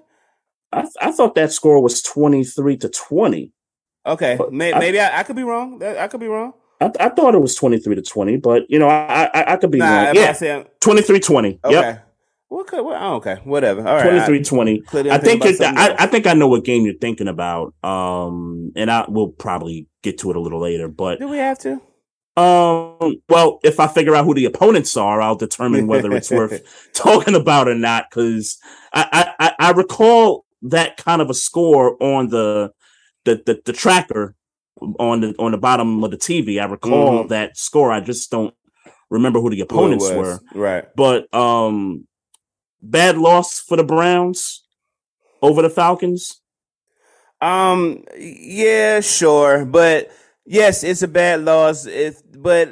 [0.72, 3.52] I, I thought that score was twenty three to twenty.
[4.06, 4.36] Okay.
[4.38, 5.82] But May, I- maybe I, I could be wrong.
[5.82, 6.52] I could be wrong.
[6.80, 9.56] I, I thought it was twenty three to twenty, but you know I I, I
[9.56, 10.06] could be Nah, wrong.
[10.08, 11.60] I Yeah, say 23-20.
[11.64, 11.72] okay.
[11.72, 12.08] Yep,
[12.48, 13.36] What could what, oh, okay.
[13.44, 13.86] Whatever.
[13.86, 14.28] All right.
[14.28, 14.82] 23-20.
[15.10, 15.94] I I'm think it, I.
[15.98, 17.74] I think I know what game you're thinking about.
[17.82, 20.88] Um, and I will probably get to it a little later.
[20.88, 21.80] But Do we have to?
[22.36, 26.90] um, well, if I figure out who the opponents are, I'll determine whether it's worth
[26.92, 28.06] talking about or not.
[28.10, 28.58] Because
[28.92, 32.72] I, I I- I recall that kind of a score on the
[33.24, 34.34] the the, the tracker
[34.98, 36.60] on the on the bottom of the TV.
[36.60, 37.28] I recall Mhm.
[37.28, 37.92] that score.
[37.92, 38.54] I just don't
[39.10, 40.16] remember who the opponents was.
[40.16, 40.40] were.
[40.54, 40.84] Right.
[40.96, 42.06] But um,
[42.82, 44.64] bad loss for the Browns
[45.42, 46.40] over the Falcons.
[47.40, 48.04] Um.
[48.18, 49.00] Yeah.
[49.00, 49.64] Sure.
[49.64, 50.10] But
[50.46, 51.86] yes, it's a bad loss.
[51.86, 52.70] If but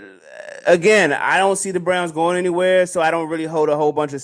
[0.67, 3.93] again, I don't see the Browns going anywhere, so I don't really hold a whole
[3.93, 4.23] bunch of.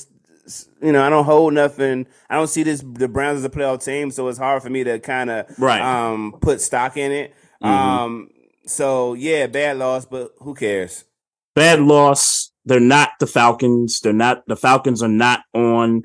[0.83, 2.07] You know, I don't hold nothing.
[2.31, 4.85] I don't see this the Browns as a playoff team, so it's hard for me
[4.85, 5.81] to kind of Right.
[5.83, 7.35] um put stock in it.
[7.63, 7.69] Mhm.
[7.69, 8.31] Um.
[8.67, 11.05] So yeah, bad loss, but who cares?
[11.55, 12.51] Bad loss.
[12.65, 14.01] They're not the Falcons.
[14.01, 16.03] They're not the Falcons are not on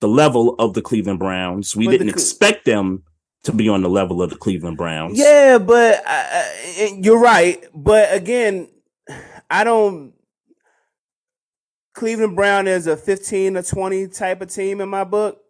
[0.00, 1.74] the level of the Cleveland Browns.
[1.76, 3.02] We But didn't Cle- expect them
[3.42, 5.18] to be on the level of the Cleveland Browns.
[5.18, 7.62] Yeah, but uh, uh, you're right.
[7.74, 8.68] But again,
[9.50, 10.13] I don't.
[11.94, 15.40] Cleveland Brown is a 15 to 20 type of team in my book,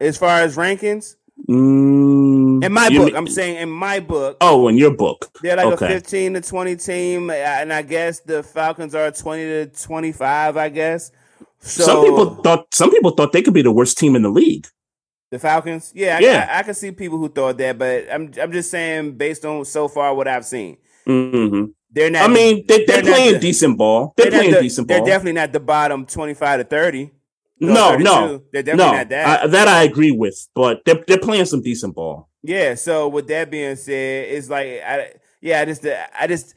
[0.00, 1.16] as far as rankings.
[1.48, 5.30] Mm, In my book, mean- I'm saying in my book, Oh, in your book.
[5.42, 5.86] they're like okay.
[5.86, 10.56] a 15 to 20 team, and I guess the Falcons are 20 to 25.
[10.56, 11.10] I guess.
[11.60, 14.28] So some people thought some people thought they could be the worst team in the
[14.30, 14.66] league.
[15.30, 16.48] the Falcons, yeah, I, Yeah.
[16.52, 19.64] I, I can see people who thought that, but I'm I'm just saying based on
[19.64, 20.76] so far what I've seen,
[21.06, 22.28] hmm they're not.
[22.28, 24.14] I mean, they, they're, they're playing the- decent ball.
[24.16, 24.96] They're, not playing the- decent ball.
[24.96, 27.10] They're definitely not the bottom 25 to 30.
[27.60, 28.98] no, no, they're definitely no.
[28.98, 29.42] not that.
[29.44, 32.28] I, that I agree with, but they're they're playing some decent ball.
[32.42, 32.74] Yeah.
[32.74, 36.54] So with that being said, it's like I yeah, I just I just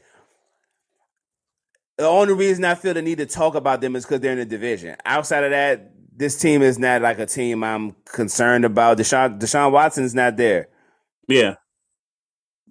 [1.96, 4.38] the only reason I feel the need to talk about them is because they're in
[4.38, 4.96] the division.
[5.04, 8.98] Outside of that, this team is not like a team I'm concerned about.
[8.98, 10.68] Deshaun Deshaun Watson's not there.
[11.28, 11.54] Yeah,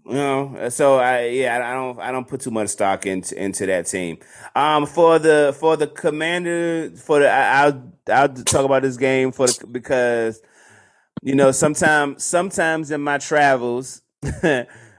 [0.08, 3.66] You know, so I yeah, I don't I don't put too much stock into into
[3.66, 4.18] that team.
[4.56, 9.32] Um, for the for the commander for the I, I'll I'll talk about this game
[9.32, 10.42] for the because
[11.24, 14.02] you know sometimes sometimes in my travels.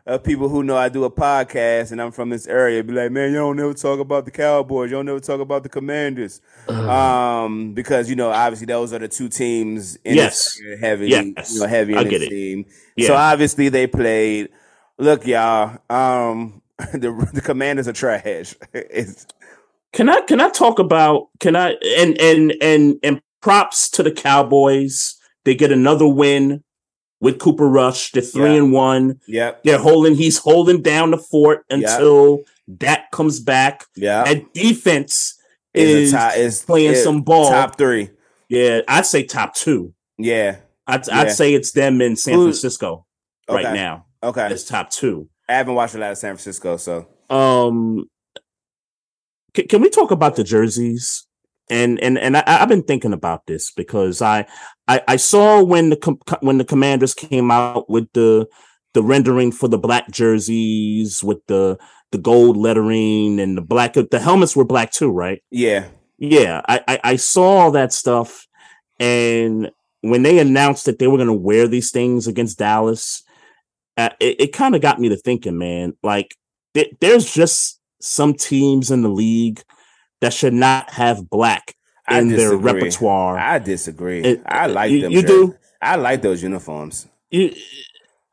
[0.08, 3.10] Of people who know I do a podcast and I'm from this area, be like,
[3.10, 6.40] man, you don't never talk about the Cowboys, you don't never talk about the Commanders,
[6.68, 10.60] um, because you know obviously those are the two teams in Yes.
[10.80, 11.54] heavy, Yes.
[11.54, 12.28] you know, heavy I in it.
[12.28, 12.66] team.
[12.94, 13.08] Yeah.
[13.08, 14.50] So obviously they played.
[14.98, 15.78] Look, y'all.
[15.90, 16.62] Um,
[16.92, 18.54] the the Commanders are trash.
[19.92, 24.10] Can I can I talk about can I and and and and props to the
[24.10, 25.14] Cowboys.
[25.44, 26.62] They get another win
[27.20, 28.10] with Cooper Rush.
[28.12, 28.56] They're three Yeah.
[28.58, 29.20] and one.
[29.26, 30.14] Yeah, They're holding.
[30.16, 33.84] He's holding down the fort until that comes back.
[33.96, 34.24] yeah.
[34.26, 35.38] And defense
[35.72, 37.48] Is is top, is playing is some ball.
[37.48, 38.10] Top three.
[38.50, 39.94] yeah, I'd say top two.
[40.18, 40.56] Yeah.
[40.86, 41.20] I'd, Yeah.
[41.20, 43.06] I'd say it's them in San Francisco
[43.48, 43.74] right Okay.
[43.74, 44.05] now.
[44.26, 44.48] Okay.
[44.50, 45.28] It's top two.
[45.48, 48.08] I haven't watched a lot of San Francisco, so Um,
[49.54, 51.26] can, can we talk about the jerseys?
[51.70, 54.46] And and and I, I've been thinking about this because I
[54.86, 58.46] I, I saw when the com- when the Commanders came out with the
[58.94, 61.78] the rendering for the black jerseys with the
[62.12, 65.42] the gold lettering and the black the helmets were black too, right?
[65.50, 65.86] yeah.
[66.18, 68.46] Yeah, I, I, I saw all that stuff,
[68.98, 69.70] and
[70.00, 73.22] when they announced that they were going to wear these things against Dallas,
[73.96, 75.94] uh, it, it kind of got me to thinking, man.
[76.02, 76.36] Like,
[76.74, 79.62] th- there's just some teams in the league
[80.20, 81.74] that should not have black
[82.06, 83.38] I in their repertoire.
[83.38, 84.22] I disagree.
[84.22, 85.12] It- I like you- them.
[85.12, 85.54] you do?
[85.80, 87.06] I like those uniforms.
[87.30, 87.54] You,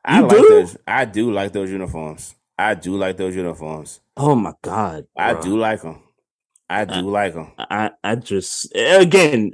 [0.04, 0.48] I like do?
[0.48, 0.76] those.
[0.86, 2.34] I do like those uniforms.
[2.58, 4.00] I do like those uniforms.
[4.16, 6.02] oh my god, I do like them.
[6.70, 7.52] I do like them.
[7.58, 9.52] I, I just again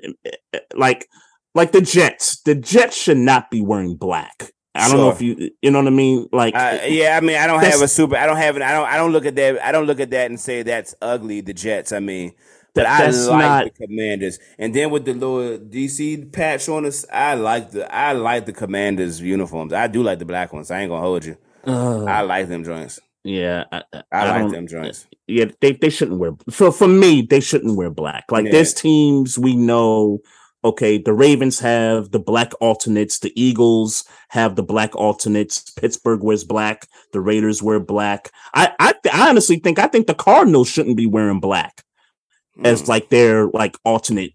[0.74, 1.08] like
[1.54, 2.40] like the Jets.
[2.42, 4.52] The Jets should not be wearing black.
[4.74, 6.28] I don't know if you you know what I mean.
[6.32, 8.16] Like Uh, yeah, I mean, I don't have a super.
[8.16, 8.62] I don't have an.
[8.62, 8.86] I don't.
[8.88, 9.64] I don't look at that.
[9.64, 11.40] I don't look at that and say that's ugly.
[11.40, 11.90] The Jets.
[11.92, 12.32] I mean,
[12.74, 14.38] but That- I like not- the Commanders.
[14.58, 17.92] And then with the little DC patch on us, I like the.
[17.92, 19.72] I like the Commanders uniforms.
[19.72, 20.70] I do like the black ones.
[20.70, 21.36] I ain't gonna hold you.
[21.66, 23.00] uh, I like them joints.
[23.24, 25.06] yeah, I, I- I, I like them joints.
[25.26, 28.30] yeah, they, they shouldn't wear for for me, they shouldn't wear black.
[28.30, 28.52] Like Yeah.
[28.52, 30.20] there's teams we know,
[30.62, 36.44] okay, the Ravens have the black alternates, the Eagles have the black alternates, Pittsburgh wears
[36.44, 38.30] black, the Raiders wear black.
[38.54, 41.82] I I, I honestly think I think the Cardinals shouldn't be wearing black
[42.64, 42.88] as Mm.
[42.88, 44.32] like their like alternate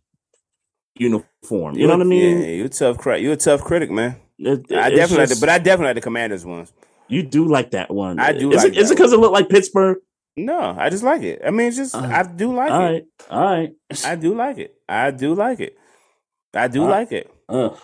[0.96, 1.76] uniform.
[1.78, 2.42] You know what I mean?
[2.42, 4.16] Yeah, you a tough cri- You a tough critic, man.
[4.40, 6.74] It- I it's definitely like the, but I definitely like the Commanders ones.
[7.08, 8.20] you do like that one.
[8.20, 9.98] I do Is like it, is it because it looked like Pittsburgh?
[10.38, 11.42] No, I just like it.
[11.46, 12.84] I mean, it's just Uh, I do like All it.
[12.84, 13.72] right, all right.
[14.06, 14.76] I do like it.
[14.90, 15.78] I do like it.
[16.56, 17.32] I do Uh, like it.
[17.50, 17.78] Ugh.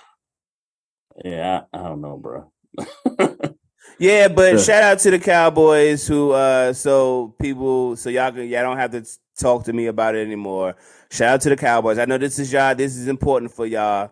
[1.25, 2.51] Yeah, I, I don't know, bro.
[3.99, 8.63] Yeah, but shout out to the Cowboys who uh so people so y'all can y'all
[8.63, 9.05] don't have to
[9.37, 10.75] talk to me about it anymore.
[11.11, 11.99] Shout out to the Cowboys.
[11.99, 14.11] I know this is y'all this is important for y'all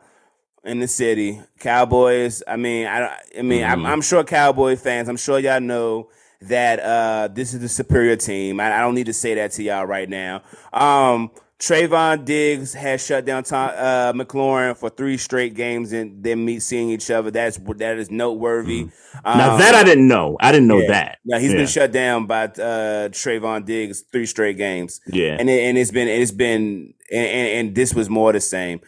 [0.64, 1.42] in the city.
[1.60, 3.88] Cowboys, I mean, I I mean, I'm, Mhm.
[3.90, 6.10] I'm sure Cowboy fans, I'm sure y'all know
[6.42, 8.60] that uh this is the superior team.
[8.60, 10.44] I, I don't need to say that to y'all right now.
[10.72, 16.46] Um Trevon Diggs has shut down Tom, uh, McLaurin for three straight games and them
[16.46, 17.32] meet seeing each other.
[17.32, 18.88] That's that is noteworthy.
[19.26, 20.38] now Um, that I didn't know.
[20.40, 20.88] I didn't know yeah.
[20.88, 21.18] that.
[21.26, 21.58] now he's yeah.
[21.58, 25.36] been shut down by uh, Trevon Diggs three straight games, Yeah.
[25.38, 28.80] and it, and it's been it's been and, and, and this was more the same.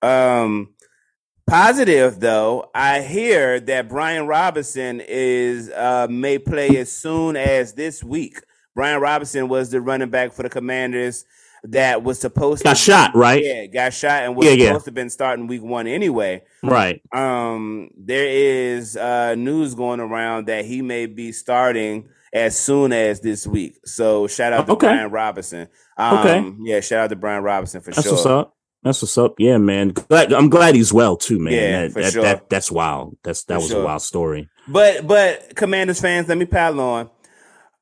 [0.00, 0.68] Um,
[1.48, 8.04] positive though, I hear that Brian Robinson is uh, may play as soon as this
[8.04, 8.38] week.
[8.76, 11.24] Brian Robinson was the running back for the Commanders
[11.64, 13.42] that was supposed to Got to shot, right?
[13.44, 14.66] Yeah, got shot and was Yeah, yeah.
[14.68, 17.02] supposed to have been starting week one anyway Right.
[17.14, 23.20] um there is uh news going around that he may be starting as soon as
[23.20, 24.86] this week so shout out to Okay.
[24.86, 26.52] brian robinson um Okay.
[26.60, 27.96] yeah shout out to brian robinson for sure.
[27.96, 28.56] That's sure what's up.
[28.82, 29.34] That's what's up.
[29.38, 29.88] Yeah, man.
[29.90, 31.52] Glad, I'm glad he's well too, man.
[31.52, 32.22] Yeah, that, for that, sure.
[32.22, 33.18] that- that's wild.
[33.22, 33.82] That's that For was sure.
[33.82, 34.48] a wild story.
[34.66, 37.10] But but Commanders fans, let me pile on.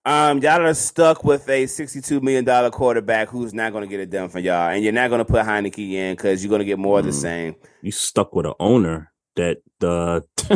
[0.05, 4.01] Um, y'all are stuck with a sixty-two million dollar quarterback who's not going to get
[4.01, 6.61] it done for y'all, and you're not going to put Heinicke in because you're going
[6.61, 7.21] to get more of the Mm.
[7.23, 7.55] same.
[7.83, 10.21] You stuck with an owner that uh,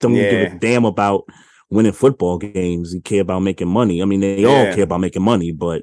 [0.00, 0.30] don't Yeah.
[0.30, 1.24] give a damn about
[1.70, 2.92] winning football games.
[2.92, 4.02] He care about making money.
[4.02, 5.82] I mean, they all care about making money, but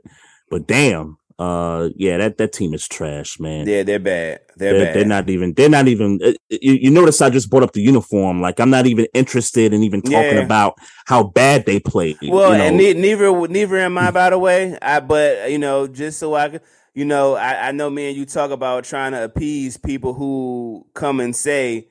[0.49, 3.68] but damn, uh, yeah, that that team is trash, man.
[3.68, 4.40] Yeah, they're bad.
[4.57, 4.95] They're, They're, bad.
[4.95, 5.53] they're not even.
[5.53, 6.20] They're not even.
[6.24, 8.41] uh, You, you notice I just brought up the uniform.
[8.41, 10.44] Like I'm not even interested in even talking Yeah.
[10.44, 10.76] about
[11.06, 12.18] how bad they played.
[12.22, 12.64] Well, you know?
[12.64, 14.78] and ne- neither neither am I, by the way.
[14.82, 16.62] I but you know, just so I could,
[16.94, 20.86] you know, I, I know me and you talk about trying to appease people who
[20.94, 21.90] come and say,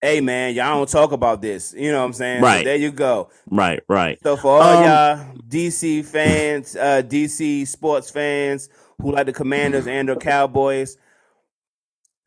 [0.00, 2.42] "Hey, man, y'all don't talk about this." You know what I'm saying?
[2.42, 2.64] So Right.
[2.64, 3.28] there you go.
[3.50, 4.20] right, right.
[4.22, 8.68] So for all Um, y'all DC fans, uh, DC sports fans
[9.00, 10.96] who like the Commanders and the Cowboys.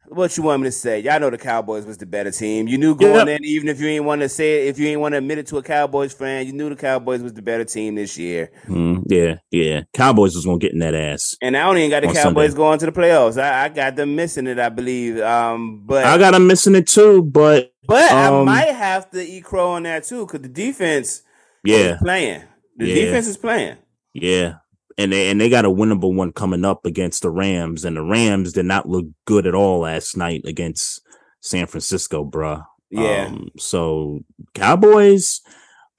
[0.10, 1.02] What you want me to say?
[1.02, 2.70] Y'all know the Cowboys was the better team.
[2.70, 3.40] You knew going Yep.
[3.42, 5.38] in, even if you ain't want to say it, if you ain't want to admit
[5.38, 8.50] it to a Cowboys fan, you knew the Cowboys was the better team this year.
[8.70, 9.82] Mm, yeah, yeah.
[9.94, 11.36] Cowboys was gonna get in that ass.
[11.42, 12.56] And I don't even got the Cowboys Sunday.
[12.56, 13.42] going to the playoffs.
[13.42, 15.20] I, I got them missing it, I believe.
[15.20, 19.22] Um, but I got them missing it too, but but I um, might have to
[19.22, 21.22] eat crow on that too, because the defense
[21.66, 22.44] yeah, is playing.
[22.78, 22.94] The Yeah.
[22.94, 23.76] defense is playing.
[24.14, 24.54] yeah.
[24.98, 28.02] And they and they got a winnable one coming up against the Rams, and the
[28.02, 31.02] Rams did not look good at all last night against
[31.42, 32.66] San Francisco, bruh.
[32.90, 33.28] Yeah.
[33.28, 34.22] Um, so
[34.56, 35.42] Cowboys,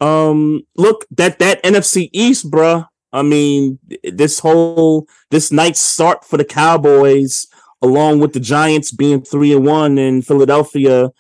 [0.01, 2.89] um, look that that NFC East, bruh.
[3.13, 7.47] I mean, this whole this night's start for the Cowboys,
[7.81, 11.11] along with the Giants being three and one and Philadelphia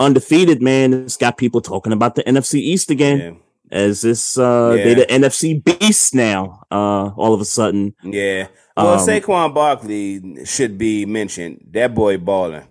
[0.00, 3.18] undefeated, man, it's got people talking about the NFC East again.
[3.18, 3.32] Yeah.
[3.74, 4.84] As this uh Yeah.
[4.84, 7.94] they the NFC beast now, uh all of a sudden.
[8.02, 8.46] Yeah.
[8.76, 11.60] Well, Um, Saquon Barkley should be mentioned.
[11.72, 12.62] That boy balling.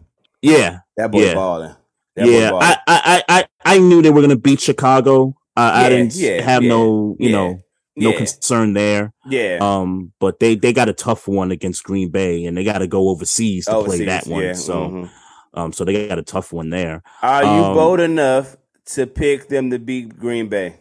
[0.41, 1.33] Yeah, That boy Yeah.
[1.35, 1.75] balling.
[2.15, 2.51] That yeah.
[2.51, 5.35] boy I, I I I I knew they were gonna beat Chicago.
[5.55, 7.59] I, I didn't yeah, have yeah, no, you yeah, know,
[7.95, 8.17] no yeah.
[8.17, 9.13] concern there.
[9.29, 9.59] yeah.
[9.61, 12.87] Um, but they they got a tough one against Green Bay, and they got to
[12.87, 14.43] go overseas to play that one.
[14.43, 15.09] yeah, So, mhm.
[15.53, 17.03] um, so they got a tough one there.
[17.21, 18.57] Are you um, bold enough
[18.95, 20.73] to pick them to beat Green Bay?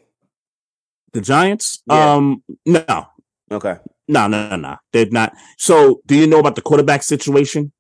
[1.12, 2.14] The Giants, Yeah.
[2.14, 3.06] um, no,
[3.50, 3.76] Okay.
[4.08, 5.34] no, no, no, no, they're not.
[5.58, 7.72] So, do you know about the quarterback situation?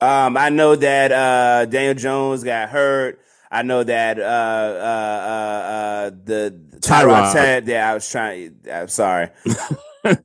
[0.00, 3.20] Um, I know that uh, Daniel Jones got hurt.
[3.50, 7.32] I know that uh, uh, uh, uh, the Tyrod.
[7.32, 8.56] Said that I was trying.
[8.70, 9.28] I'm sorry.
[10.04, 10.18] this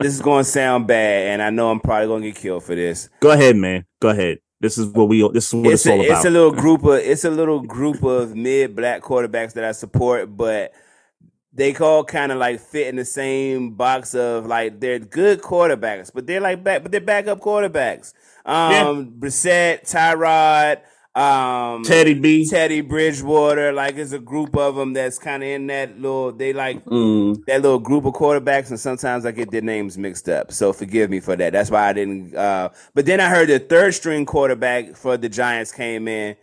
[0.00, 2.74] is going to sound bad, and I know I'm probably going to get killed for
[2.74, 3.08] this.
[3.20, 3.86] Go ahead, man.
[4.00, 4.38] Go ahead.
[4.60, 5.26] This is what we.
[5.32, 6.16] This is what it's, it's a, all about.
[6.16, 9.72] it's a little group of it's a little group of mid black quarterbacks that I
[9.72, 10.72] support, but
[11.54, 16.10] they all kind of like fit in the same box of like they're good quarterbacks,
[16.12, 18.12] but they're like back, but they're backup quarterbacks.
[18.44, 18.94] Um, Yeah.
[19.28, 20.80] Brissett, Tyrod,
[21.18, 22.46] um, Teddy B.
[22.48, 26.32] Teddy Bridgewater, like it's a group of them that's kind of in that little.
[26.32, 30.28] They like Mm, that little group of quarterbacks, and sometimes I get their names mixed
[30.28, 30.52] up.
[30.52, 31.52] So forgive me for that.
[31.52, 32.34] That's why I didn't.
[32.34, 36.36] Uh, but then I heard the third string quarterback for the Giants came in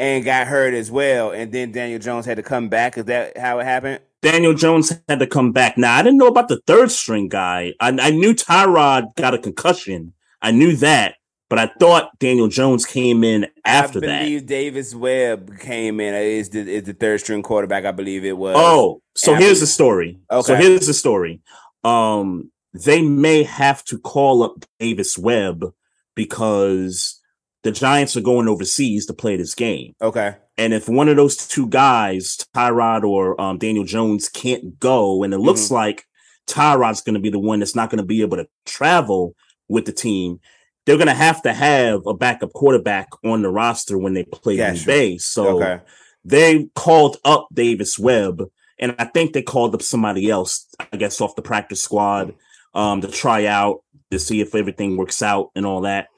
[0.00, 2.96] and got hurt as well, and then Daniel Jones had to come back.
[2.96, 4.00] Is that how it happened?
[4.22, 5.76] Daniel Jones had to come back.
[5.76, 7.74] Now I didn't know about the third string guy.
[7.80, 10.14] I, I knew Tyrod got a concussion.
[10.42, 11.16] I knew that,
[11.50, 14.46] but I thought Daniel Jones came in after I that.
[14.46, 16.14] Davis Webb came in.
[16.14, 17.84] Is the is the third string quarterback?
[17.84, 18.54] I believe it was.
[18.58, 20.18] Oh, so And here's believe- the story.
[20.30, 20.46] Okay.
[20.46, 21.40] So here's the story.
[21.84, 25.72] Um, they may have to call up Davis Webb
[26.14, 27.19] because
[27.62, 29.94] the Giants are going overseas to play this game.
[30.00, 30.36] okay.
[30.58, 35.32] And if one of those two guys, Tyrod or um, Daniel Jones, can't go, and
[35.32, 35.74] it looks Mm-hmm.
[35.74, 36.04] like
[36.46, 39.34] Tyrod's going to be the one that's not going to be able to travel
[39.68, 40.40] with the team,
[40.84, 44.56] they're going to have to have a backup quarterback on the roster when they play
[44.56, 44.86] Green Gotcha.
[44.86, 45.18] Bay.
[45.18, 45.80] So Okay.
[46.24, 48.42] they called up Davis Webb,
[48.78, 52.34] and I think they called up somebody else, I guess, off the practice squad
[52.74, 56.08] um, to try out to see if everything works out and all that.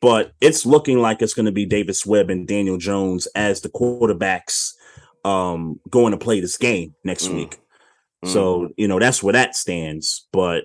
[0.00, 3.68] But it's looking like it's going to be Davis Webb and Daniel Jones as the
[3.68, 4.72] quarterbacks
[5.24, 7.34] um, going to play this game next Mm.
[7.34, 7.58] week.
[8.24, 10.26] So you know that's where that stands.
[10.32, 10.64] But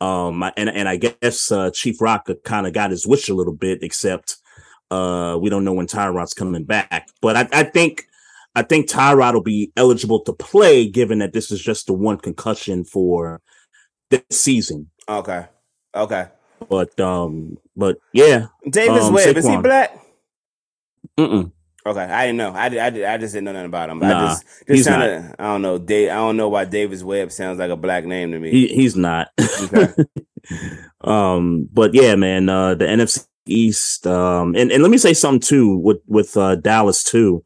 [0.00, 3.54] um, and and I guess uh, Chief Rock kind of got his wish a little
[3.54, 4.36] bit, except
[4.90, 7.08] uh, we don't know when Tyrod's coming back.
[7.22, 8.04] But I, I think
[8.54, 12.18] I think Tyrod will be eligible to play, given that this is just the one
[12.18, 13.40] concussion for
[14.10, 14.90] this season.
[15.08, 15.46] Okay.
[15.94, 16.26] Okay.
[16.68, 19.96] But um, but yeah, Davis Um, Webb is he black?
[21.18, 21.52] mm-mm.
[21.86, 22.52] Okay, I didn't know.
[22.52, 24.02] I, did- I, did- I just didn't know nothing about him.
[24.02, 25.78] I Nah, just, just he's sounded, I don't know.
[25.78, 28.50] Dave, I don't know why Davis Webb sounds like a black name to me.
[28.50, 29.28] he he's not.
[29.62, 29.88] Okay.
[31.02, 34.06] um, but yeah, man, uh, the NFC East.
[34.06, 37.42] Um, and, and let me say something too with with uh, Dallas too.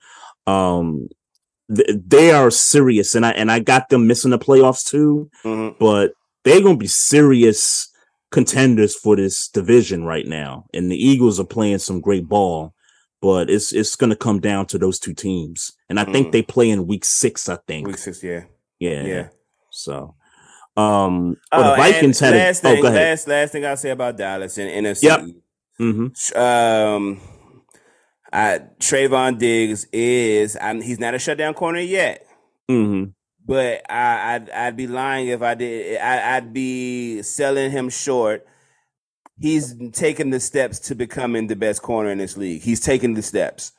[0.49, 1.09] Um,
[1.73, 5.31] th- they are serious, and I and I got them missing the playoffs too.
[5.45, 5.79] Mhm.
[5.79, 6.15] But
[6.45, 7.89] they're gonna be serious
[8.33, 10.67] contenders for this division right now.
[10.75, 12.75] And the Eagles are playing some great ball,
[13.21, 15.73] but it's it's gonna come down to those two teams.
[15.89, 16.33] And I think Mhm.
[16.33, 17.49] they play in week six.
[17.49, 17.87] I think.
[17.87, 18.45] Week six, yeah,
[18.81, 19.05] yeah.
[19.05, 19.29] yeah.
[19.71, 20.15] So,
[20.77, 22.83] um, oh, Oh, the Vikings and had a, last oh, thing.
[22.83, 23.01] go ahead.
[23.03, 25.03] last last thing I'll say about Dallas and NFC.
[25.05, 25.21] Yep.
[25.79, 26.07] hmm
[26.41, 27.21] Um,
[28.33, 30.57] I, Trevon Diggs is.
[30.61, 32.27] I'm, he's not a shutdown corner yet.
[32.69, 33.05] hmm
[33.45, 35.99] But I, I'd I'd be lying if I did.
[36.01, 38.47] I, I'd be selling him short.
[39.41, 42.63] He's taking the steps to becoming the best corner in this league.
[42.63, 43.73] He's taking the steps.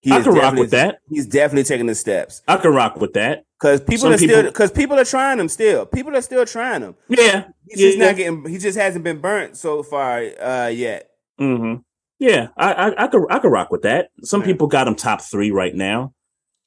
[0.00, 0.98] He I can rock with that.
[1.10, 3.44] He's definitely taking the steps I can rock with that.
[3.58, 5.84] because people Some are still because people are trying him still.
[5.84, 6.94] People are still trying him.
[7.08, 7.48] Yeah.
[7.68, 8.06] He's just Yeah.
[8.06, 8.46] not getting.
[8.48, 11.10] He just hasn't been burnt so far uh, yet.
[11.38, 11.74] hmm
[12.20, 14.10] Yeah, I, I I could I could rock with that.
[14.22, 14.46] Some Yeah.
[14.46, 16.14] people got him top three right now,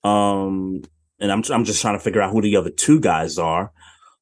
[0.03, 0.81] um,
[1.19, 3.71] and I'm I'm just trying to figure out who the other two guys are.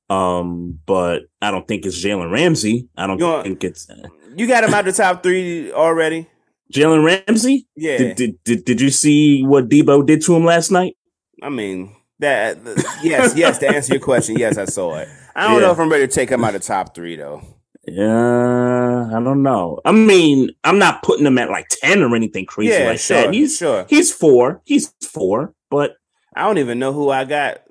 [0.09, 2.87] Um, but I don't think it's Jalen Ramsey.
[2.97, 3.89] I don't You think it's
[4.35, 6.27] You got him out the top three already.
[6.73, 7.67] Jalen Ramsey.
[7.75, 10.95] Yeah, Did, did did did you see what Deebo did to him last night?
[11.41, 12.57] I mean that.
[13.03, 13.57] Yes, yes.
[13.59, 15.07] To answer your question, yes, I saw it.
[15.35, 17.41] I don't know if I'm ready to take him out of top three though.
[17.85, 19.79] Yeah, I don't know.
[19.85, 23.23] I mean, I'm not putting him at like ten or anything crazy Yeah, like sure,
[23.23, 23.33] that.
[23.33, 23.85] He's sure.
[23.89, 24.61] he's four.
[24.65, 25.93] He's four, but
[26.37, 27.63] I don't even know who I got.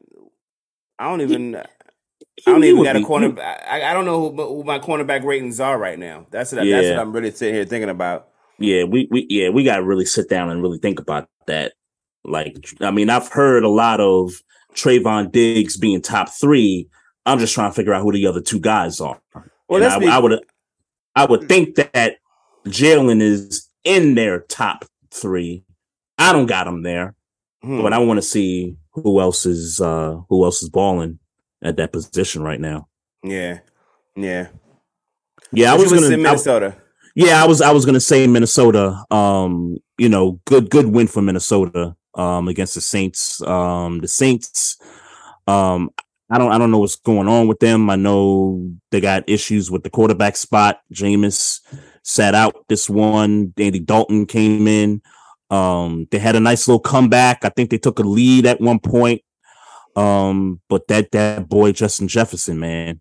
[0.99, 1.57] I don't even.
[1.57, 1.65] I
[2.37, 3.41] he- don't even got a corner.
[3.41, 6.27] I, I don't know who, who my cornerback ratings are right now.
[6.31, 8.29] That's what, that's what I'm really sitting here thinking about.
[8.59, 11.75] Yeah, we we yeah, we gotta really sit down and really think about that.
[12.25, 14.33] Like, I mean, I've heard a lot of
[14.75, 16.89] Trevon Diggs being top three.
[17.25, 19.21] I'm just trying to figure out who the other two guys are.
[19.69, 20.41] Well, I, I would
[21.15, 22.17] I would think that
[22.67, 25.65] Jalen is in their top three.
[26.19, 27.15] I don't got him there,
[27.63, 27.83] Hmm.
[27.83, 31.19] but I want to see who else is uh who else is balling
[31.63, 32.89] at that position right now.
[33.25, 33.61] yeah,
[34.15, 34.49] yeah.
[35.53, 36.77] Yeah, I was gonna say I- Minnesota.
[37.15, 39.05] Yeah, I was I was gonna say Minnesota.
[39.11, 43.41] Um, you know, good good win for Minnesota um against the Saints.
[43.43, 44.79] Um the Saints
[45.47, 45.91] um
[46.31, 47.89] I don't I don't know what's going on with them.
[47.89, 50.81] I know they got issues with the quarterback spot.
[50.93, 51.61] Jameis
[52.03, 53.55] sat out this one.
[53.57, 55.01] Andy Dalton came in.
[55.51, 57.45] Um they had a nice little comeback.
[57.45, 59.23] I think they took a lead at one point.
[59.95, 63.01] Um, but that that boy Justin Jefferson, man.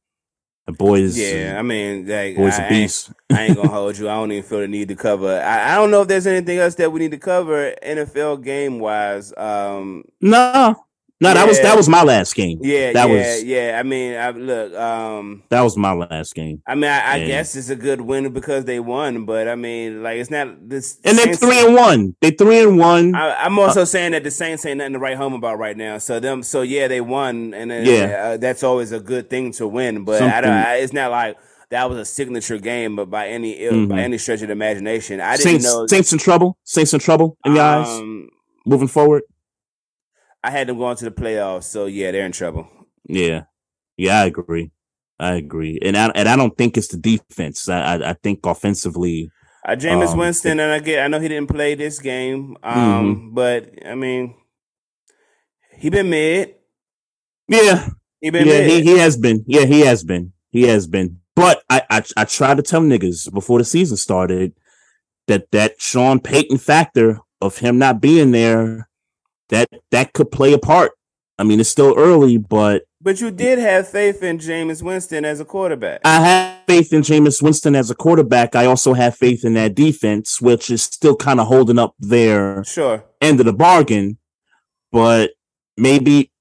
[0.65, 3.11] The boy is Yeah, I mean, like, boy's I, a I ain't- beast.
[3.31, 4.09] I ain't gonna hold you.
[4.09, 5.39] I don't even feel the need to cover.
[5.39, 8.79] I, I don't know if there's anything else that we need to cover NFL game
[8.79, 9.31] wise.
[9.37, 10.84] Um, No,
[11.21, 12.59] no, that was that was my last game.
[12.61, 13.77] yeah, That yeah, was- yeah.
[13.79, 16.61] I mean, I, look, um, That was my last game.
[16.67, 17.27] I mean, I, I Yeah.
[17.27, 20.97] guess it's a good win because they won, but I mean, like, it's not this.
[21.05, 22.15] And they're Saints- three and one.
[22.21, 23.15] They three and one.
[23.15, 25.97] I, I'm also saying that the Saints ain't nothing to write home about right now.
[25.99, 28.31] So them, so yeah, they won, and Yeah.
[28.33, 30.03] uh, that's always a good thing to win.
[30.03, 31.37] But I don't, I, it's not like
[31.71, 33.87] that was a signature game, but by any Mhm.
[33.89, 35.87] by any stretch of the imagination, I didn't Saints, know.
[35.87, 36.57] Saints in trouble.
[36.63, 37.87] Saints in trouble in eyes.
[37.87, 38.29] um,
[38.67, 39.23] Moving forward.
[40.45, 42.67] I had them going to the playoffs, so yeah, they're in trouble.
[43.07, 43.43] Yeah,
[43.97, 44.71] yeah, I agree.
[45.19, 47.67] I agree, and I and I don't think it's the defense.
[47.69, 49.29] I I, I think offensively,
[49.67, 52.75] Uh, Jameis Um, Winston, and I get, I know he didn't play this game, um,
[52.75, 53.33] Mm-hmm.
[53.33, 54.35] but I mean,
[55.77, 56.55] he been mid.
[57.47, 57.89] yeah,
[58.21, 58.83] He been yeah, mid.
[58.85, 59.43] he, he has been.
[59.47, 60.33] Yeah, he has been.
[60.49, 61.19] He has been.
[61.35, 64.53] But I, I I tried to tell niggas before the season started
[65.27, 68.87] that that Sean Payton factor of him not being there
[69.49, 70.91] that that could play a part.
[71.37, 75.39] I mean, it's still early, but but you did have faith in Jameis Winston as
[75.39, 76.01] a quarterback.
[76.05, 78.55] I have faith in Jameis Winston as a quarterback.
[78.55, 82.63] I also have faith in that defense, which is still kind of holding up their
[82.63, 83.03] sure.
[83.21, 84.17] end of the bargain.
[84.91, 85.31] But
[85.77, 86.31] maybe,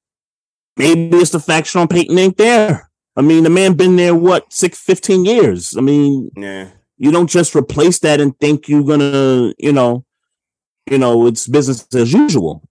[0.78, 2.90] maybe it's the fact Sean Payton ain't there.
[3.16, 5.76] I mean, the man been there what six, 15 years.
[5.76, 6.70] I mean, Yeah.
[6.96, 10.04] you don't just replace that and think you're gonna, you know,
[10.90, 12.62] you know, it's business as usual.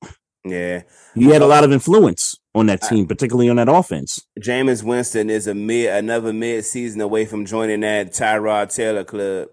[0.45, 0.83] Yeah.
[1.15, 4.25] He had a lot of influence on that team, particularly on that offense.
[4.39, 9.49] Jameis Winston is a mid another mid season away from joining that Tyrod Taylor club.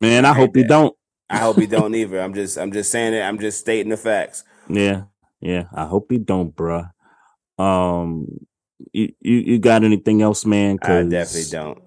[0.00, 0.68] Man, I hope you that.
[0.68, 0.96] don't.
[1.30, 2.20] I hope he don't either.
[2.20, 3.20] I'm just I'm just saying it.
[3.20, 4.44] I'm just stating the facts.
[4.70, 5.04] Yeah,
[5.40, 5.64] yeah.
[5.72, 6.90] I hope he don't, bruh.
[7.58, 8.26] Um,
[8.92, 10.78] you you, you got anything else, man?
[10.82, 11.78] I definitely don't.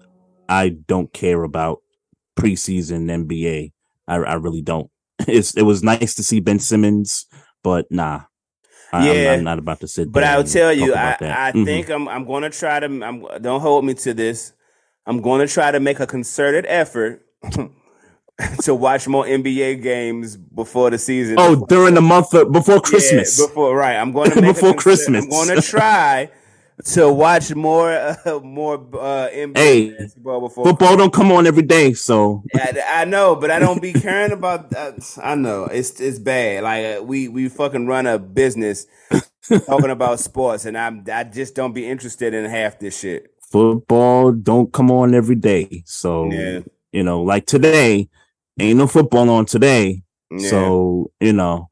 [0.48, 1.78] I don't care about
[2.36, 3.70] preseason NBA.
[4.08, 4.90] I I really don't.
[5.28, 7.26] It's it was nice to see Ben Simmons,
[7.62, 8.22] but nah.
[8.92, 9.32] I, I'm- Yeah.
[9.32, 10.04] I'm, not about to sit.
[10.04, 10.12] Down.
[10.12, 11.16] But there I'll tell you, I.
[11.20, 11.64] I Mhm.
[11.64, 14.52] think I'm I'm gonna try to I'm don't hold me to this.
[15.06, 17.22] I'm gonna try to make a concerted effort
[18.62, 21.36] to watch more NBA games before the season.
[21.38, 23.38] Oh, during the month of, before Christmas.
[23.38, 23.96] Yeah, before right.
[23.96, 25.24] I'm going to before Christmas.
[25.24, 26.30] I'm going to try
[26.84, 31.62] to watch more uh, more uh, NBA hey, basketball before football don't come on every
[31.62, 31.92] day.
[31.92, 34.74] So I, I know, but I don't be caring about.
[34.74, 34.92] Uh,
[35.22, 36.64] I know it's it's bad.
[36.64, 38.86] Like uh, we we fucking run a business
[39.66, 43.30] talking about sports, and I'm I just don't be interested in half this shit.
[43.50, 46.60] Football don't come on every day, so yeah.
[46.90, 48.08] you know, like today,
[48.58, 50.02] ain't no football on today.
[50.30, 50.48] Yeah.
[50.48, 51.68] So you know,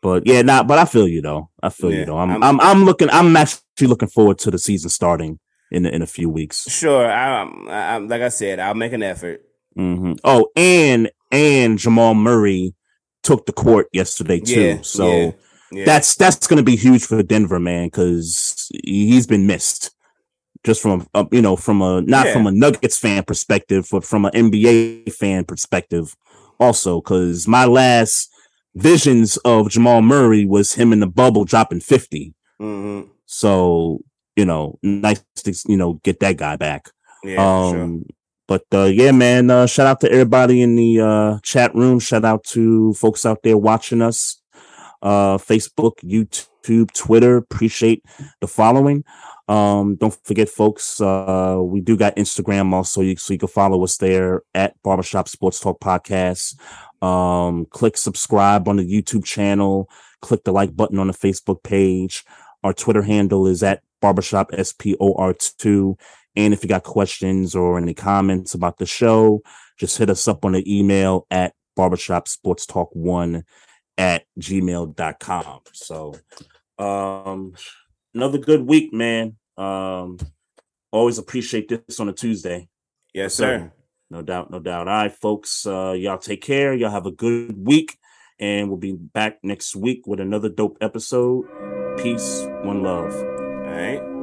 [0.00, 0.66] but yeah, not.
[0.66, 1.47] But I feel you though.
[1.62, 2.00] I feel yeah.
[2.00, 2.18] you though.
[2.18, 3.10] I'm, I'm, I'm I'm looking.
[3.10, 5.38] I'm actually looking forward to the season starting
[5.70, 6.70] in in a few weeks.
[6.70, 7.10] Sure.
[7.10, 9.42] I, I like I said, I'll make an effort.
[9.76, 10.14] Mm-hmm.
[10.24, 12.74] Oh, and and Jamal Murray
[13.22, 14.60] took the court yesterday too.
[14.60, 15.30] Yeah, so yeah,
[15.72, 15.84] yeah.
[15.84, 19.90] that's that's going to be huge for Denver, man, because he's been missed
[20.64, 24.24] just from a, you know from a not from a Nuggets fan perspective, but from
[24.24, 26.16] an NBA fan perspective
[26.58, 27.00] also.
[27.00, 28.30] Because my last
[28.74, 33.10] visions of Jamal Murray was him in the bubble dropping 50 mm-hmm.
[33.26, 34.00] So
[34.38, 36.90] you know, nice to you know get that guy back.
[37.24, 38.00] Yeah, um, sure.
[38.46, 41.98] But uh, yeah, man, uh, shout out to everybody in the uh, chat room.
[41.98, 44.40] Shout out to folks out there watching us.
[45.02, 47.36] Uh, Facebook, YouTube, Twitter.
[47.36, 48.04] Appreciate
[48.40, 49.04] the following.
[49.48, 53.82] Um, don't forget, folks, uh, we do got Instagram also, you, so you can follow
[53.82, 56.54] us there at Barbershop Sports Talk Podcast.
[57.02, 59.88] Um, click subscribe on the YouTube channel,
[60.20, 62.24] click the like button on the Facebook page.
[62.64, 65.98] Our Twitter handle is at Barbershop SPOR2.
[66.36, 69.42] And if you got questions or any comments about the show,
[69.78, 73.44] just hit us up on the email at barbershop sports talk one
[73.96, 75.60] at gmail.com.
[75.72, 76.14] So,
[76.78, 77.54] um,
[78.14, 79.36] another good week, man.
[79.56, 80.18] Um,
[80.92, 82.68] always appreciate this on a Tuesday.
[83.12, 83.72] Yes, sir.
[84.10, 84.88] No doubt, no doubt.
[84.88, 85.66] All right, folks.
[85.66, 86.74] Uh, y'all take care.
[86.74, 87.98] Y'all have a good week.
[88.40, 91.44] And we'll be back next week with another dope episode.
[91.98, 93.12] Peace, one love.
[93.14, 94.17] All right.